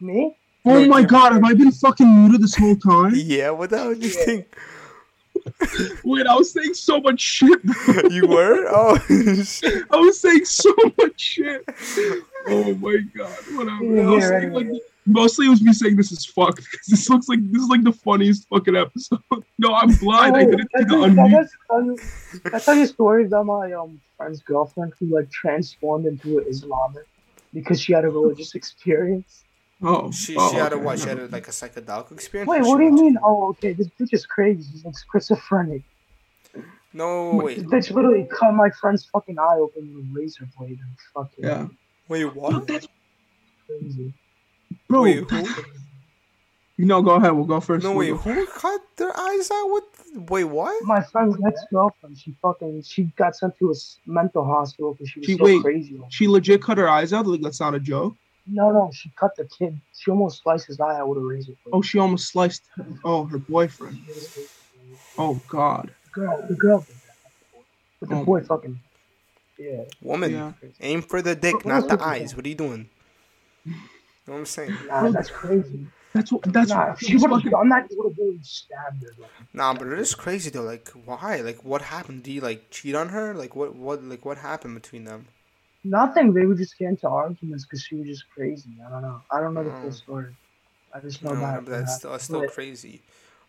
Me? 0.00 0.34
Oh 0.68 0.80
No, 0.82 0.86
my 0.88 1.02
god, 1.02 1.32
have 1.32 1.44
I 1.44 1.54
been 1.54 1.70
fucking 1.72 2.22
muted 2.24 2.42
this 2.42 2.56
whole 2.56 2.76
time? 2.76 3.12
Yeah, 3.14 3.50
what 3.50 3.70
the 3.70 3.78
hell 3.78 3.94
did 3.94 4.02
you 4.04 4.10
Yeah. 4.18 4.24
think? 4.24 4.56
Wait, 6.04 6.26
I 6.26 6.34
was 6.34 6.50
saying 6.50 6.74
so 6.74 7.00
much 7.00 7.20
shit. 7.20 7.60
You 8.10 8.26
were? 8.26 8.66
Oh, 8.68 8.98
shit. 9.44 9.84
I 9.90 9.96
was 9.96 10.18
saying 10.20 10.44
so 10.44 10.74
much 10.98 11.20
shit. 11.20 11.64
Oh 12.48 12.74
my 12.74 12.96
god, 13.16 13.30
whatever. 13.54 13.84
Yeah, 13.84 14.02
I 14.02 14.06
was 14.10 14.22
yeah, 14.22 14.28
saying, 14.28 14.52
right. 14.52 14.66
like, 14.72 14.82
mostly 15.06 15.46
it 15.46 15.50
was 15.50 15.62
me 15.62 15.72
saying 15.72 15.96
this 15.96 16.10
is 16.10 16.24
fucked 16.24 16.56
because 16.56 16.86
this 16.88 17.08
looks 17.10 17.28
like 17.28 17.38
this 17.52 17.62
is 17.62 17.68
like 17.68 17.84
the 17.84 17.92
funniest 17.92 18.48
fucking 18.48 18.74
episode. 18.76 19.20
No, 19.58 19.72
I'm 19.74 19.94
blind. 19.96 20.36
I 20.36 20.44
Oh, 20.44 20.50
didn't 20.50 20.68
see 20.76 20.78
I 20.78 20.82
the 20.82 20.88
tell- 20.88 21.04
I 21.04 21.08
unmute. 21.08 21.48
tell 21.70 21.82
you, 21.84 21.96
I 22.54 22.58
tell 22.58 22.74
you 22.74 22.82
a 22.82 22.86
story 22.88 23.24
about 23.26 23.46
my 23.46 23.72
um 23.72 24.00
friend's 24.16 24.40
girlfriend 24.42 24.94
who 24.98 25.06
like 25.06 25.30
transformed 25.30 26.06
into 26.06 26.38
an 26.38 26.44
Islamic 26.48 27.06
because 27.54 27.80
she 27.80 27.92
had 27.92 28.04
a 28.04 28.08
religious 28.08 28.54
experience. 28.54 29.44
Oh, 29.82 30.10
She, 30.10 30.34
oh, 30.38 30.50
she 30.50 30.56
had 30.56 30.72
a 30.72 30.78
what? 30.78 30.98
She 30.98 31.08
had 31.08 31.18
a, 31.18 31.26
like 31.26 31.48
a 31.48 31.50
psychedelic 31.50 32.10
experience? 32.12 32.48
Wait, 32.48 32.62
what 32.62 32.78
do 32.78 32.84
you 32.84 32.90
went- 32.92 33.02
mean? 33.04 33.18
Oh, 33.22 33.48
okay, 33.50 33.72
this 33.74 33.88
bitch 34.00 34.12
is 34.14 34.24
crazy. 34.24 34.64
She's 34.72 34.84
like 34.84 34.94
schizophrenic. 35.12 35.82
No, 36.92 37.32
wait. 37.34 37.56
This 37.56 37.64
wait. 37.66 37.70
bitch 37.82 37.94
literally 37.94 38.28
cut 38.30 38.52
my 38.54 38.70
friend's 38.70 39.04
fucking 39.04 39.38
eye 39.38 39.56
open 39.60 39.94
with 39.94 40.04
a 40.04 40.08
razor 40.18 40.48
blade 40.58 40.78
and 40.80 40.96
fucking 41.12 41.44
Yeah, 41.44 41.66
Wait, 42.08 42.24
what? 42.34 42.66
That's 42.66 42.88
crazy. 43.66 44.14
bro. 44.88 45.02
Wait, 45.02 45.28
that- 45.28 45.46
who? 45.46 45.62
no, 46.78 47.02
go 47.02 47.16
ahead. 47.16 47.32
We'll 47.32 47.44
go 47.44 47.60
first. 47.60 47.84
No, 47.84 47.92
We'll 47.92 48.14
wait, 48.14 48.20
who 48.22 48.46
cut 48.46 48.80
their 48.96 49.14
eyes 49.18 49.50
out? 49.50 49.68
What? 49.70 49.84
Wait, 50.30 50.44
what? 50.44 50.82
My 50.84 51.02
friend's 51.02 51.36
ex 51.46 51.60
girlfriend, 51.70 52.16
she 52.16 52.34
fucking 52.40 52.80
she 52.82 53.04
got 53.16 53.36
sent 53.36 53.58
to 53.58 53.70
a 53.72 53.74
mental 54.10 54.44
hospital 54.46 54.94
because 54.94 55.10
she 55.10 55.20
was 55.20 55.26
She- 55.26 55.36
so 55.36 55.44
wait. 55.44 55.62
crazy. 55.62 56.00
She 56.08 56.28
legit 56.28 56.62
cut 56.62 56.78
her 56.78 56.88
eyes 56.88 57.12
out. 57.12 57.26
Like 57.26 57.42
that's 57.42 57.60
not 57.60 57.74
a 57.74 57.80
joke. 57.80 58.14
No, 58.48 58.70
no, 58.70 58.90
she 58.92 59.10
cut 59.18 59.32
the 59.36 59.44
kid. 59.44 59.80
She 59.92 60.10
almost 60.10 60.42
sliced 60.42 60.66
his 60.66 60.78
eye 60.80 60.96
out 60.98 61.08
with 61.08 61.18
a 61.18 61.20
razor 61.20 61.52
blade. 61.64 61.72
Oh, 61.72 61.82
she 61.82 61.98
almost 61.98 62.28
sliced. 62.28 62.62
Oh, 63.04 63.24
her 63.24 63.38
boyfriend. 63.38 63.98
Oh 65.18 65.40
God. 65.48 65.92
The 66.04 66.10
girl, 66.20 66.46
the 66.48 66.54
girl 66.54 66.80
did 66.80 66.96
that. 66.96 67.62
But 68.00 68.08
the 68.10 68.16
Oh 68.16 68.24
boy 68.24 68.42
fucking, 68.42 68.78
yeah. 69.58 69.82
Woman, 70.02 70.30
Yeah. 70.32 70.52
aim 70.80 71.02
for 71.02 71.22
the 71.22 71.34
dick, 71.34 71.54
What- 71.54 71.66
not 71.66 71.88
the 71.88 72.02
eyes. 72.02 72.30
that? 72.30 72.36
What 72.36 72.46
are 72.46 72.48
you 72.48 72.54
doing? 72.54 72.88
You 73.64 73.72
know 73.72 74.32
what 74.34 74.38
I'm 74.40 74.46
saying? 74.46 74.78
Nah, 74.86 75.10
that's 75.10 75.30
crazy. 75.30 75.86
That's 76.12 76.32
what. 76.32 76.42
That's 76.52 76.70
nah, 76.70 76.88
what. 76.88 77.02
if 77.02 77.08
she 77.08 77.16
would 77.16 77.30
have 77.30 77.50
done 77.50 77.68
that, 77.70 77.86
he 77.88 77.96
would 77.96 78.10
have 78.10 78.18
really 78.18 78.38
stabbed 78.42 79.02
her. 79.02 79.14
Like, 79.18 79.30
Nah, 79.52 79.74
but 79.74 79.86
it 79.88 79.98
is 79.98 80.14
crazy 80.14 80.50
though. 80.50 80.62
Like, 80.62 80.88
why? 80.90 81.40
Like, 81.40 81.64
what 81.64 81.82
happened? 81.82 82.22
Did 82.24 82.30
he 82.30 82.40
like 82.40 82.70
cheat 82.70 82.94
on 82.94 83.10
her? 83.10 83.34
Like, 83.34 83.54
what? 83.56 83.74
What? 83.74 84.02
Like, 84.02 84.24
what 84.24 84.38
happened 84.38 84.74
between 84.74 85.04
them? 85.04 85.26
Nothing. 85.86 86.32
They 86.32 86.46
would 86.46 86.58
just 86.58 86.78
get 86.78 86.88
into 86.88 87.08
arguments 87.08 87.64
because 87.64 87.82
she 87.82 87.96
was 87.96 88.06
just 88.06 88.24
crazy. 88.34 88.70
I 88.86 88.90
don't 88.90 89.02
know. 89.02 89.20
I 89.30 89.40
don't 89.40 89.54
know 89.54 89.64
the 89.64 89.70
full 89.70 89.90
mm. 89.90 89.94
story. 89.94 90.34
I 90.92 91.00
just 91.00 91.22
know 91.22 91.32
No, 91.32 91.40
that. 91.40 91.66
that's 91.66 91.96
still, 91.96 92.12
that's 92.12 92.24
still 92.24 92.40
But- 92.40 92.52
crazy. 92.52 93.00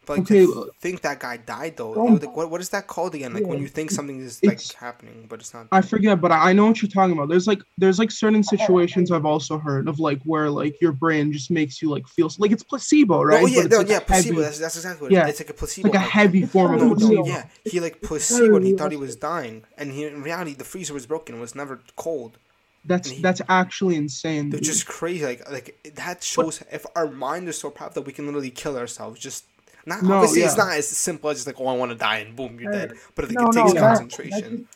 But 0.08 0.20
Okay, 0.20 0.46
to 0.46 0.62
uh, 0.62 0.66
think 0.80 1.02
that 1.02 1.20
guy 1.20 1.36
died 1.38 1.76
though. 1.78 1.94
Don't- 1.94 2.22
Like, 2.24 2.36
what? 2.36 2.50
What 2.50 2.62
is 2.62 2.70
that 2.70 2.88
called 2.88 3.14
again? 3.14 3.34
Like 3.34 3.46
when 3.46 3.60
you 3.60 3.68
think 3.68 3.92
something 3.92 4.20
is 4.22 4.42
like 4.42 4.62
happening, 4.74 5.26
but 5.30 5.42
it's 5.42 5.54
not. 5.54 5.68
I 5.72 5.82
forget, 5.82 6.22
but 6.22 6.32
I 6.32 6.50
I 6.50 6.54
know 6.54 6.66
what 6.68 6.82
you're 6.82 6.90
talking 6.90 7.12
about. 7.14 7.28
There's 7.28 7.46
like 7.46 7.62
there's 7.78 8.00
like 8.00 8.10
certain 8.12 8.42
situations 8.42 9.12
I've 9.12 9.26
also 9.26 9.58
heard 9.58 9.88
of 9.90 10.00
like 10.00 10.22
where 10.24 10.50
like 10.50 10.76
your 10.82 10.94
brain 10.94 11.34
just 11.34 11.52
makes 11.52 11.82
you 11.82 11.90
like 11.90 12.08
feel 12.08 12.30
like 12.40 12.52
it's 12.52 12.64
placebo, 12.64 13.22
right? 13.22 13.44
Oh 13.44 13.46
yeah, 13.46 13.58
But 13.58 13.66
it's, 13.66 13.72
no, 13.74 13.78
like, 13.80 13.90
yeah, 13.90 14.00
placebo. 14.00 14.36
heavy- 14.36 14.42
That's, 14.46 14.60
that's 14.60 14.76
exactly 14.78 15.04
what. 15.06 15.12
Yeah, 15.12 15.20
it 15.20 15.24
is. 15.26 15.30
It's 15.32 15.40
like 15.42 15.50
a 15.50 15.54
placebo. 15.62 15.88
Like 15.90 15.96
a 15.96 15.98
like- 16.00 16.10
heavy 16.10 16.46
form 16.46 16.74
of 16.76 16.80
No, 16.82 16.88
no, 16.88 16.96
placebo. 16.96 17.26
yeah. 17.28 17.46
He 17.66 17.80
like 17.82 17.98
It's 17.98 18.08
placebo 18.08 18.56
and 18.56 18.66
he 18.66 18.74
thought 18.78 18.92
he 18.92 18.98
was 18.98 19.16
dying, 19.18 19.66
and 19.78 19.92
he 19.92 20.06
in 20.06 20.24
reality 20.24 20.54
the 20.54 20.64
freezer 20.64 20.94
was 20.94 21.06
broken. 21.06 21.36
It 21.36 21.40
was 21.42 21.54
never 21.54 21.82
cold. 21.98 22.38
That's 22.86 23.10
he- 23.10 23.22
that's 23.22 23.42
actually 23.50 23.96
insane. 23.98 24.50
They're 24.52 24.62
dude. 24.62 24.68
just 24.74 24.86
crazy. 24.88 25.26
Like 25.26 25.52
like 25.52 25.92
that 25.96 26.24
shows 26.24 26.64
if 26.72 26.86
our 26.96 27.08
mind 27.12 27.50
is 27.50 27.58
so 27.58 27.70
powerful 27.70 28.02
that 28.02 28.08
we 28.08 28.14
can 28.14 28.26
literally 28.26 28.52
kill 28.52 28.78
ourselves. 28.78 29.20
Just 29.20 29.44
not 29.88 30.04
No, 30.04 30.16
obviously 30.16 30.42
it's 30.42 30.58
not 30.58 30.72
as 30.74 30.88
simple 30.88 31.30
as 31.30 31.38
just 31.38 31.48
like 31.48 31.60
oh 31.60 31.68
I 31.68 31.76
want 31.76 31.92
to 31.92 31.98
die 31.98 32.18
and 32.20 32.36
boom 32.36 32.60
you're 32.60 32.72
Right. 32.72 32.90
dead. 32.90 32.98
But 33.16 33.26
like, 33.26 33.34
No, 33.36 33.50
it 33.50 33.56
no, 33.56 33.62
takes 33.64 33.74
that- 33.74 33.80
concentration. 33.82 34.68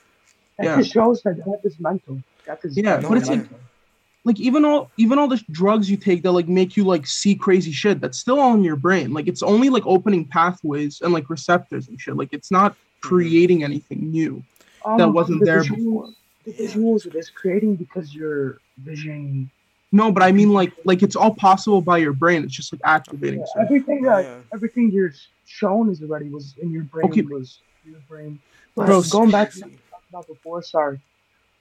That 0.57 0.63
Yeah. 0.65 0.77
just 0.77 0.91
shows 0.93 1.21
that 1.23 1.37
death 1.37 1.63
is 1.63 1.79
mental. 1.79 2.21
Death 2.45 2.63
is 2.65 2.77
Yeah, 2.77 2.97
death 2.97 3.09
but 3.09 3.17
it's 3.17 3.29
like- 3.29 3.47
like 4.23 4.39
even 4.39 4.63
all 4.65 4.91
even 4.97 5.17
all 5.19 5.27
the 5.27 5.43
drugs 5.51 5.89
you 5.89 5.97
take 5.97 6.21
that 6.23 6.31
like 6.31 6.47
make 6.47 6.77
you 6.77 6.83
like 6.83 7.07
see 7.07 7.33
crazy 7.33 7.71
shit 7.71 7.99
that's 7.99 8.19
still 8.19 8.39
all 8.39 8.53
in 8.53 8.63
your 8.63 8.75
brain 8.75 9.13
like 9.13 9.27
it's 9.27 9.41
only 9.41 9.69
like 9.69 9.83
opening 9.87 10.23
pathways 10.25 11.01
and 11.01 11.11
like 11.11 11.27
receptors 11.29 11.87
and 11.87 11.99
shit 11.99 12.15
like 12.15 12.29
it's 12.31 12.51
not 12.51 12.71
Mm-hmm. 12.73 13.09
creating 13.09 13.63
anything 13.63 14.11
new 14.11 14.43
that 14.97 15.11
wasn't 15.11 15.39
the 15.39 15.45
there 15.47 15.63
visuals- 15.63 15.75
before. 15.77 16.09
The 16.45 16.51
visuals 16.53 17.05
it 17.07 17.15
is 17.15 17.31
creating 17.31 17.75
because 17.77 18.13
you're 18.13 18.59
visioning 18.77 19.49
no 19.91 20.11
but 20.11 20.23
i 20.23 20.31
mean 20.31 20.49
like 20.49 20.73
like 20.85 21.03
it's 21.03 21.15
all 21.15 21.33
possible 21.35 21.81
by 21.81 21.97
your 21.97 22.13
brain 22.13 22.43
it's 22.43 22.53
just 22.55 22.71
like 22.73 22.81
activating 22.85 23.39
yeah, 23.39 23.45
stuff. 23.45 23.63
everything 23.65 24.01
that 24.03 24.23
Yeah. 24.25 24.41
everything 24.53 24.91
you're 24.91 25.11
shown 25.45 25.89
is 25.89 26.01
already 26.01 26.29
was 26.29 26.55
in 26.61 26.71
your 26.71 26.83
brain 26.83 27.11
Okay. 27.11 27.21
was 27.29 27.61
in 27.85 27.91
your 27.91 28.01
brain. 28.07 28.39
But 28.75 28.87
Bro, 28.87 29.01
going 29.03 29.31
back 29.31 29.49
to 29.51 29.59
crazy. 29.59 29.61
what 29.61 29.71
we 29.71 29.77
talked 29.91 30.09
about 30.09 30.27
before, 30.27 30.61
sorry. 30.63 30.99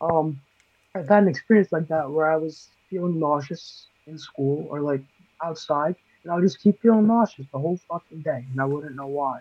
Um 0.00 0.40
I've 0.94 1.08
had 1.08 1.22
an 1.22 1.28
experience 1.28 1.70
like 1.72 1.88
that 1.88 2.10
where 2.10 2.30
I 2.30 2.36
was 2.36 2.70
feeling 2.88 3.18
nauseous 3.20 3.88
in 4.06 4.18
school 4.18 4.66
or 4.70 4.80
like 4.80 5.02
outside 5.44 5.94
and 6.24 6.32
I 6.32 6.34
would 6.34 6.44
just 6.44 6.60
keep 6.60 6.80
feeling 6.82 7.06
nauseous 7.06 7.46
the 7.52 7.58
whole 7.58 7.80
fucking 7.88 8.22
day 8.22 8.44
and 8.50 8.60
I 8.60 8.64
wouldn't 8.64 8.96
know 8.96 9.06
why. 9.06 9.40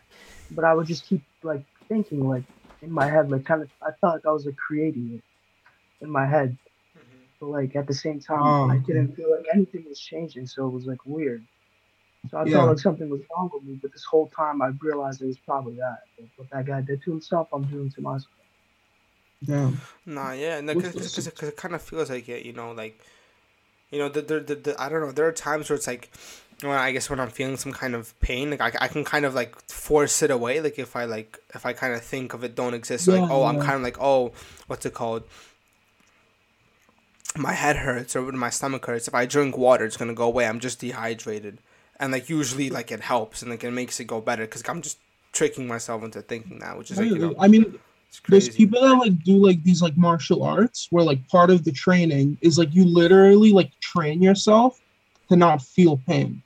But 0.51 0.65
I 0.65 0.73
would 0.73 0.87
just 0.87 1.05
keep 1.07 1.23
like 1.43 1.63
thinking 1.89 2.27
like 2.27 2.43
in 2.81 2.91
my 2.91 3.07
head, 3.09 3.29
like 3.29 3.45
kind 3.45 3.61
of 3.63 3.69
I 3.81 3.91
felt 4.01 4.15
like 4.15 4.25
I 4.25 4.31
was 4.31 4.45
like 4.45 4.55
creating 4.55 5.11
it 5.15 5.23
in 6.05 6.11
my 6.11 6.25
head. 6.25 6.57
But 7.39 7.47
like 7.47 7.75
at 7.75 7.87
the 7.87 7.93
same 7.93 8.19
time 8.19 8.43
Oh, 8.45 8.63
I 8.69 8.77
um, 8.77 8.85
didn't 8.85 9.15
feel 9.15 9.31
like 9.31 9.45
anything 9.53 9.85
was 9.87 9.99
changing, 9.99 10.47
so 10.47 10.67
it 10.67 10.71
was 10.71 10.85
like 10.85 11.05
weird. 11.05 11.47
So 12.29 12.37
I 12.37 12.45
Yeah. 12.45 12.57
felt 12.57 12.67
like 12.69 12.79
something 12.79 13.09
was 13.09 13.21
wrong 13.35 13.49
with 13.53 13.63
me, 13.63 13.77
but 13.81 13.91
this 13.93 14.05
whole 14.09 14.29
time 14.29 14.61
I 14.61 14.69
realized 14.81 15.21
it 15.21 15.27
was 15.27 15.39
probably 15.39 15.75
that. 15.75 15.99
Like, 16.19 16.29
what 16.37 16.49
that 16.51 16.65
guy 16.65 16.81
did 16.81 17.01
to 17.03 17.11
himself, 17.11 17.49
I'm 17.53 17.65
doing 17.65 17.91
to 17.91 18.01
myself. 18.01 18.31
Yeah. 19.41 19.71
Nah, 20.05 20.31
yeah, 20.33 20.61
What's 20.71 20.91
because 20.91 20.93
this? 20.93 21.27
it 21.27 21.57
kind 21.57 21.75
of 21.75 21.81
feels 21.81 22.09
like 22.09 22.27
it, 22.29 22.45
you 22.45 22.53
know, 22.53 22.71
like, 22.71 22.99
you 23.91 23.99
know, 23.99 24.09
the, 24.09 24.21
the, 24.21 24.39
the, 24.39 24.55
the 24.55 24.81
I 24.81 24.89
don't 24.89 25.01
know. 25.01 25.11
There 25.11 25.27
are 25.27 25.31
times 25.31 25.69
where 25.69 25.77
it's 25.77 25.87
like, 25.87 26.09
when 26.61 26.71
I 26.73 26.91
guess 26.91 27.09
when 27.09 27.19
I'm 27.19 27.29
feeling 27.29 27.57
some 27.57 27.73
kind 27.73 27.95
of 27.95 28.19
pain, 28.21 28.51
like 28.51 28.61
I, 28.61 28.71
I 28.81 28.87
can 28.87 29.03
kind 29.05 29.25
of 29.25 29.33
like 29.35 29.55
force 29.69 30.21
it 30.23 30.31
away. 30.31 30.61
Like 30.61 30.79
if 30.79 30.95
I 30.95 31.05
like 31.05 31.39
if 31.55 31.65
I 31.65 31.73
kind 31.73 31.93
of 31.93 32.01
think 32.01 32.33
of 32.33 32.43
it 32.43 32.55
don't 32.55 32.73
exist, 32.73 33.05
so, 33.05 33.13
like 33.13 33.25
Yeah, 33.25 33.29
oh 33.29 33.45
I'm 33.45 33.57
kind 33.59 33.77
of 33.77 33.83
like 33.83 33.97
oh 34.01 34.33
what's 34.67 34.85
it 34.85 34.93
called? 34.93 35.23
My 37.37 37.53
head 37.53 37.77
hurts 37.77 38.15
or 38.15 38.31
my 38.31 38.49
stomach 38.49 38.85
hurts. 38.85 39.07
If 39.07 39.15
I 39.15 39.25
drink 39.25 39.57
water, 39.57 39.85
it's 39.85 39.97
gonna 39.97 40.13
go 40.13 40.25
away. 40.25 40.47
I'm 40.47 40.59
just 40.59 40.79
dehydrated, 40.79 41.59
and 41.99 42.11
like 42.11 42.29
usually 42.29 42.69
like 42.69 42.91
it 42.91 43.01
helps 43.01 43.41
and 43.41 43.51
like 43.51 43.63
it 43.63 43.71
makes 43.71 43.99
it 43.99 44.05
go 44.05 44.19
better 44.19 44.45
because 44.45 44.63
I'm 44.67 44.81
just 44.81 44.97
tricking 45.31 45.67
myself 45.67 46.03
into 46.03 46.21
thinking 46.21 46.59
that, 46.59 46.77
which 46.77 46.91
is 46.91 46.97
like 46.97 47.07
you 47.07 47.17
know 47.19 47.35
i 47.37 47.47
mean 47.47 47.79
there's 48.27 48.49
people 48.49 48.81
that 48.81 48.95
like 48.95 49.23
do 49.23 49.37
like 49.37 49.63
these 49.63 49.81
like 49.81 49.95
martial 49.95 50.43
arts 50.43 50.87
where 50.89 51.03
like 51.03 51.25
part 51.27 51.49
of 51.49 51.63
the 51.63 51.71
training 51.71 52.37
is 52.41 52.57
like 52.57 52.73
you 52.73 52.83
literally 52.85 53.51
like 53.51 53.71
train 53.79 54.21
yourself 54.21 54.81
to 55.29 55.35
not 55.35 55.61
feel 55.61 55.97
pain. 56.07 56.41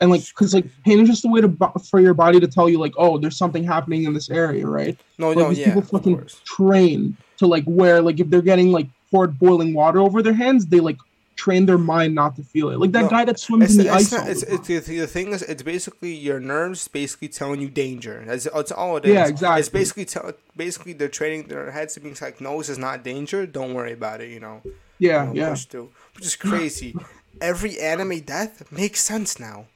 And 0.00 0.10
like 0.10 0.26
because 0.26 0.54
like 0.54 0.66
pain 0.84 1.00
is 1.00 1.08
just 1.08 1.24
a 1.24 1.28
way 1.28 1.40
to 1.40 1.72
for 1.88 2.00
your 2.00 2.12
body 2.12 2.38
to 2.40 2.46
tell 2.46 2.68
you 2.68 2.78
like 2.78 2.92
oh 2.98 3.16
there's 3.18 3.36
something 3.36 3.64
happening 3.64 4.04
in 4.04 4.12
this 4.12 4.30
area 4.30 4.66
right? 4.66 4.98
No, 5.18 5.28
like 5.28 5.38
no, 5.38 5.48
these 5.48 5.60
yeah, 5.60 5.66
people 5.74 5.82
fucking 5.82 6.28
train 6.44 7.16
to 7.38 7.46
like 7.46 7.64
where 7.64 8.02
like 8.02 8.20
if 8.20 8.28
they're 8.28 8.42
getting 8.42 8.72
like 8.72 8.88
poured 9.16 9.38
boiling 9.38 9.72
water 9.74 10.00
over 10.00 10.22
their 10.22 10.34
hands 10.34 10.66
they 10.66 10.80
like 10.80 10.98
train 11.36 11.66
their 11.66 11.78
mind 11.78 12.14
not 12.14 12.34
to 12.36 12.42
feel 12.42 12.70
it 12.70 12.78
like 12.78 12.92
that 12.92 13.02
No, 13.02 13.08
guy 13.10 13.24
that 13.24 13.38
swims 13.38 13.64
It's, 13.64 13.72
in 13.74 13.78
the 13.84 13.94
it's, 13.94 14.12
ice 14.12 14.12
not, 14.12 14.28
it's, 14.28 14.44
the 14.44 14.54
it's, 14.54 14.86
the, 14.86 15.06
thing 15.06 15.32
is, 15.32 15.42
it's 15.42 15.62
basically 15.62 16.14
your 16.14 16.40
nerves 16.40 16.88
basically 16.88 17.28
telling 17.28 17.60
you 17.60 17.68
danger. 17.68 18.24
That's, 18.26 18.44
that's 18.44 18.72
all 18.72 18.96
it 18.96 19.04
is. 19.04 19.12
Yeah, 19.12 19.28
exactly. 19.28 19.60
It's 19.60 19.68
basically 19.68 20.04
tell, 20.06 20.32
basically 20.56 20.94
they're 20.94 21.08
training 21.08 21.48
their 21.48 21.70
heads 21.70 21.94
to 21.94 22.00
being 22.00 22.16
like, 22.20 22.40
no, 22.40 22.58
this 22.58 22.70
is 22.70 22.78
not 22.78 23.04
danger. 23.04 23.46
Don't 23.46 23.74
worry 23.74 23.92
about 23.92 24.20
it. 24.22 24.30
You 24.30 24.40
know. 24.40 24.62
yeah 24.98 25.28
you 25.28 25.34
know, 25.34 25.48
yeah 25.48 25.54
through, 25.54 25.90
which 26.14 26.24
is 26.24 26.36
crazy. 26.36 26.94
Every 27.40 27.78
anime 27.78 28.20
death 28.20 28.72
makes 28.72 29.00
sense 29.00 29.38
now. 29.38 29.66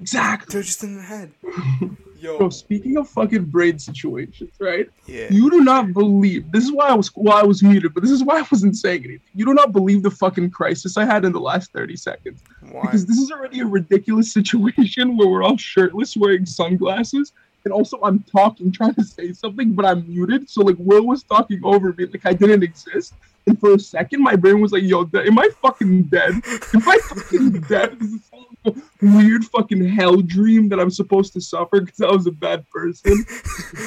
exactly 0.00 0.52
They're 0.52 0.62
just 0.62 0.82
in 0.82 0.96
their 0.96 1.04
head. 1.04 1.32
Yo, 2.24 2.38
Bro, 2.38 2.48
speaking 2.48 2.96
of 2.96 3.06
fucking 3.10 3.44
brain 3.44 3.78
situations, 3.78 4.54
right? 4.58 4.88
yeah. 5.06 5.26
You 5.30 5.50
do 5.50 5.60
not 5.60 5.92
believe. 5.92 6.50
This 6.52 6.64
is 6.64 6.72
why 6.72 6.88
I 6.88 6.94
was 6.94 7.08
why 7.08 7.40
I 7.40 7.42
was 7.42 7.62
muted, 7.62 7.92
but 7.92 8.02
this 8.02 8.10
is 8.10 8.24
why 8.24 8.38
I 8.38 8.44
wasn't 8.50 8.76
saying 8.76 9.04
anything. 9.04 9.20
You 9.34 9.44
do 9.44 9.52
not 9.52 9.72
believe 9.72 10.02
the 10.02 10.10
fucking 10.10 10.50
crisis 10.50 10.96
I 10.96 11.04
had 11.04 11.26
in 11.26 11.32
the 11.32 11.40
last 11.40 11.70
thirty 11.72 11.96
seconds 11.96 12.42
Why? 12.62 12.80
because 12.80 13.04
this 13.04 13.18
is 13.18 13.30
already 13.30 13.60
a 13.60 13.66
ridiculous 13.66 14.32
situation 14.32 15.18
where 15.18 15.28
we're 15.28 15.42
all 15.42 15.58
shirtless, 15.58 16.16
wearing 16.16 16.46
sunglasses, 16.46 17.34
and 17.66 17.74
also 17.74 18.00
I'm 18.02 18.20
talking, 18.22 18.72
trying 18.72 18.94
to 18.94 19.04
say 19.04 19.34
something, 19.34 19.74
but 19.74 19.84
I'm 19.84 20.08
muted. 20.08 20.48
So 20.48 20.62
like 20.62 20.76
Will 20.78 21.06
was 21.06 21.24
talking 21.24 21.60
over 21.62 21.92
me, 21.92 22.06
like 22.06 22.24
I 22.24 22.32
didn't 22.32 22.62
exist. 22.62 23.12
And 23.46 23.60
for 23.60 23.74
a 23.74 23.78
second, 23.78 24.22
my 24.22 24.36
brain 24.36 24.60
was 24.60 24.72
like, 24.72 24.82
"Yo, 24.84 25.08
am 25.14 25.38
I 25.38 25.48
fucking 25.60 26.04
dead? 26.04 26.32
Am 26.74 26.88
I 26.88 26.98
fucking 27.02 27.60
dead? 27.62 27.96
Is 28.00 28.12
this 28.12 28.30
some 28.32 29.16
weird 29.16 29.44
fucking 29.44 29.84
hell 29.86 30.16
dream 30.16 30.70
that 30.70 30.80
I'm 30.80 30.90
supposed 30.90 31.34
to 31.34 31.40
suffer 31.40 31.80
because 31.82 32.00
I 32.00 32.10
was 32.10 32.26
a 32.26 32.32
bad 32.32 32.68
person?" 32.70 33.24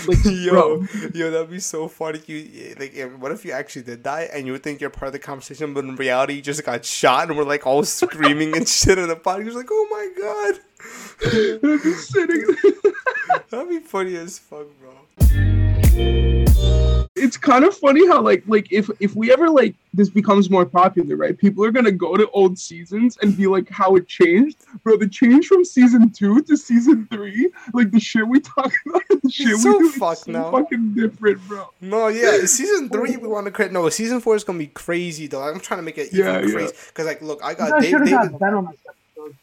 Like, 0.08 0.20
yo, 0.26 0.52
bro. 0.52 0.88
yo, 1.14 1.32
that'd 1.32 1.50
be 1.50 1.60
so 1.60 1.88
funny. 1.88 2.22
You 2.28 2.76
like, 2.80 2.96
what 3.20 3.32
if 3.32 3.46
you 3.46 3.52
actually 3.52 3.84
did 3.84 4.04
die 4.04 4.30
and 4.32 4.46
you 4.46 4.52
would 4.52 4.64
think 4.64 4.80
you're 4.80 4.92
part 4.92 5.08
of 5.08 5.14
the 5.14 5.20
conversation, 5.20 5.74
but 5.74 5.86
in 5.86 5.96
reality 5.96 6.34
you 6.34 6.42
just 6.42 6.64
got 6.64 6.86
shot 6.86 7.30
and 7.30 7.38
we're 7.38 7.44
like 7.44 7.66
all 7.66 7.84
screaming 7.84 8.56
and 8.56 8.68
shit 8.78 9.00
in 9.00 9.08
the 9.08 9.16
podcast, 9.16 9.56
like, 9.56 9.70
oh 9.72 9.88
my 9.90 10.10
god, 10.22 10.60
I'm 11.64 11.80
just 11.82 12.12
sitting. 12.12 12.46
that'd 13.50 13.70
be 13.70 13.80
funny 13.80 14.16
as 14.18 14.38
fuck, 14.38 14.68
bro. 14.80 15.67
It's 17.20 17.36
kind 17.36 17.66
of 17.66 17.76
funny 17.76 18.06
how 18.08 18.22
like 18.22 18.44
like 18.48 18.72
if 18.72 18.90
if 19.00 19.16
we 19.16 19.32
ever 19.34 19.50
like 19.50 19.76
this 19.94 20.10
becomes 20.10 20.50
more 20.50 20.66
popular, 20.66 21.16
right? 21.16 21.36
People 21.38 21.66
are 21.66 21.72
gonna 21.72 21.92
go 21.92 22.16
to 22.16 22.30
old 22.30 22.58
seasons 22.60 23.18
and 23.22 23.36
be 23.36 23.48
like 23.48 23.68
how 23.70 23.96
it 23.96 24.08
changed, 24.08 24.58
bro. 24.84 24.98
The 24.98 25.08
change 25.08 25.48
from 25.48 25.66
season 25.66 26.12
two 26.12 26.42
to 26.44 26.56
season 26.56 27.08
three, 27.12 27.50
like 27.74 27.90
the 27.92 28.00
shit 28.00 28.28
we 28.28 28.40
talk 28.40 28.72
about, 28.86 29.02
the 29.24 29.30
shit 29.30 29.58
so 29.58 29.72
we 29.72 29.80
do, 29.80 29.90
fucked 29.92 30.20
is 30.20 30.24
so 30.26 30.32
now. 30.32 30.52
fucking 30.52 30.94
different, 30.94 31.42
bro. 31.48 31.70
No, 31.82 32.08
yeah, 32.08 32.38
season 32.46 32.90
three 32.90 33.18
we 33.18 33.28
want 33.28 33.46
to 33.46 33.52
create. 33.52 33.72
No, 33.72 33.90
season 33.90 34.22
four 34.22 34.36
is 34.36 34.44
gonna 34.44 34.60
be 34.60 34.68
crazy 34.68 35.26
though. 35.28 35.42
I'm 35.42 35.60
trying 35.60 35.80
to 35.80 35.84
make 35.84 35.98
it 35.98 36.14
even 36.14 36.26
Yeah, 36.26 36.40
yeah. 36.42 36.52
crazy 36.52 36.74
because 36.90 37.06
like, 37.08 37.22
look, 37.24 37.40
I 37.44 37.56
got 37.56 37.72
guys 37.72 37.82
Dave. 37.82 37.90
should 37.92 38.06
David, 38.06 38.12
got 38.32 38.40
Ben 38.40 38.54
on 38.54 38.66
this 38.68 38.80
episode. 38.88 39.36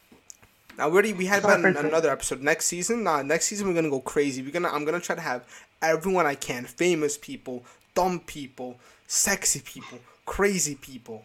Now 0.78 0.88
we 0.88 0.92
already 0.94 1.12
we 1.12 1.26
had 1.26 1.42
Sorry 1.42 1.60
Ben 1.62 1.76
another 1.76 2.10
episode. 2.10 2.40
Next 2.42 2.66
season, 2.66 3.02
nah, 3.02 3.22
next 3.22 3.46
season 3.46 3.66
we're 3.66 3.74
gonna 3.74 3.90
go 3.90 4.00
crazy. 4.00 4.42
We're 4.42 4.52
gonna 4.52 4.68
I'm 4.70 4.84
gonna 4.84 5.00
try 5.00 5.16
to 5.16 5.20
have 5.22 5.44
everyone 5.82 6.26
I 6.26 6.34
can, 6.34 6.64
famous 6.64 7.18
people, 7.18 7.64
dumb 7.94 8.20
people, 8.20 8.78
sexy 9.06 9.60
people, 9.60 9.98
crazy 10.26 10.74
people. 10.76 11.24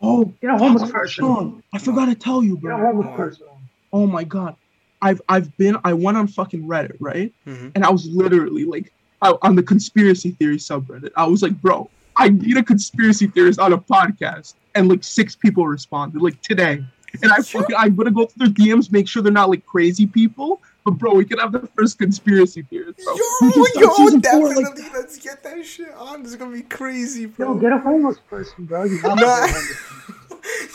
Oh, 0.00 0.32
Get 0.40 0.50
a 0.54 0.58
homeless 0.58 0.90
oh, 0.90 0.92
person. 0.92 1.24
Sean, 1.24 1.62
I 1.72 1.78
forgot 1.78 2.06
to 2.06 2.14
tell 2.14 2.42
you, 2.42 2.56
Get 2.56 2.70
a 2.72 2.76
bro. 2.76 2.86
homeless 2.92 3.16
person. 3.16 3.46
Oh 3.92 4.06
my 4.06 4.22
god, 4.24 4.54
I've 5.02 5.20
I've 5.28 5.56
been 5.56 5.76
I 5.84 5.92
went 5.92 6.16
on 6.16 6.28
fucking 6.28 6.62
Reddit, 6.62 6.96
right? 7.00 7.32
Mhm. 7.46 7.72
And 7.74 7.84
I 7.84 7.90
was 7.90 8.06
literally 8.06 8.64
like 8.64 8.92
I, 9.22 9.34
on 9.42 9.56
the 9.56 9.62
conspiracy 9.62 10.32
theory 10.32 10.58
subreddit. 10.58 11.10
I 11.16 11.26
was 11.26 11.42
like, 11.42 11.60
bro, 11.60 11.90
I 12.16 12.28
need 12.28 12.56
a 12.56 12.62
conspiracy 12.62 13.26
theorist 13.28 13.58
on 13.58 13.72
a 13.72 13.78
podcast, 13.78 14.54
and 14.74 14.88
like 14.88 15.02
six 15.02 15.34
people 15.34 15.66
responded 15.66 16.20
like 16.20 16.40
today. 16.42 16.84
And 17.22 17.32
I 17.32 17.38
fucking 17.38 17.74
I'm 17.76 17.96
gonna 17.96 18.10
go 18.10 18.26
through 18.26 18.48
their 18.48 18.54
DMs, 18.54 18.92
make 18.92 19.08
sure 19.08 19.22
they're 19.22 19.32
not 19.32 19.48
like 19.48 19.64
crazy 19.66 20.06
people. 20.06 20.60
But 20.90 20.98
bro, 20.98 21.14
we 21.14 21.24
can 21.24 21.38
have 21.38 21.52
the 21.52 21.66
first 21.76 21.98
conspiracy 21.98 22.62
theorist, 22.62 22.98
bro. 23.04 23.14
Yo, 23.14 23.22
We 23.42 23.52
can 23.52 23.64
start 23.66 23.84
yo, 23.84 23.94
season 23.94 24.22
four, 24.22 24.48
definitely. 24.54 24.64
like, 24.84 24.92
Let's 24.94 25.18
get 25.18 25.42
that 25.42 25.64
shit 25.66 25.92
on. 25.94 26.22
This 26.22 26.32
is 26.32 26.36
gonna 26.36 26.52
be 26.52 26.62
crazy, 26.62 27.26
bro. 27.26 27.54
Yo, 27.54 27.58
get 27.60 27.72
a 27.72 27.78
homeless 27.78 28.18
person, 28.30 28.64
bro. 28.64 28.84
You 28.84 28.98
have 28.98 29.16
to 29.18 29.24
Nah. 29.24 29.46
get 29.46 29.50
a 29.50 29.52
homeless 29.52 29.76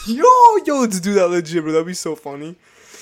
person. 0.04 0.16
yo, 0.16 0.58
yo, 0.66 0.80
let's 0.82 1.00
do 1.00 1.14
that 1.14 1.28
legit, 1.30 1.64
bro. 1.64 1.72
That'd 1.72 1.88
be 1.88 1.94
so 1.94 2.16
funny. 2.16 2.56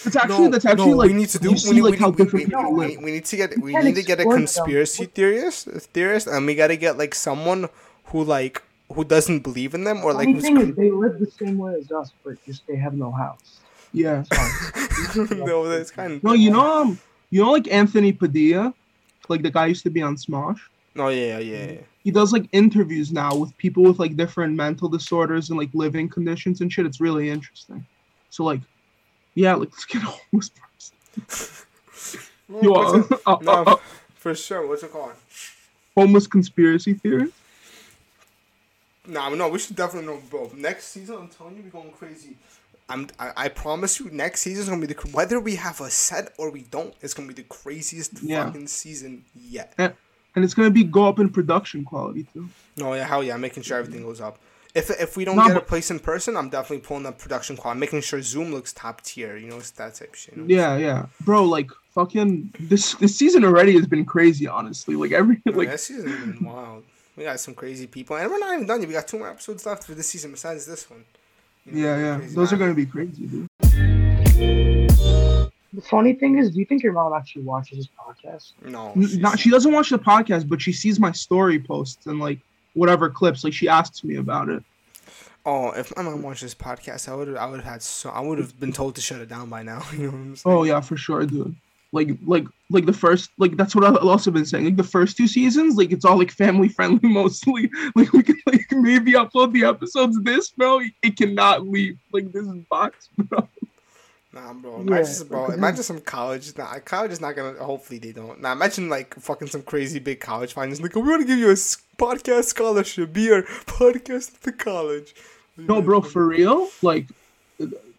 it's 0.06 0.16
actually 0.16 0.48
that's 0.50 0.66
actually 0.66 0.92
no, 0.92 0.98
like 0.98 1.08
we 1.10 1.14
need 1.14 1.30
to 1.30 1.40
do. 1.40 1.50
you 1.52 1.58
we 1.70 1.76
need, 1.76 1.82
like 1.84 1.92
we, 1.92 1.98
how 1.98 2.10
we, 2.10 2.16
different 2.24 2.34
we, 2.34 2.52
people 2.52 2.72
we, 2.74 2.98
we 2.98 3.12
need 3.12 3.26
to 3.26 3.36
get 3.38 3.58
we 3.60 3.72
can't 3.74 3.86
need 3.86 3.96
to 3.96 4.04
get 4.04 4.20
a 4.20 4.22
exploit 4.22 4.34
them. 4.34 4.40
conspiracy 4.48 5.06
theorist, 5.06 5.68
theorist, 5.94 6.28
and 6.28 6.46
we 6.46 6.56
gotta 6.56 6.76
get 6.76 6.98
like 6.98 7.14
someone 7.14 7.68
who 8.06 8.24
like 8.24 8.64
who 8.94 9.04
doesn't 9.04 9.40
believe 9.42 9.74
in 9.74 9.84
them 9.84 10.04
or 10.04 10.12
like 10.14 10.26
Funny 10.26 10.34
who's 10.34 10.44
thing 10.44 10.58
is, 10.58 10.76
they 10.76 10.90
live 10.92 11.20
the 11.20 11.30
same 11.30 11.58
way 11.58 11.76
as 11.76 11.92
us, 11.92 12.12
but 12.24 12.44
just 12.46 12.66
they 12.68 12.76
have 12.78 12.94
no 12.94 13.12
house. 13.12 13.60
Yeah. 13.94 14.24
no, 15.32 15.68
that's 15.68 15.92
kind 15.92 16.14
of 16.14 16.24
No, 16.24 16.34
you 16.34 16.52
know 16.52 16.82
um 16.82 17.00
you 17.30 17.44
know 17.44 17.52
like 17.52 17.72
Anthony 17.72 18.14
Padilla, 18.14 18.74
like 19.30 19.42
the 19.42 19.52
guy 19.52 19.68
used 19.68 19.84
to 19.84 19.90
be 19.90 20.02
on 20.02 20.16
Smosh. 20.16 20.60
No, 20.96 21.08
yeah, 21.08 21.40
yeah, 21.40 21.72
yeah. 21.72 21.82
he 22.04 22.12
does 22.12 22.34
like 22.34 22.48
interviews 22.52 23.12
now 23.12 23.34
with 23.36 23.56
people 23.58 23.84
with 23.84 24.00
like 24.00 24.16
different 24.18 24.56
mental 24.56 24.90
disorders 24.90 25.50
and 25.50 25.58
like 25.58 25.70
living 25.74 26.10
conditions 26.10 26.62
and 26.62 26.72
shit. 26.72 26.86
It's 26.86 27.00
really 27.00 27.30
interesting. 27.30 27.86
So 28.30 28.44
like, 28.44 28.62
yeah, 29.36 29.54
like, 29.56 29.70
let's 29.72 29.86
get 29.86 30.04
a 30.04 30.06
homeless 30.06 30.52
person. 30.52 31.68
Yo, 32.62 32.72
What's 32.72 33.12
uh, 33.12 33.16
it- 33.16 33.22
uh, 33.26 33.38
no, 33.42 33.52
uh, 33.52 33.64
uh, 33.68 33.76
for 34.16 34.36
sure. 34.36 34.68
What's 34.68 34.84
it 34.84 34.92
called? 34.92 35.14
homeless 35.96 36.28
conspiracy 36.28 36.94
theory. 36.94 37.32
Nah, 39.08 39.30
no, 39.30 39.50
we 39.50 39.60
should 39.60 39.76
definitely 39.76 40.08
know, 40.08 40.22
both. 40.30 40.54
Next 40.54 40.86
season, 40.86 41.16
I'm 41.18 41.28
telling 41.28 41.58
you, 41.58 41.64
we're 41.64 41.70
going 41.70 41.92
crazy. 41.92 42.38
I'm, 42.92 43.08
I, 43.20 43.32
I 43.46 43.48
promise 43.50 44.00
you, 44.00 44.10
next 44.12 44.42
season's 44.42 44.70
gonna 44.70 44.82
be 44.86 44.94
the 44.94 45.00
whether 45.12 45.40
we 45.40 45.56
have 45.56 45.82
a 45.82 45.90
set 45.90 46.34
or 46.38 46.52
we 46.52 46.62
don't, 46.64 46.94
it's 47.02 47.14
gonna 47.14 47.28
be 47.28 47.34
the 47.34 47.44
craziest 47.44 48.22
Yeah. 48.22 48.46
fucking 48.46 48.68
season 48.68 49.24
yet. 49.36 49.74
And, 49.78 49.94
and 50.36 50.46
it's 50.46 50.54
gonna 50.54 50.70
be 50.70 50.84
go 50.84 51.08
up 51.08 51.20
in 51.20 51.30
production 51.30 51.84
quality 51.86 52.26
too. 52.34 52.50
No, 52.78 52.94
yeah, 52.94 53.06
hell 53.08 53.24
yeah, 53.24 53.34
I'm 53.36 53.42
making 53.42 53.64
sure 53.64 53.78
everything 53.78 54.04
goes 54.04 54.22
up. 54.22 54.40
If 54.74 54.90
if 54.90 55.18
we 55.18 55.26
don't 55.26 55.36
No, 55.36 55.48
get 55.48 55.58
a 55.58 55.62
place 55.62 55.92
in 55.92 56.00
person, 56.00 56.38
I'm 56.38 56.50
definitely 56.50 56.86
pulling 56.86 57.06
up 57.06 57.18
production 57.20 57.58
quality, 57.58 57.80
making 57.82 58.02
sure 58.02 58.22
Zoom 58.22 58.54
looks 58.54 58.72
top 58.72 59.02
tier. 59.02 59.36
You 59.36 59.48
know, 59.50 59.58
it's 59.58 59.72
that 59.72 59.96
type 59.96 60.12
of 60.14 60.16
shit. 60.18 60.38
you 60.38 60.44
know? 60.44 60.48
Yeah, 60.48 60.78
yeah, 60.78 61.06
bro. 61.26 61.44
Like 61.44 61.70
fucking 61.94 62.54
this 62.58 62.94
this 62.96 63.18
season 63.18 63.44
already 63.44 63.74
has 63.74 63.86
been 63.86 64.06
crazy. 64.06 64.48
Honestly, 64.48 64.96
like 64.96 65.12
every 65.12 65.42
like 65.46 65.70
this 65.70 65.84
season's 65.88 66.16
been 66.36 66.46
wild. 66.46 66.86
We 67.18 67.26
got 67.26 67.42
some 67.42 67.54
crazy 67.54 67.86
people, 67.88 68.16
and 68.16 68.32
we're 68.32 68.40
not 68.40 68.54
even 68.54 68.66
done 68.66 68.80
yet. 68.80 68.88
We 68.88 68.94
got 68.94 69.10
two 69.10 69.20
more 69.20 69.30
episodes 69.30 69.66
left 69.66 69.84
for 69.84 69.94
this 69.94 70.08
season 70.08 70.32
besides 70.32 70.66
this 70.66 70.90
one. 70.90 71.04
You 71.66 71.74
know, 71.74 71.80
yeah, 71.88 71.98
yeah. 71.98 72.18
crazy 72.18 72.36
Those 72.36 72.54
are 72.54 72.58
gonna 72.58 72.74
be 72.74 72.86
crazy, 72.86 73.28
dude. 73.28 73.48
The 75.74 75.82
funny 75.82 76.14
thing 76.14 76.38
is, 76.38 76.52
do 76.52 76.60
you 76.60 76.66
think 76.66 76.84
your 76.84 76.94
mom 76.94 77.14
actually 77.14 77.44
watches 77.44 77.78
this 77.78 77.88
podcast? 77.98 78.54
No, 78.66 78.92
Not 78.96 79.40
she 79.40 79.50
doesn't 79.50 79.72
watch 79.72 79.90
the 79.90 80.00
podcast, 80.00 80.50
but 80.50 80.62
she 80.62 80.74
sees 80.74 81.00
my 81.00 81.12
story 81.12 81.60
posts 81.60 82.08
and 82.08 82.20
like 82.20 82.40
whatever 82.74 83.10
clips. 83.10 83.44
Like 83.44 83.54
she 83.54 83.70
asks 83.70 84.04
me 84.04 84.16
about 84.16 84.50
it. 84.50 84.64
Oh, 85.46 85.72
if 85.72 85.96
my 85.96 86.04
mom 86.04 86.22
watched 86.22 86.42
this 86.42 86.54
podcast, 86.54 87.08
I 87.08 87.16
would 87.16 87.36
I 87.38 87.46
would 87.46 87.62
have 87.62 87.72
had 87.74 87.82
so 87.82 88.10
I 88.10 88.20
would 88.20 88.38
have 88.38 88.60
been 88.60 88.74
told 88.74 88.96
to 88.96 89.02
shut 89.02 89.22
it 89.22 89.30
down 89.30 89.50
by 89.50 89.64
now. 89.64 89.84
You 89.94 90.06
know 90.06 90.12
what 90.12 90.18
I'm 90.18 90.32
oh, 90.32 90.36
saying? 90.36 90.58
Oh 90.58 90.64
yeah, 90.64 90.82
for 90.82 90.98
sure, 90.98 91.26
dude. 91.26 91.56
Like 91.94 92.10
like 92.26 92.46
like 92.70 92.86
the 92.86 92.94
first 92.94 93.30
like 93.38 93.58
that's 93.58 93.76
what 93.76 93.84
I've 93.84 93.98
also 93.98 94.32
been 94.32 94.46
saying. 94.46 94.64
Like 94.66 94.78
the 94.78 94.84
first 94.84 95.18
two 95.18 95.28
seasons, 95.28 95.76
like 95.76 95.92
it's 95.92 96.06
all 96.06 96.18
like 96.18 96.32
family 96.32 96.70
friendly 96.70 97.10
mostly. 97.10 97.70
Like 97.96 98.14
we 98.14 98.24
can 98.24 98.38
like 98.46 98.66
maybe 98.72 99.12
upload 99.14 99.52
the 99.52 99.66
episodes. 99.66 100.18
This 100.24 100.50
bro, 100.52 100.80
it 101.04 101.18
cannot 101.18 101.68
leave. 101.68 101.98
Like 102.14 102.32
this 102.32 102.48
box, 102.70 103.10
bro. 103.18 103.48
Nah, 104.34 104.54
bro. 104.54 104.78
Yeah, 104.78 104.82
Imagine, 104.84 105.28
bro. 105.28 105.42
because- 105.42 105.58
Imagine 105.58 105.84
some 105.84 106.00
college. 106.00 106.58
Nah, 106.58 106.80
college 106.80 107.12
is 107.12 107.20
not 107.20 107.36
gonna. 107.36 107.62
Hopefully, 107.62 108.00
they 108.00 108.14
don't. 108.14 108.40
Now, 108.42 108.54
imagine 108.54 108.88
like 108.88 109.14
fucking 109.16 109.50
some 109.50 109.62
crazy 109.64 110.00
big 110.00 110.22
college 110.22 110.54
finance. 110.54 110.80
Like, 110.80 110.96
we 110.96 111.02
want 111.02 111.22
to 111.22 111.28
give 111.28 111.38
you 111.40 111.50
a 111.50 111.56
podcast 111.56 112.46
scholarship. 112.46 113.12
Be 113.12 113.30
our 113.34 113.42
podcast 113.66 114.36
at 114.36 114.42
the 114.44 114.54
college. 114.54 115.14
No, 115.58 115.82
bro, 115.82 116.00
for 116.00 116.26
real. 116.26 116.70
Like 116.82 117.08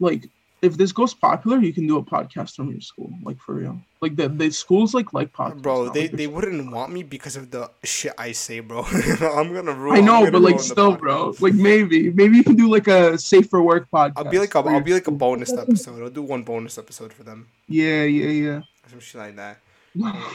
like 0.00 0.30
if 0.62 0.76
this 0.76 0.92
goes 0.92 1.12
popular, 1.12 1.58
you 1.58 1.72
can 1.72 1.86
do 1.86 1.98
a 1.98 2.02
podcast 2.02 2.54
from 2.54 2.70
your 2.70 2.80
school. 2.80 3.12
Like 3.22 3.38
for 3.38 3.54
real. 3.56 3.80
Like 4.00 4.16
the 4.16 4.28
the 4.28 4.50
schools 4.50 4.94
like 4.94 5.12
like 5.12 5.32
podcasts. 5.32 5.62
Bro, 5.62 5.88
they, 5.90 6.02
like, 6.02 6.12
they 6.12 6.26
wouldn't 6.28 6.72
want 6.72 6.92
me 6.92 7.02
because 7.02 7.36
of 7.36 7.50
the 7.50 7.70
shit 7.82 8.14
I 8.16 8.32
say, 8.32 8.60
bro. 8.60 8.82
I'm 9.20 9.52
gonna 9.52 9.74
ruin. 9.74 9.98
I 9.98 10.00
know, 10.00 10.30
but 10.30 10.40
like 10.40 10.60
still, 10.60 10.96
bro. 10.96 11.34
Like 11.40 11.54
maybe, 11.54 12.10
maybe 12.10 12.36
you 12.36 12.44
can 12.44 12.54
do 12.54 12.70
like 12.70 12.86
a 12.86 13.18
safer 13.18 13.60
work 13.60 13.88
podcast. 13.90 14.12
I'll 14.16 14.30
be 14.30 14.38
like 14.38 14.54
a, 14.54 14.58
I'll 14.60 14.80
be 14.80 14.94
like 14.94 15.08
a 15.08 15.10
bonus 15.10 15.52
episode. 15.52 16.00
I'll 16.00 16.10
do 16.10 16.22
one 16.22 16.44
bonus 16.44 16.78
episode 16.78 17.12
for 17.12 17.24
them. 17.24 17.48
Yeah, 17.68 18.04
yeah, 18.04 18.28
yeah. 18.28 18.60
Some 18.88 19.00
shit 19.00 19.20
like 19.20 19.36
that. 19.36 19.58
yeah. 19.94 20.32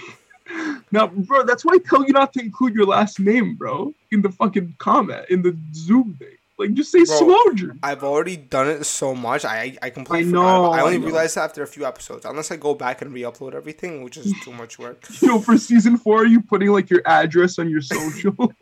no, 0.92 1.08
bro, 1.08 1.44
that's 1.44 1.66
why 1.66 1.74
I 1.76 1.78
tell 1.80 2.06
you 2.06 2.14
not 2.14 2.34
to 2.34 2.40
include 2.40 2.74
your 2.74 2.86
last 2.86 3.20
name, 3.20 3.56
bro, 3.56 3.94
in 4.12 4.22
the 4.22 4.32
fucking 4.32 4.76
comment 4.78 5.26
in 5.30 5.42
the 5.42 5.58
Zoom 5.74 6.16
thing. 6.20 6.38
Like 6.60 6.74
just 6.74 6.92
say 6.92 7.04
Bro. 7.06 7.74
I've 7.84 8.04
already 8.04 8.36
done 8.36 8.68
it 8.68 8.84
so 8.86 9.14
much. 9.14 9.46
I 9.46 9.78
I 9.82 9.92
completely 9.92 10.30
I 10.30 10.32
know, 10.32 10.72
I 10.72 10.80
I 10.80 10.82
only 10.82 10.98
know. 10.98 11.06
realized 11.06 11.38
after 11.38 11.62
a 11.62 11.68
few 11.68 11.86
episodes. 11.86 12.26
Unless 12.26 12.50
I 12.50 12.56
go 12.56 12.74
back 12.74 13.04
and 13.04 13.14
re-upload 13.14 13.54
everything, 13.54 14.02
which 14.02 14.18
is 14.18 14.34
too 14.44 14.52
much 14.52 14.80
work. 14.80 15.06
Know, 15.22 15.40
for 15.40 15.58
season 15.58 15.98
four, 15.98 16.26
you 16.26 16.42
putting 16.42 16.70
like 16.70 16.90
your 16.90 17.02
address 17.06 17.60
on 17.60 17.70
your 17.70 17.82
social. 17.82 18.34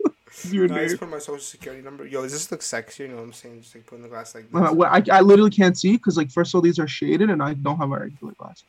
your 0.50 0.68
No, 0.68 0.76
I 0.76 0.84
just 0.84 0.98
put 0.98 1.08
my 1.08 1.18
social 1.18 1.38
security 1.38 1.82
number. 1.82 2.06
Yo, 2.06 2.22
does 2.22 2.32
this 2.32 2.50
look 2.50 2.60
sexy? 2.60 3.04
You 3.04 3.10
know 3.10 3.16
what 3.16 3.22
I'm 3.22 3.32
saying? 3.32 3.62
Just 3.62 3.74
like 3.74 3.86
putting 3.86 4.02
the 4.02 4.08
glass 4.10 4.34
like 4.34 4.50
this. 4.50 4.62
Uh, 4.62 4.72
well, 4.74 4.90
I, 4.92 5.02
I 5.10 5.20
literally 5.20 5.50
can't 5.50 5.78
see 5.78 5.92
because 5.92 6.16
like 6.18 6.30
first 6.30 6.50
of 6.50 6.56
all 6.56 6.62
these 6.62 6.78
are 6.78 6.88
shaded 6.88 7.30
and 7.30 7.42
I 7.42 7.54
don't 7.54 7.78
have 7.78 7.88
my 7.88 7.98
regular 7.98 8.32
glasses. 8.34 8.64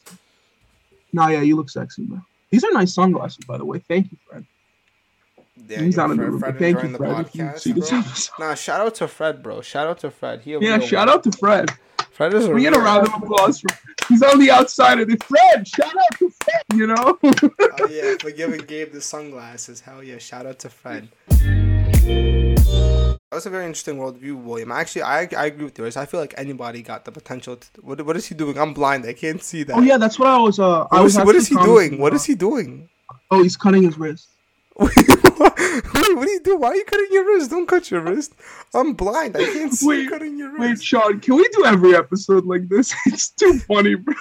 Nah, 1.12 1.28
yeah, 1.28 1.42
you 1.42 1.56
look 1.56 1.70
sexy, 1.70 2.04
bro. 2.04 2.22
These 2.50 2.64
are 2.64 2.72
nice 2.72 2.94
sunglasses, 2.94 3.44
by 3.46 3.58
the 3.58 3.66
way. 3.66 3.80
Thank 3.80 4.12
you, 4.12 4.18
Fred. 4.30 4.46
He's 5.68 5.98
in 5.98 6.10
the 6.10 6.16
Fred, 6.16 6.40
Fred 6.40 6.60
thank 6.60 6.84
you, 6.84 6.98
Fred. 6.98 7.26
Podcast, 7.26 7.60
see 7.60 7.72
this 7.74 7.92
episode. 7.92 8.32
Nah, 8.40 8.56
shout 8.56 8.82
out 8.82 8.96
to 8.96 9.08
Fred, 9.08 9.44
bro. 9.44 9.62
Shout 9.62 9.88
out 9.88 10.00
to 10.00 10.12
Fred. 10.12 10.42
He 10.42 10.56
Yeah, 10.58 10.80
shout 10.80 11.08
one. 11.08 11.18
out 11.18 11.24
to 11.24 11.32
Fred. 11.32 11.72
Fred 12.12 12.34
is 12.34 12.46
a 12.46 12.52
We 12.52 12.62
get 12.62 12.76
a 12.76 12.80
round 12.80 13.08
of 13.08 13.14
applause 13.22 13.60
for. 13.60 13.68
He's 14.10 14.24
on 14.24 14.40
the 14.40 14.50
outside 14.50 15.00
of 15.00 15.08
the 15.08 15.18
Fred. 15.18 15.68
Shout 15.68 15.96
out 15.96 16.20
to 16.20 16.30
Fred. 16.30 16.62
You 16.74 16.88
know. 16.88 17.20
Oh 17.80 17.88
yeah, 17.90 18.16
for 18.20 18.32
giving 18.32 18.62
Gabe 18.62 18.92
the 18.92 19.02
sunglasses. 19.02 19.82
Hell 19.82 20.02
yeah, 20.02 20.18
shout 20.18 20.48
out 20.48 20.58
to 20.60 20.70
Fred. 20.70 21.10
That 23.30 23.32
was 23.32 23.46
a 23.46 23.50
very 23.50 23.66
interesting 23.66 23.98
worldview, 23.98 24.42
William. 24.42 24.72
Actually, 24.72 25.04
I 25.04 25.28
I 25.38 25.46
agree 25.48 25.66
with 25.66 25.78
yours. 25.78 25.96
I 25.96 26.06
feel 26.06 26.20
like 26.20 26.34
anybody 26.38 26.82
got 26.82 27.06
the 27.06 27.12
potential. 27.12 27.58
To, 27.58 27.68
what 27.82 28.02
what 28.04 28.16
is 28.16 28.26
he 28.26 28.34
doing? 28.34 28.58
I'm 28.58 28.74
blind. 28.74 29.06
I 29.06 29.14
can't 29.14 29.44
see 29.44 29.64
that. 29.64 29.76
oh 29.76 29.82
yeah, 29.82 29.98
that's 29.98 30.18
what 30.18 30.30
I 30.30 30.40
was. 30.40 30.60
Uh, 30.60 30.88
I 30.92 31.02
was 31.02 31.18
is, 31.18 31.48
he, 31.48 31.56
what 31.56 31.66
doing? 31.66 32.00
What 32.00 32.14
on. 32.14 32.20
he 32.20 32.34
doing? 32.34 32.90
Oh, 33.30 33.44
he's 33.44 33.58
cutting 33.58 33.84
his 33.84 33.98
wrist. 33.98 34.30
Wait, 35.40 36.16
what 36.16 36.26
do 36.26 36.30
you 36.32 36.40
do? 36.44 36.58
Why 36.58 36.70
are 36.70 36.76
you 36.76 36.86
cutting 36.86 37.08
your 37.12 37.26
wrist? 37.26 37.50
Don't 37.52 37.68
cut 37.68 37.90
your 37.92 38.02
wrist. 38.02 38.34
I'm 38.74 38.94
blind. 38.94 39.36
I 39.38 39.46
can't 39.46 39.74
see 39.74 39.86
you 39.86 39.90
Wait, 39.90 40.10
cutting 40.10 40.38
your 40.38 40.58
Wait. 40.58 40.82
Sean, 40.82 41.20
can 41.20 41.36
we 41.36 41.48
do 41.50 41.66
every 41.66 41.96
episode 41.96 42.46
like 42.46 42.68
this? 42.70 42.94
It's 43.08 43.30
too 43.30 43.60
funny, 43.60 43.96
bro. 43.96 44.14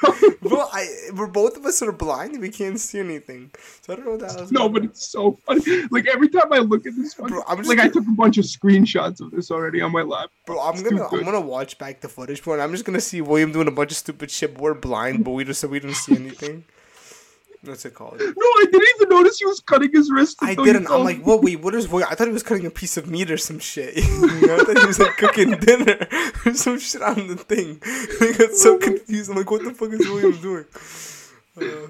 Bro, 0.43 0.61
I, 0.73 0.87
we're 1.15 1.27
both 1.27 1.57
of 1.57 1.65
us 1.67 1.83
are 1.83 1.93
blind. 1.93 2.41
We 2.41 2.51
can't 2.51 2.79
see 2.79 2.99
anything. 3.01 3.51
So 3.83 3.93
I 3.93 3.97
don't 3.97 4.05
know 4.05 4.13
what 4.13 4.21
that 4.21 4.41
was. 4.41 4.53
no, 4.53 4.69
but 4.69 4.85
it's 4.85 5.07
so 5.09 5.39
funny. 5.47 5.63
Like 5.91 6.07
every 6.07 6.29
time 6.29 6.53
I 6.53 6.59
look 6.59 6.87
at 6.87 6.95
this, 6.97 7.15
fucking, 7.15 7.33
Bro, 7.35 7.43
I'm 7.49 7.57
just 7.59 7.69
like 7.69 7.79
I 7.79 7.83
gonna- 7.89 7.93
took 7.95 8.09
a 8.09 8.13
bunch 8.17 8.39
of 8.39 8.45
screenshots 8.45 9.21
of 9.21 9.31
this 9.31 9.51
already 9.51 9.81
on 9.81 9.93
my 9.93 10.03
lap. 10.03 10.31
Bro, 10.47 10.61
I'm 10.61 10.75
It's 10.75 10.83
gonna 10.83 11.07
I'm 11.09 11.25
gonna 11.25 11.41
watch 11.41 11.79
back 11.79 12.01
the 12.01 12.09
footage, 12.09 12.43
bro, 12.43 12.55
and 12.55 12.63
I'm 12.63 12.73
just 12.73 12.85
gonna 12.85 13.01
see 13.01 13.21
William 13.21 13.53
doing 13.53 13.69
a 13.69 13.73
bunch 13.73 13.91
of 13.91 13.97
stupid 13.97 14.31
shit. 14.31 14.59
We're 14.59 14.75
blind, 14.75 15.25
but 15.25 15.33
we 15.33 15.45
just 15.45 15.61
said 15.61 15.71
we 15.71 15.81
didn't 15.81 15.97
see 15.97 16.15
anything. 16.15 16.65
What's 17.67 17.85
it 17.85 17.95
called? 17.95 18.21
No, 18.21 18.27
I 18.29 18.65
didn't 18.71 18.89
even 18.97 19.09
notice 19.09 19.39
he 19.39 19.47
was 19.47 19.61
cutting 19.61 19.91
his 19.93 20.11
wrist. 20.11 20.39
I 20.43 20.55
didn't. 20.55 20.89
I'm 20.91 21.05
like, 21.05 21.25
what? 21.25 21.43
Wait, 21.43 21.61
what 21.61 21.75
is? 21.75 21.89
Wait, 21.89 22.05
I 22.09 22.15
thought 22.15 22.29
he 22.29 22.33
was 22.33 22.43
cutting 22.43 22.67
a 22.67 22.71
piece 22.71 22.97
of 22.97 23.09
meat 23.09 23.31
or 23.31 23.39
some 23.39 23.59
shit. 23.59 23.97
You 24.07 24.47
know, 24.47 24.57
I 24.57 24.65
thought 24.65 24.79
he 24.79 24.87
was 24.87 24.99
like 24.99 25.17
cooking 25.17 25.51
dinner 25.61 26.07
or 26.45 26.55
some 26.55 26.79
shit 26.79 27.03
on 27.03 27.27
the 27.27 27.37
thing. 27.37 27.81
I 27.85 28.37
got 28.37 28.53
so 28.53 28.79
confused. 28.79 29.31
I'm 29.31 29.37
like, 29.37 29.51
what 29.51 29.65
the 29.65 29.73
fuck 29.73 29.93
is 29.93 30.01
William 30.01 30.41
doing? 30.41 30.65
Uh, 31.61 31.89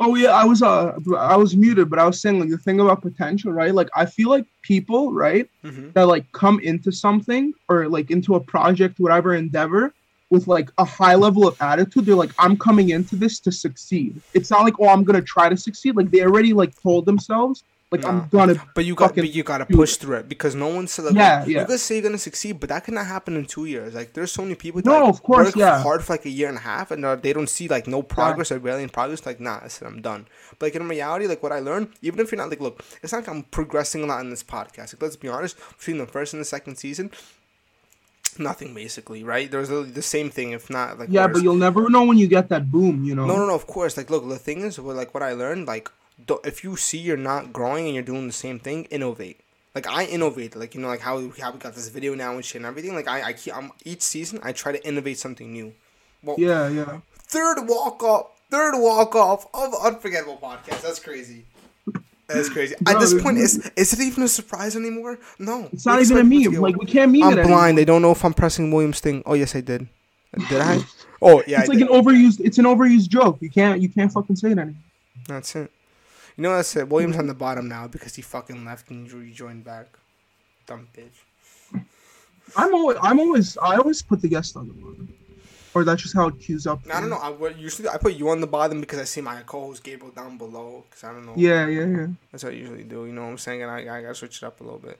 Oh 0.00 0.14
yeah, 0.14 0.30
I 0.30 0.44
was 0.44 0.62
uh 0.62 0.96
I 1.16 1.36
was 1.36 1.56
muted, 1.56 1.90
but 1.90 1.98
I 1.98 2.06
was 2.06 2.20
saying 2.20 2.38
like 2.38 2.50
the 2.50 2.58
thing 2.58 2.78
about 2.78 3.02
potential, 3.02 3.52
right? 3.52 3.74
Like 3.74 3.88
I 3.96 4.06
feel 4.06 4.30
like 4.30 4.46
people, 4.62 5.12
right, 5.12 5.50
mhm. 5.64 5.92
that 5.94 6.06
like 6.06 6.30
come 6.32 6.60
into 6.60 6.92
something 6.92 7.52
or 7.68 7.88
like 7.88 8.10
into 8.10 8.36
a 8.36 8.40
project, 8.40 9.00
whatever 9.00 9.34
endeavor, 9.34 9.92
with 10.30 10.46
like 10.46 10.70
a 10.78 10.84
high 10.84 11.14
level 11.14 11.46
of 11.46 11.56
attitude. 11.60 12.06
They're 12.06 12.14
like, 12.14 12.32
I'm 12.38 12.56
coming 12.56 12.90
into 12.90 13.16
this 13.16 13.40
to 13.40 13.52
succeed. 13.52 14.20
It's 14.34 14.50
not 14.50 14.62
like, 14.62 14.74
oh, 14.80 14.88
I'm 14.88 15.04
gonna 15.04 15.22
try 15.22 15.48
to 15.48 15.56
succeed. 15.56 15.96
Like 15.96 16.10
they 16.10 16.22
already 16.22 16.52
like 16.52 16.80
told 16.80 17.06
themselves, 17.06 17.62
like 17.90 18.02
No. 18.02 18.08
I'm 18.08 18.28
gonna. 18.28 18.54
But 18.74 18.84
you 18.84 18.94
got, 18.94 19.14
but 19.14 19.32
you 19.32 19.42
gotta 19.42 19.64
push 19.64 19.94
it. 19.94 20.00
through 20.00 20.16
it 20.16 20.28
because 20.28 20.54
no 20.54 20.68
one 20.68 20.86
said 20.88 21.06
like, 21.06 21.14
Yeah, 21.14 21.44
you 21.46 21.54
yeah. 21.54 21.64
could 21.64 21.80
say 21.80 21.94
you're 21.96 22.02
gonna 22.02 22.18
succeed, 22.18 22.60
but 22.60 22.68
that 22.68 22.84
cannot 22.84 23.06
happen 23.06 23.34
in 23.36 23.46
two 23.46 23.64
years. 23.64 23.94
Like, 23.94 24.12
there's 24.12 24.30
so 24.30 24.42
many 24.42 24.54
people 24.54 24.82
that 24.82 24.90
No, 24.90 25.00
like, 25.04 25.08
of 25.08 25.22
course, 25.22 25.46
work 25.48 25.56
yeah. 25.56 25.82
hard 25.82 26.04
for 26.04 26.12
like 26.12 26.26
a 26.26 26.30
year 26.30 26.48
and 26.48 26.58
a 26.58 26.60
half, 26.60 26.90
and 26.90 27.02
uh, 27.04 27.16
they 27.16 27.32
don't 27.32 27.48
see 27.48 27.66
like 27.66 27.86
no 27.86 28.02
progress 28.02 28.52
or 28.52 28.58
barely 28.58 28.82
in 28.82 28.90
progress. 28.90 29.24
Like, 29.24 29.40
nah, 29.40 29.60
I 29.62 29.68
said 29.68 29.88
I'm 29.88 30.02
done. 30.02 30.26
But 30.58 30.66
like 30.66 30.74
in 30.74 30.86
reality, 30.86 31.26
like 31.26 31.42
what 31.42 31.52
I 31.52 31.60
learned, 31.60 31.88
even 32.02 32.20
if 32.20 32.30
you're 32.30 32.38
not 32.38 32.50
like, 32.50 32.60
look, 32.60 32.84
it's 33.02 33.12
not 33.12 33.20
like 33.20 33.28
I'm 33.28 33.44
progressing 33.44 34.02
a 34.02 34.06
lot 34.06 34.20
in 34.20 34.28
this 34.28 34.42
podcast. 34.42 34.92
Like, 34.92 35.00
let's 35.02 35.16
be 35.16 35.28
honest, 35.28 35.56
between 35.78 35.96
the 35.96 36.06
first 36.06 36.34
and 36.34 36.40
the 36.42 36.44
second 36.44 36.76
season. 36.76 37.10
Nothing 38.38 38.74
basically, 38.74 39.24
right? 39.24 39.50
There's 39.50 39.68
the 39.68 40.02
same 40.02 40.30
thing, 40.30 40.52
if 40.52 40.70
not 40.70 40.98
like 40.98 41.08
Yeah, 41.10 41.26
worse. 41.26 41.34
but 41.34 41.42
you'll 41.42 41.56
never 41.56 41.88
know 41.90 42.04
when 42.04 42.18
you 42.18 42.26
get 42.28 42.48
that 42.50 42.70
boom. 42.70 43.04
You 43.04 43.14
know. 43.14 43.26
No, 43.26 43.36
no, 43.36 43.46
no. 43.46 43.54
Of 43.54 43.66
course. 43.66 43.96
Like, 43.96 44.10
look, 44.10 44.28
the 44.28 44.38
thing 44.38 44.60
is, 44.62 44.78
like, 44.78 45.12
what 45.14 45.22
I 45.22 45.32
learned, 45.32 45.66
like, 45.66 45.90
if 46.44 46.64
you 46.64 46.76
see 46.76 46.98
you're 46.98 47.16
not 47.16 47.52
growing 47.52 47.86
and 47.86 47.94
you're 47.94 48.02
doing 48.04 48.26
the 48.26 48.32
same 48.32 48.58
thing, 48.58 48.84
innovate. 48.86 49.40
Like, 49.74 49.86
I 49.86 50.04
innovate. 50.04 50.56
Like, 50.56 50.74
you 50.74 50.80
know, 50.80 50.88
like 50.88 51.00
how 51.00 51.18
we, 51.18 51.28
how 51.40 51.52
we 51.52 51.58
got 51.58 51.74
this 51.74 51.88
video 51.88 52.14
now 52.14 52.34
and 52.34 52.44
shit 52.44 52.56
and 52.56 52.66
everything. 52.66 52.94
Like, 52.94 53.06
I, 53.08 53.22
I 53.28 53.32
keep, 53.34 53.56
I'm, 53.56 53.70
each 53.84 54.02
season 54.02 54.40
I 54.42 54.52
try 54.52 54.72
to 54.72 54.84
innovate 54.86 55.18
something 55.18 55.52
new. 55.52 55.72
Well, 56.22 56.36
Yeah, 56.38 56.68
yeah. 56.68 56.98
third 57.18 57.58
walk 57.68 58.02
off, 58.02 58.26
third 58.50 58.76
walk 58.76 59.14
off 59.14 59.46
of 59.54 59.72
unforgettable 59.84 60.38
podcast. 60.42 60.82
That's 60.82 60.98
crazy. 60.98 61.44
That's 62.28 62.48
crazy. 62.50 62.74
At 62.74 62.84
Bro, 62.84 63.00
this 63.00 63.12
this 63.14 63.22
point, 63.22 63.38
is- 63.38 63.70
is 63.76 63.92
it 63.94 64.00
even 64.00 64.22
a 64.22 64.28
surprise 64.28 64.76
anymore? 64.76 65.18
No. 65.38 65.68
It's 65.72 65.86
not 65.86 66.00
even 66.00 66.16
a 66.16 66.20
expect 66.20 66.30
people 66.30 66.44
to 66.44 66.50
meme. 66.52 66.62
Like 66.62 66.76
we 66.76 66.86
can't 66.86 67.10
meme 67.12 67.22
I'm 67.22 67.32
it. 67.32 67.38
anymore. 67.40 67.56
blind. 67.58 67.78
They 67.78 67.84
don't 67.86 68.02
know 68.02 68.12
if 68.12 68.24
I'm 68.24 68.34
pressing 68.34 68.70
Williams' 68.70 69.00
thing. 69.00 69.22
Oh 69.24 69.34
yes, 69.34 69.56
I 69.56 69.60
did. 69.62 69.88
Did 70.48 70.60
I? 70.60 70.80
Oh 71.20 71.42
yeah, 71.48 71.58
It's 71.62 71.68
I 71.68 71.72
like 71.72 71.78
did. 71.80 71.88
an 71.90 71.94
overused. 72.00 72.40
It's 72.44 72.58
an 72.58 72.64
overused 72.64 73.08
joke. 73.08 73.38
You 73.40 73.50
can't. 73.50 73.80
You 73.80 73.88
can't 73.88 74.12
fucking 74.12 74.36
say 74.36 74.52
it 74.52 74.58
anymore. 74.58 74.80
That's 75.26 75.56
it. 75.56 75.72
You 76.36 76.42
know 76.42 76.54
that's 76.54 76.76
it. 76.76 76.88
Williams 76.88 77.16
on 77.16 77.26
the 77.26 77.34
bottom 77.34 77.66
now 77.68 77.88
because 77.88 78.14
he 78.14 78.22
fucking 78.22 78.64
left 78.64 78.88
and 78.90 79.10
rejoined 79.12 79.64
back. 79.64 79.88
Dumb 80.66 80.86
bitch. 80.96 81.82
I'm 82.56 82.72
always. 82.72 82.98
I'm 83.02 83.18
always. 83.18 83.56
I 83.58 83.76
always 83.78 84.00
put 84.00 84.22
the 84.22 84.28
guest 84.28 84.56
on 84.56 84.68
the 84.68 84.74
bottom. 84.74 85.12
Or 85.74 85.84
that's 85.84 86.02
just 86.02 86.14
how 86.14 86.28
it 86.28 86.38
queues 86.40 86.66
up. 86.66 86.80
I 86.92 87.00
don't 87.00 87.10
know. 87.10 87.16
I 87.18 87.28
would 87.28 87.56
usually 87.58 87.88
I 87.88 87.98
put 87.98 88.14
you 88.14 88.28
on 88.30 88.40
the 88.40 88.46
bottom 88.46 88.80
because 88.80 88.98
I 88.98 89.04
see 89.04 89.20
my 89.20 89.42
co-host 89.42 89.82
Gabriel 89.84 90.12
down 90.14 90.38
below. 90.38 90.84
Because 90.88 91.04
I 91.04 91.12
don't 91.12 91.26
know. 91.26 91.34
Yeah, 91.36 91.66
yeah, 91.66 91.84
yeah. 91.84 92.06
That's 92.32 92.44
what 92.44 92.52
I 92.54 92.56
usually 92.56 92.84
do. 92.84 93.04
You 93.06 93.12
know 93.12 93.22
what 93.22 93.28
I'm 93.30 93.38
saying? 93.38 93.62
And 93.62 93.70
I, 93.70 93.80
I 93.98 94.02
gotta 94.02 94.14
switch 94.14 94.38
it 94.42 94.46
up 94.46 94.60
a 94.60 94.64
little 94.64 94.78
bit. 94.80 94.98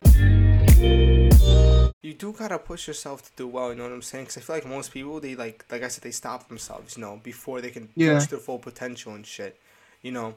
You 2.02 2.14
do 2.14 2.32
gotta 2.32 2.58
push 2.58 2.86
yourself 2.86 3.22
to 3.24 3.30
do 3.36 3.48
well. 3.48 3.70
You 3.70 3.76
know 3.76 3.84
what 3.84 3.92
I'm 3.92 4.02
saying? 4.02 4.24
Because 4.26 4.36
I 4.38 4.40
feel 4.42 4.56
like 4.56 4.66
most 4.66 4.92
people 4.92 5.20
they 5.20 5.34
like 5.34 5.64
like 5.70 5.82
I 5.82 5.88
said 5.88 6.04
they 6.04 6.10
stop 6.10 6.48
themselves. 6.48 6.96
You 6.96 7.02
know 7.02 7.20
before 7.22 7.60
they 7.60 7.70
can 7.70 7.88
Yeah. 7.96 8.14
reach 8.18 8.28
their 8.28 8.38
full 8.38 8.58
potential 8.58 9.14
and 9.14 9.26
shit. 9.26 9.58
You 10.02 10.12
know. 10.12 10.34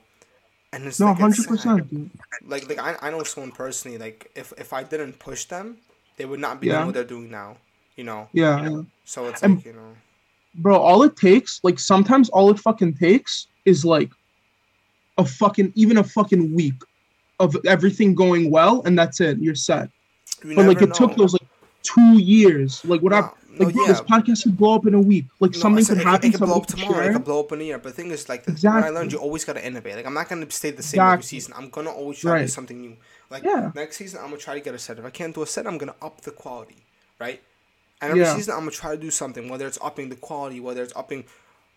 And 0.73 0.85
it's 0.85 0.99
No, 1.01 1.13
hundred 1.13 1.45
percent, 1.45 1.91
like 2.47 2.67
like 2.69 2.79
I, 2.79 2.95
I 3.01 3.11
know 3.11 3.23
someone 3.23 3.51
personally 3.51 3.97
like 3.97 4.31
if 4.35 4.53
if 4.57 4.71
I 4.73 4.83
didn't 4.83 5.19
push 5.19 5.45
them, 5.45 5.77
they 6.17 6.25
would 6.25 6.39
not 6.39 6.61
be 6.61 6.67
Yeah. 6.67 6.75
doing 6.75 6.85
what 6.87 6.93
they're 6.95 7.03
doing 7.03 7.29
now. 7.29 7.57
You 7.97 8.05
know. 8.05 8.29
Yeah, 8.31 8.63
yeah. 8.69 8.81
So 9.05 9.27
it's 9.27 9.43
And- 9.43 9.55
like 9.57 9.65
you 9.65 9.73
know. 9.73 9.91
Bro. 10.55 10.77
All 10.77 11.03
it 11.03 11.15
takes, 11.15 11.59
like 11.63 11.79
sometimes, 11.79 12.29
all 12.29 12.49
it 12.49 12.59
fucking 12.59 12.95
takes 12.95 13.47
is 13.65 13.85
like 13.85 14.11
a 15.17 15.25
fucking 15.25 15.71
even 15.75 15.97
a 15.97 16.03
fucking 16.03 16.53
week 16.55 16.81
of 17.39 17.55
everything 17.65 18.13
going 18.15 18.51
well, 18.51 18.81
and 18.85 18.97
that's 18.97 19.19
it. 19.19 19.39
You're 19.39 19.55
set. 19.55 19.89
You 20.43 20.55
But 20.55 20.65
like 20.67 20.81
it 20.81 20.93
took 20.93 21.15
those 21.15 21.33
like 21.33 21.47
two 21.83 22.19
years. 22.19 22.83
Like 22.85 23.01
what 23.01 23.13
I 23.13 23.21
No, 23.21 23.31
no, 23.57 23.65
like, 23.65 23.75
bro, 23.75 23.83
yeah. 23.85 23.91
this 23.91 24.01
podcast 24.01 24.43
could 24.43 24.57
blow 24.57 24.75
up 24.75 24.85
in 24.85 24.93
a 24.93 25.01
week. 25.01 25.25
Like 25.39 25.51
No, 25.53 25.59
something 25.59 25.83
said 25.83 25.97
could 25.97 26.01
it, 26.01 26.09
happen. 26.09 26.29
It, 26.29 26.31
could 26.37 26.45
blow 26.45 26.57
up 26.57 26.67
tomorrow. 26.67 26.91
It 26.99 27.03
share. 27.03 27.13
could 27.13 27.23
blow 27.25 27.39
up 27.41 27.51
in 27.51 27.61
a 27.61 27.63
year. 27.63 27.77
But 27.77 27.89
the 27.95 28.01
thing 28.01 28.11
is, 28.11 28.29
like, 28.29 28.43
the, 28.45 28.51
what 28.53 28.83
I 28.83 28.89
learned, 28.89 29.11
you 29.11 29.17
always 29.19 29.43
gotta 29.45 29.65
innovate. 29.65 29.95
Like, 29.95 30.05
I'm 30.05 30.13
not 30.13 30.29
gonna 30.29 30.49
stay 30.51 30.71
the 30.71 30.83
same 30.83 31.01
every 31.01 31.23
season. 31.23 31.53
I'm 31.57 31.69
gonna 31.69 31.91
always 31.91 32.19
try 32.19 32.39
to 32.39 32.43
do 32.45 32.47
something 32.47 32.79
new. 32.79 32.95
Like 33.29 33.43
Yeah. 33.43 33.71
next 33.75 33.97
season, 33.97 34.19
I'm 34.19 34.27
gonna 34.27 34.37
try 34.37 34.55
to 34.55 34.61
get 34.61 34.73
a 34.73 34.79
set. 34.79 34.99
If 34.99 35.05
I 35.05 35.09
can't 35.09 35.33
do 35.33 35.41
a 35.41 35.47
set, 35.47 35.65
I'm 35.67 35.77
gonna 35.77 35.95
up 36.01 36.21
the 36.21 36.31
quality, 36.31 36.77
right? 37.19 37.41
And 38.01 38.11
every 38.11 38.23
Yeah. 38.23 38.35
season, 38.35 38.53
I'm 38.53 38.61
gonna 38.61 38.71
try 38.71 38.91
to 38.95 39.01
do 39.01 39.11
something. 39.11 39.47
Whether 39.49 39.67
it's 39.67 39.77
upping 39.81 40.09
the 40.09 40.15
quality, 40.15 40.59
whether 40.59 40.81
it's 40.83 40.93
upping 40.95 41.25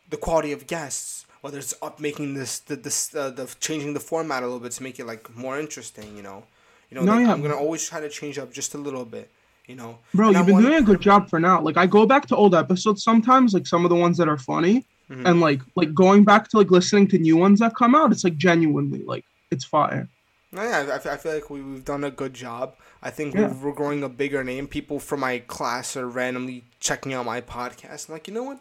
the 0.09 0.17
quality 0.17 0.53
of 0.53 0.67
guests, 0.67 1.27
whether 1.43 1.59
it's 1.59 1.75
up 1.83 2.01
making 2.01 2.35
this 2.35 2.59
the 2.59 2.77
this 2.77 3.15
uh, 3.15 3.31
the 3.31 3.47
changing 3.61 3.95
the 3.95 4.01
format 4.01 4.43
a 4.43 4.47
little 4.47 4.61
bit 4.61 4.73
to 4.73 4.83
make 4.83 4.99
it 4.99 5.07
like 5.07 5.35
more 5.37 5.59
interesting. 5.59 6.17
You 6.17 6.23
know, 6.23 6.45
you 6.91 6.95
know. 6.97 7.05
No, 7.05 7.13
like, 7.13 7.27
yeah. 7.27 7.33
I'm 7.33 7.43
gonna 7.43 7.57
always 7.57 7.87
try 7.89 8.01
to 8.01 8.09
change 8.09 8.39
up 8.39 8.53
just 8.53 8.75
a 8.75 8.79
little 8.79 9.05
bit. 9.05 9.31
You 9.67 9.77
know, 9.77 9.99
Bro, 10.13 10.29
And 10.29 10.37
you've 10.37 10.47
been 10.47 10.55
want- 10.57 10.67
doing 10.67 10.79
a 10.79 10.83
good 10.83 11.01
job 11.01 11.31
for 11.31 11.41
now. 11.41 11.59
Like 11.61 11.79
I 11.79 11.87
go 11.87 12.05
back 12.07 12.27
to 12.27 12.37
old 12.37 12.55
episodes 12.55 13.03
sometimes, 13.03 13.55
like 13.55 13.67
some 13.67 13.85
of 13.85 13.89
the 13.89 13.97
ones 13.97 14.19
that 14.19 14.29
are 14.29 14.37
funny, 14.37 14.85
Mhm. 15.11 15.27
and 15.27 15.41
like 15.41 15.61
like 15.75 15.95
going 15.95 16.25
back 16.25 16.49
to 16.49 16.59
like 16.59 16.71
listening 16.71 17.07
to 17.09 17.19
new 17.19 17.37
ones 17.37 17.61
that 17.61 17.75
come 17.75 17.95
out. 17.95 18.13
It's 18.13 18.25
like 18.25 18.37
genuinely 18.37 19.03
like 19.05 19.25
it's 19.51 19.65
fire. 19.65 20.09
No, 20.55 20.63
yeah, 20.63 20.99
I, 21.05 21.13
I 21.15 21.17
feel 21.17 21.35
like 21.35 21.51
we, 21.51 21.61
we've 21.63 21.85
done 21.85 22.05
a 22.05 22.11
good 22.11 22.33
job. 22.33 22.75
I 23.03 23.11
think 23.11 23.35
Yeah. 23.35 23.49
we've, 23.49 23.63
we're 23.63 23.73
growing 23.73 24.03
a 24.05 24.09
bigger 24.09 24.45
name. 24.45 24.69
People 24.69 25.01
from 25.01 25.21
my 25.21 25.41
class 25.41 25.97
are 25.97 26.07
randomly 26.09 26.65
checking 26.81 27.13
out 27.13 27.27
my 27.27 27.41
podcast. 27.41 28.09
I'm 28.09 28.15
like, 28.15 28.29
you 28.29 28.35
know 28.35 28.45
what? 28.45 28.61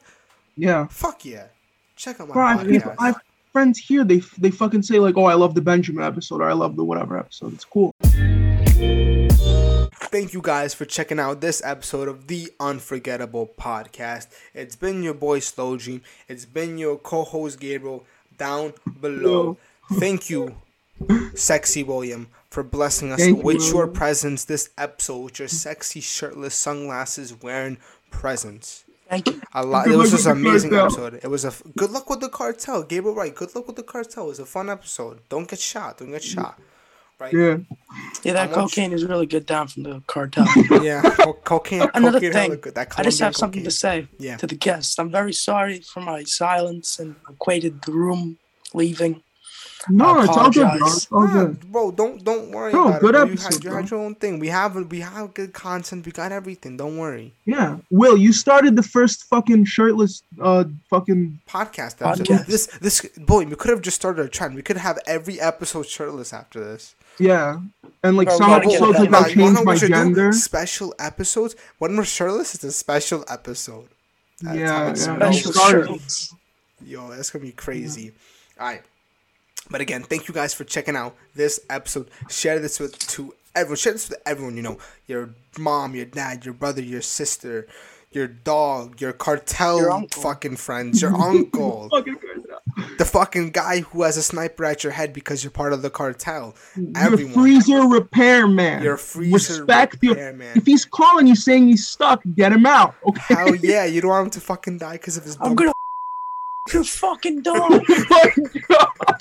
Yeah, 0.58 0.88
Fuck 0.88 1.24
yeah. 1.26 1.46
Check 1.96 2.20
out 2.20 2.28
my 2.30 2.34
bro. 2.34 2.44
I, 2.46 2.56
podcast. 2.58 2.96
I 3.00 3.06
have 3.08 3.22
friends 3.52 3.78
here. 3.80 4.04
They 4.04 4.18
they 4.40 4.50
fucking 4.52 4.82
say 4.82 4.98
like, 5.00 5.16
oh, 5.18 5.26
I 5.26 5.36
love 5.36 5.54
the 5.56 5.62
Benjamin 5.62 6.04
episode 6.04 6.42
or 6.42 6.50
I 6.50 6.54
love 6.54 6.76
the 6.76 6.84
whatever 6.84 7.18
episode. 7.18 7.54
It's 7.54 7.66
cool. 7.66 7.94
Thank 10.12 10.34
you 10.34 10.42
guys 10.42 10.74
for 10.76 10.86
checking 10.86 11.20
out 11.20 11.42
this 11.42 11.62
episode 11.66 12.08
of 12.08 12.28
the 12.28 12.52
Unforgettable 12.60 13.50
Podcast. 13.60 14.28
It's 14.54 14.76
been 14.76 15.02
your 15.02 15.16
boy 15.16 15.40
Slow 15.40 15.76
Dream. 15.78 16.02
It's 16.28 16.46
been 16.46 16.78
your 16.78 16.98
co-host 16.98 17.60
Gabriel 17.60 18.06
down 18.38 18.74
below. 19.02 19.58
Thank 19.94 20.30
you, 20.30 20.56
Sexy 21.36 21.84
William, 21.84 22.28
for 22.50 22.64
blessing 22.64 23.12
us 23.12 23.20
Thank 23.20 23.38
you, 23.38 23.44
with 23.44 23.62
your 23.72 23.88
presence 23.88 24.46
this 24.46 24.70
episode, 24.78 25.20
with 25.20 25.40
your 25.40 25.48
sexy, 25.48 26.00
shirtless, 26.02 26.56
sunglasses 26.56 27.42
wearing 27.42 27.78
presence. 28.12 28.86
Thank 29.10 29.28
you. 29.30 29.42
A 29.54 29.64
lot. 29.66 29.86
Good 29.86 29.94
It 29.94 29.98
was 29.98 30.12
just 30.12 30.26
an 30.26 30.32
amazing 30.34 30.70
cartel. 30.72 30.86
episode. 31.06 31.20
It 31.24 31.28
was 31.28 31.44
a 31.46 31.50
f- 31.50 31.62
good 31.78 31.92
luck 31.92 32.10
with 32.10 32.22
the 32.22 32.30
cartel. 32.30 32.84
Gabriel 32.84 33.16
Wright. 33.16 33.34
Good 33.36 33.54
luck 33.54 33.68
with 33.68 33.76
the 33.76 33.84
cartel. 33.84 34.26
It 34.26 34.30
was 34.30 34.40
a 34.40 34.46
fun 34.46 34.70
episode. 34.70 35.20
Don't 35.30 35.48
get 35.48 35.60
shot. 35.60 35.98
Don't 36.00 36.12
get 36.12 36.24
shot. 36.24 36.60
Right. 37.20 37.32
Yeah. 37.32 37.58
Yeah, 38.24 38.34
that 38.34 38.50
I 38.50 38.58
want 38.58 38.72
cocaine 38.72 38.92
is 38.92 39.06
really 39.06 39.28
good 39.28 39.46
down 39.46 39.68
from 39.68 39.84
the 39.84 40.02
cartel. 40.08 40.48
Yeah. 40.82 41.02
Co- 41.02 41.34
cocaine. 41.34 41.88
Another 41.94 42.18
cocaine 42.20 42.32
hella 42.34 42.50
thing, 42.50 42.60
good. 42.62 42.76
That 42.76 42.88
I 42.98 43.04
just 43.04 43.18
Colombian 43.20 43.24
have 43.28 43.36
something 43.36 43.64
to 43.64 43.72
say 43.72 44.08
Yeah. 44.18 44.38
to 44.38 44.48
the 44.48 44.56
guests. 44.56 44.98
I'm 44.98 45.12
very 45.12 45.34
sorry 45.34 45.82
for 45.82 46.00
my 46.02 46.24
silence 46.24 46.98
and 47.00 47.16
equated 47.30 47.84
the 47.84 47.92
room 47.92 48.40
leaving. 48.74 49.22
No, 49.90 50.06
I 50.06 50.24
it's 50.26 50.38
all 50.38 50.50
good, 50.52 50.80
bro. 50.80 50.88
It's 50.88 51.12
all 51.12 51.28
Nah, 51.28 51.34
good. 51.46 51.72
bro, 51.72 51.92
don't 51.92 52.24
don't 52.24 52.52
worry 52.52 52.72
Bro, 52.72 52.88
about 52.88 53.02
good 53.02 53.16
it. 53.16 53.18
bro. 53.18 53.26
You 53.26 53.38
had, 53.38 53.64
you 53.64 53.70
had 53.72 53.92
your 53.92 54.00
own 54.00 54.16
thing. 54.16 54.40
We 54.40 54.48
have 54.48 54.76
we 54.90 55.00
have 55.02 55.34
good 55.34 55.54
content. 55.54 56.06
We 56.06 56.12
got 56.12 56.32
everything. 56.32 56.78
Don't 56.78 56.98
worry. 56.98 57.34
Yeah. 57.46 57.78
Will, 57.92 58.16
you 58.18 58.32
started 58.34 58.76
the 58.76 58.84
first 58.84 59.24
fucking 59.26 59.66
shirtless 59.66 60.24
uh 60.42 60.66
fucking 60.90 61.40
Podcast 61.48 62.02
episode. 62.02 62.28
Podcast. 62.28 62.46
This 62.46 62.68
this 62.82 63.02
boy, 63.18 63.46
we 63.46 63.56
could 63.56 63.72
have 63.72 63.82
just 63.82 63.96
started 63.96 64.26
a 64.26 64.30
trend. 64.30 64.56
We 64.56 64.62
could 64.62 64.78
have 64.78 64.98
every 65.06 65.40
episode 65.42 65.86
shirtless 65.88 66.32
after 66.34 66.60
this. 66.64 66.96
yeah. 67.20 67.60
And 68.04 68.18
like 68.18 68.28
Bro, 68.28 68.38
some 68.38 68.50
we 68.52 68.56
episodes 68.58 68.98
that. 69.00 69.08
about 69.08 69.22
Nah, 69.22 69.28
you 69.28 69.42
wanna 69.42 69.54
change 69.54 69.54
know 69.56 69.64
my 69.64 69.64
what 69.66 69.74
we 69.74 69.80
should 69.80 69.88
do? 69.88 69.94
gender. 69.94 70.32
Special 70.34 70.96
episodes. 71.00 71.56
When 71.80 71.96
we're 71.98 72.06
shirtless, 72.06 72.56
it's 72.56 72.64
a 72.64 72.72
special 72.72 73.24
episode. 73.30 73.88
That's 74.42 74.58
how 74.58 74.62
Yeah, 74.84 74.90
it's 74.92 75.08
yeah. 75.08 75.16
Special 75.18 75.54
started. 75.54 75.88
shirts. 75.88 76.36
Yo, 76.86 77.10
that's 77.12 77.30
gonna 77.30 77.46
be 77.46 77.52
crazy. 77.52 78.12
All 78.60 78.68
right. 78.68 78.82
But 79.70 79.82
again, 79.82 80.04
thank 80.04 80.28
you 80.28 80.34
guys 80.34 80.54
for 80.54 80.64
checking 80.64 80.96
out 80.96 81.16
this 81.36 81.60
episode. 81.70 82.10
Share 82.30 82.60
this 82.60 82.80
with 82.80 82.98
to 83.10 83.34
everyone. 83.56 83.78
Share 83.78 83.94
this 83.94 84.10
with 84.10 84.22
everyone. 84.26 84.58
You 84.58 84.64
know, 84.64 84.78
your 85.08 85.30
mom, 85.58 85.96
your 85.96 86.06
dad, 86.06 86.46
your 86.46 86.54
brother, 86.54 86.82
your 86.82 87.02
sister, 87.02 87.68
your 88.12 88.28
dog, 88.28 89.02
your 89.02 89.14
cartel 89.14 89.80
Your 89.80 90.06
fucking 90.12 90.58
friends, 90.58 91.02
your 91.02 91.16
uncle, 91.16 91.90
the 92.98 93.06
fucking 93.06 93.52
guy 93.52 93.82
who 93.82 94.04
has 94.04 94.18
a 94.18 94.24
sniper 94.24 94.66
at 94.66 94.84
your 94.84 94.94
head 94.94 95.14
because 95.14 95.44
you're 95.44 95.52
part 95.52 95.74
of 95.74 95.82
the 95.82 95.90
cartel. 95.90 96.56
Your 96.76 97.18
freezer 97.18 97.82
repair 97.88 98.48
man. 98.48 98.84
Your 98.84 98.98
freezer 98.98 99.62
Respect 99.62 99.98
your. 100.02 100.14
repairman. 100.14 100.58
If 100.58 100.66
he's 100.66 100.86
calling 100.86 101.28
you 101.28 101.36
saying 101.36 101.68
he's 101.68 101.88
stuck, 101.88 102.22
get 102.36 102.52
him 102.52 102.66
out. 102.66 102.96
Okay. 103.06 103.34
Hell 103.34 103.56
yeah, 103.56 103.86
you 103.86 104.02
don't 104.02 104.12
want 104.12 104.26
him 104.26 104.32
to 104.32 104.42
fucking 104.42 104.78
die 104.78 104.94
because 104.94 105.18
of 105.18 105.24
his 105.24 105.38
I'm 105.38 105.56
dumb 105.56 105.56
gonna 105.56 105.74
your 106.72 106.84
fucking 106.84 107.42
dog. 107.42 107.84
Oh 108.70 109.14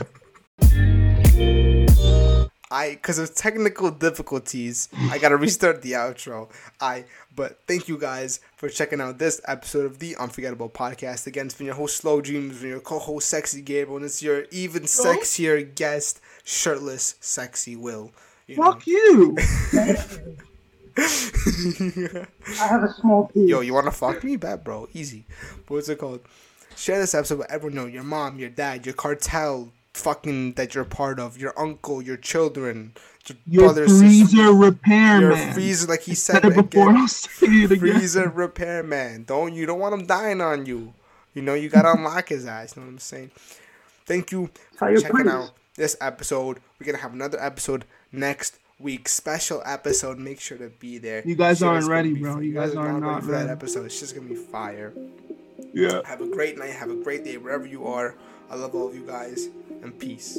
I 2.72 2.92
because 2.92 3.18
of 3.18 3.34
technical 3.34 3.90
difficulties, 3.90 4.88
I 5.10 5.18
gotta 5.18 5.36
restart 5.36 5.82
the 5.82 5.92
outro. 5.92 6.50
I 6.80 7.04
but 7.36 7.60
thank 7.66 7.86
you 7.86 7.98
guys 7.98 8.40
for 8.56 8.70
checking 8.70 9.00
out 9.00 9.18
this 9.18 9.42
episode 9.46 9.84
of 9.84 9.98
the 9.98 10.16
Unforgettable 10.16 10.70
Podcast. 10.70 11.26
Again, 11.26 11.46
it's 11.46 11.54
been 11.54 11.66
your 11.66 11.74
host 11.74 11.98
Slow 11.98 12.22
Dreams, 12.22 12.60
been 12.60 12.70
your 12.70 12.80
co-host 12.80 13.28
Sexy 13.28 13.60
Gabriel, 13.60 13.96
and 13.96 14.06
it's 14.06 14.22
your 14.22 14.46
even 14.50 14.84
sexier 14.84 15.74
guest, 15.74 16.20
shirtless 16.44 17.16
Sexy 17.20 17.76
Will. 17.76 18.10
You 18.46 18.56
know? 18.56 18.72
Fuck 18.72 18.86
you. 18.86 19.36
I 20.98 22.26
have 22.56 22.84
a 22.84 22.92
small 22.94 23.28
piece. 23.28 23.50
Yo, 23.50 23.60
you 23.60 23.74
wanna 23.74 23.90
fuck 23.90 24.24
me? 24.24 24.36
Bad 24.36 24.64
bro, 24.64 24.88
easy. 24.94 25.26
What's 25.68 25.90
it 25.90 25.98
called? 25.98 26.20
Share 26.74 26.98
this 26.98 27.14
episode 27.14 27.40
with 27.40 27.52
everyone 27.52 27.76
know 27.76 27.86
your 27.86 28.02
mom, 28.02 28.38
your 28.38 28.48
dad, 28.48 28.86
your 28.86 28.94
cartel, 28.94 29.70
fucking 29.94 30.54
that 30.54 30.74
you're 30.74 30.84
part 30.84 31.18
of, 31.20 31.36
your 31.38 31.58
uncle, 31.58 32.00
your 32.02 32.16
children, 32.16 32.92
your, 33.46 33.64
Your 33.66 33.74
sisters. 33.74 33.98
freezer 34.00 34.52
repair 34.52 35.20
Your 35.20 35.30
man. 35.32 35.54
freezer, 35.54 35.86
like 35.88 36.02
he 36.02 36.14
said, 36.14 36.42
Said 36.42 36.44
it 36.46 36.70
before. 36.70 36.90
again, 36.90 36.96
I'll 37.02 37.08
say 37.08 37.46
it 37.46 37.70
again. 37.72 37.78
freezer 37.98 38.28
repairman. 38.28 39.24
Don't 39.24 39.54
you 39.54 39.66
don't 39.66 39.78
want 39.78 39.94
him 39.94 40.06
dying 40.06 40.40
on 40.40 40.66
you. 40.66 40.94
You 41.34 41.42
know 41.42 41.54
you 41.54 41.68
gotta 41.68 41.92
unlock 41.96 42.28
his 42.30 42.46
ass. 42.46 42.74
You 42.76 42.82
know 42.82 42.86
what 42.86 42.92
I'm 42.92 42.98
saying? 42.98 43.30
Thank 44.06 44.32
you 44.32 44.50
for 44.76 44.90
you 44.90 45.00
checking 45.00 45.16
please. 45.18 45.28
out 45.28 45.50
this 45.76 45.96
episode. 46.00 46.58
We're 46.80 46.86
gonna 46.86 46.98
have 46.98 47.12
another 47.12 47.40
episode 47.40 47.84
next 48.10 48.58
week. 48.80 49.08
Special 49.08 49.62
episode. 49.64 50.18
Make 50.18 50.40
sure 50.40 50.58
to 50.58 50.70
be 50.70 50.98
there. 50.98 51.22
You 51.24 51.36
guys 51.36 51.58
Shit 51.58 51.68
aren't 51.68 51.86
ready, 51.86 52.14
bro. 52.14 52.34
fun. 52.34 52.42
You 52.44 52.54
guys 52.54 52.72
are 52.72 52.74
not 52.74 52.84
ready 52.86 53.00
not 53.02 53.22
for 53.24 53.30
that 53.32 53.48
episode. 53.48 53.86
It's 53.86 54.00
just 54.00 54.16
gonna 54.16 54.28
be 54.28 54.34
fire. 54.34 54.92
Yeah. 55.72 56.00
Have 56.06 56.20
a 56.20 56.26
great 56.28 56.58
night. 56.58 56.70
Have 56.70 56.90
a 56.90 56.96
great 56.96 57.24
day 57.24 57.36
wherever 57.36 57.66
you 57.66 57.86
are. 57.86 58.16
I 58.50 58.56
love 58.56 58.74
all 58.74 58.88
of 58.88 58.94
you 58.94 59.06
guys 59.06 59.48
and 59.82 59.98
peace. 59.98 60.38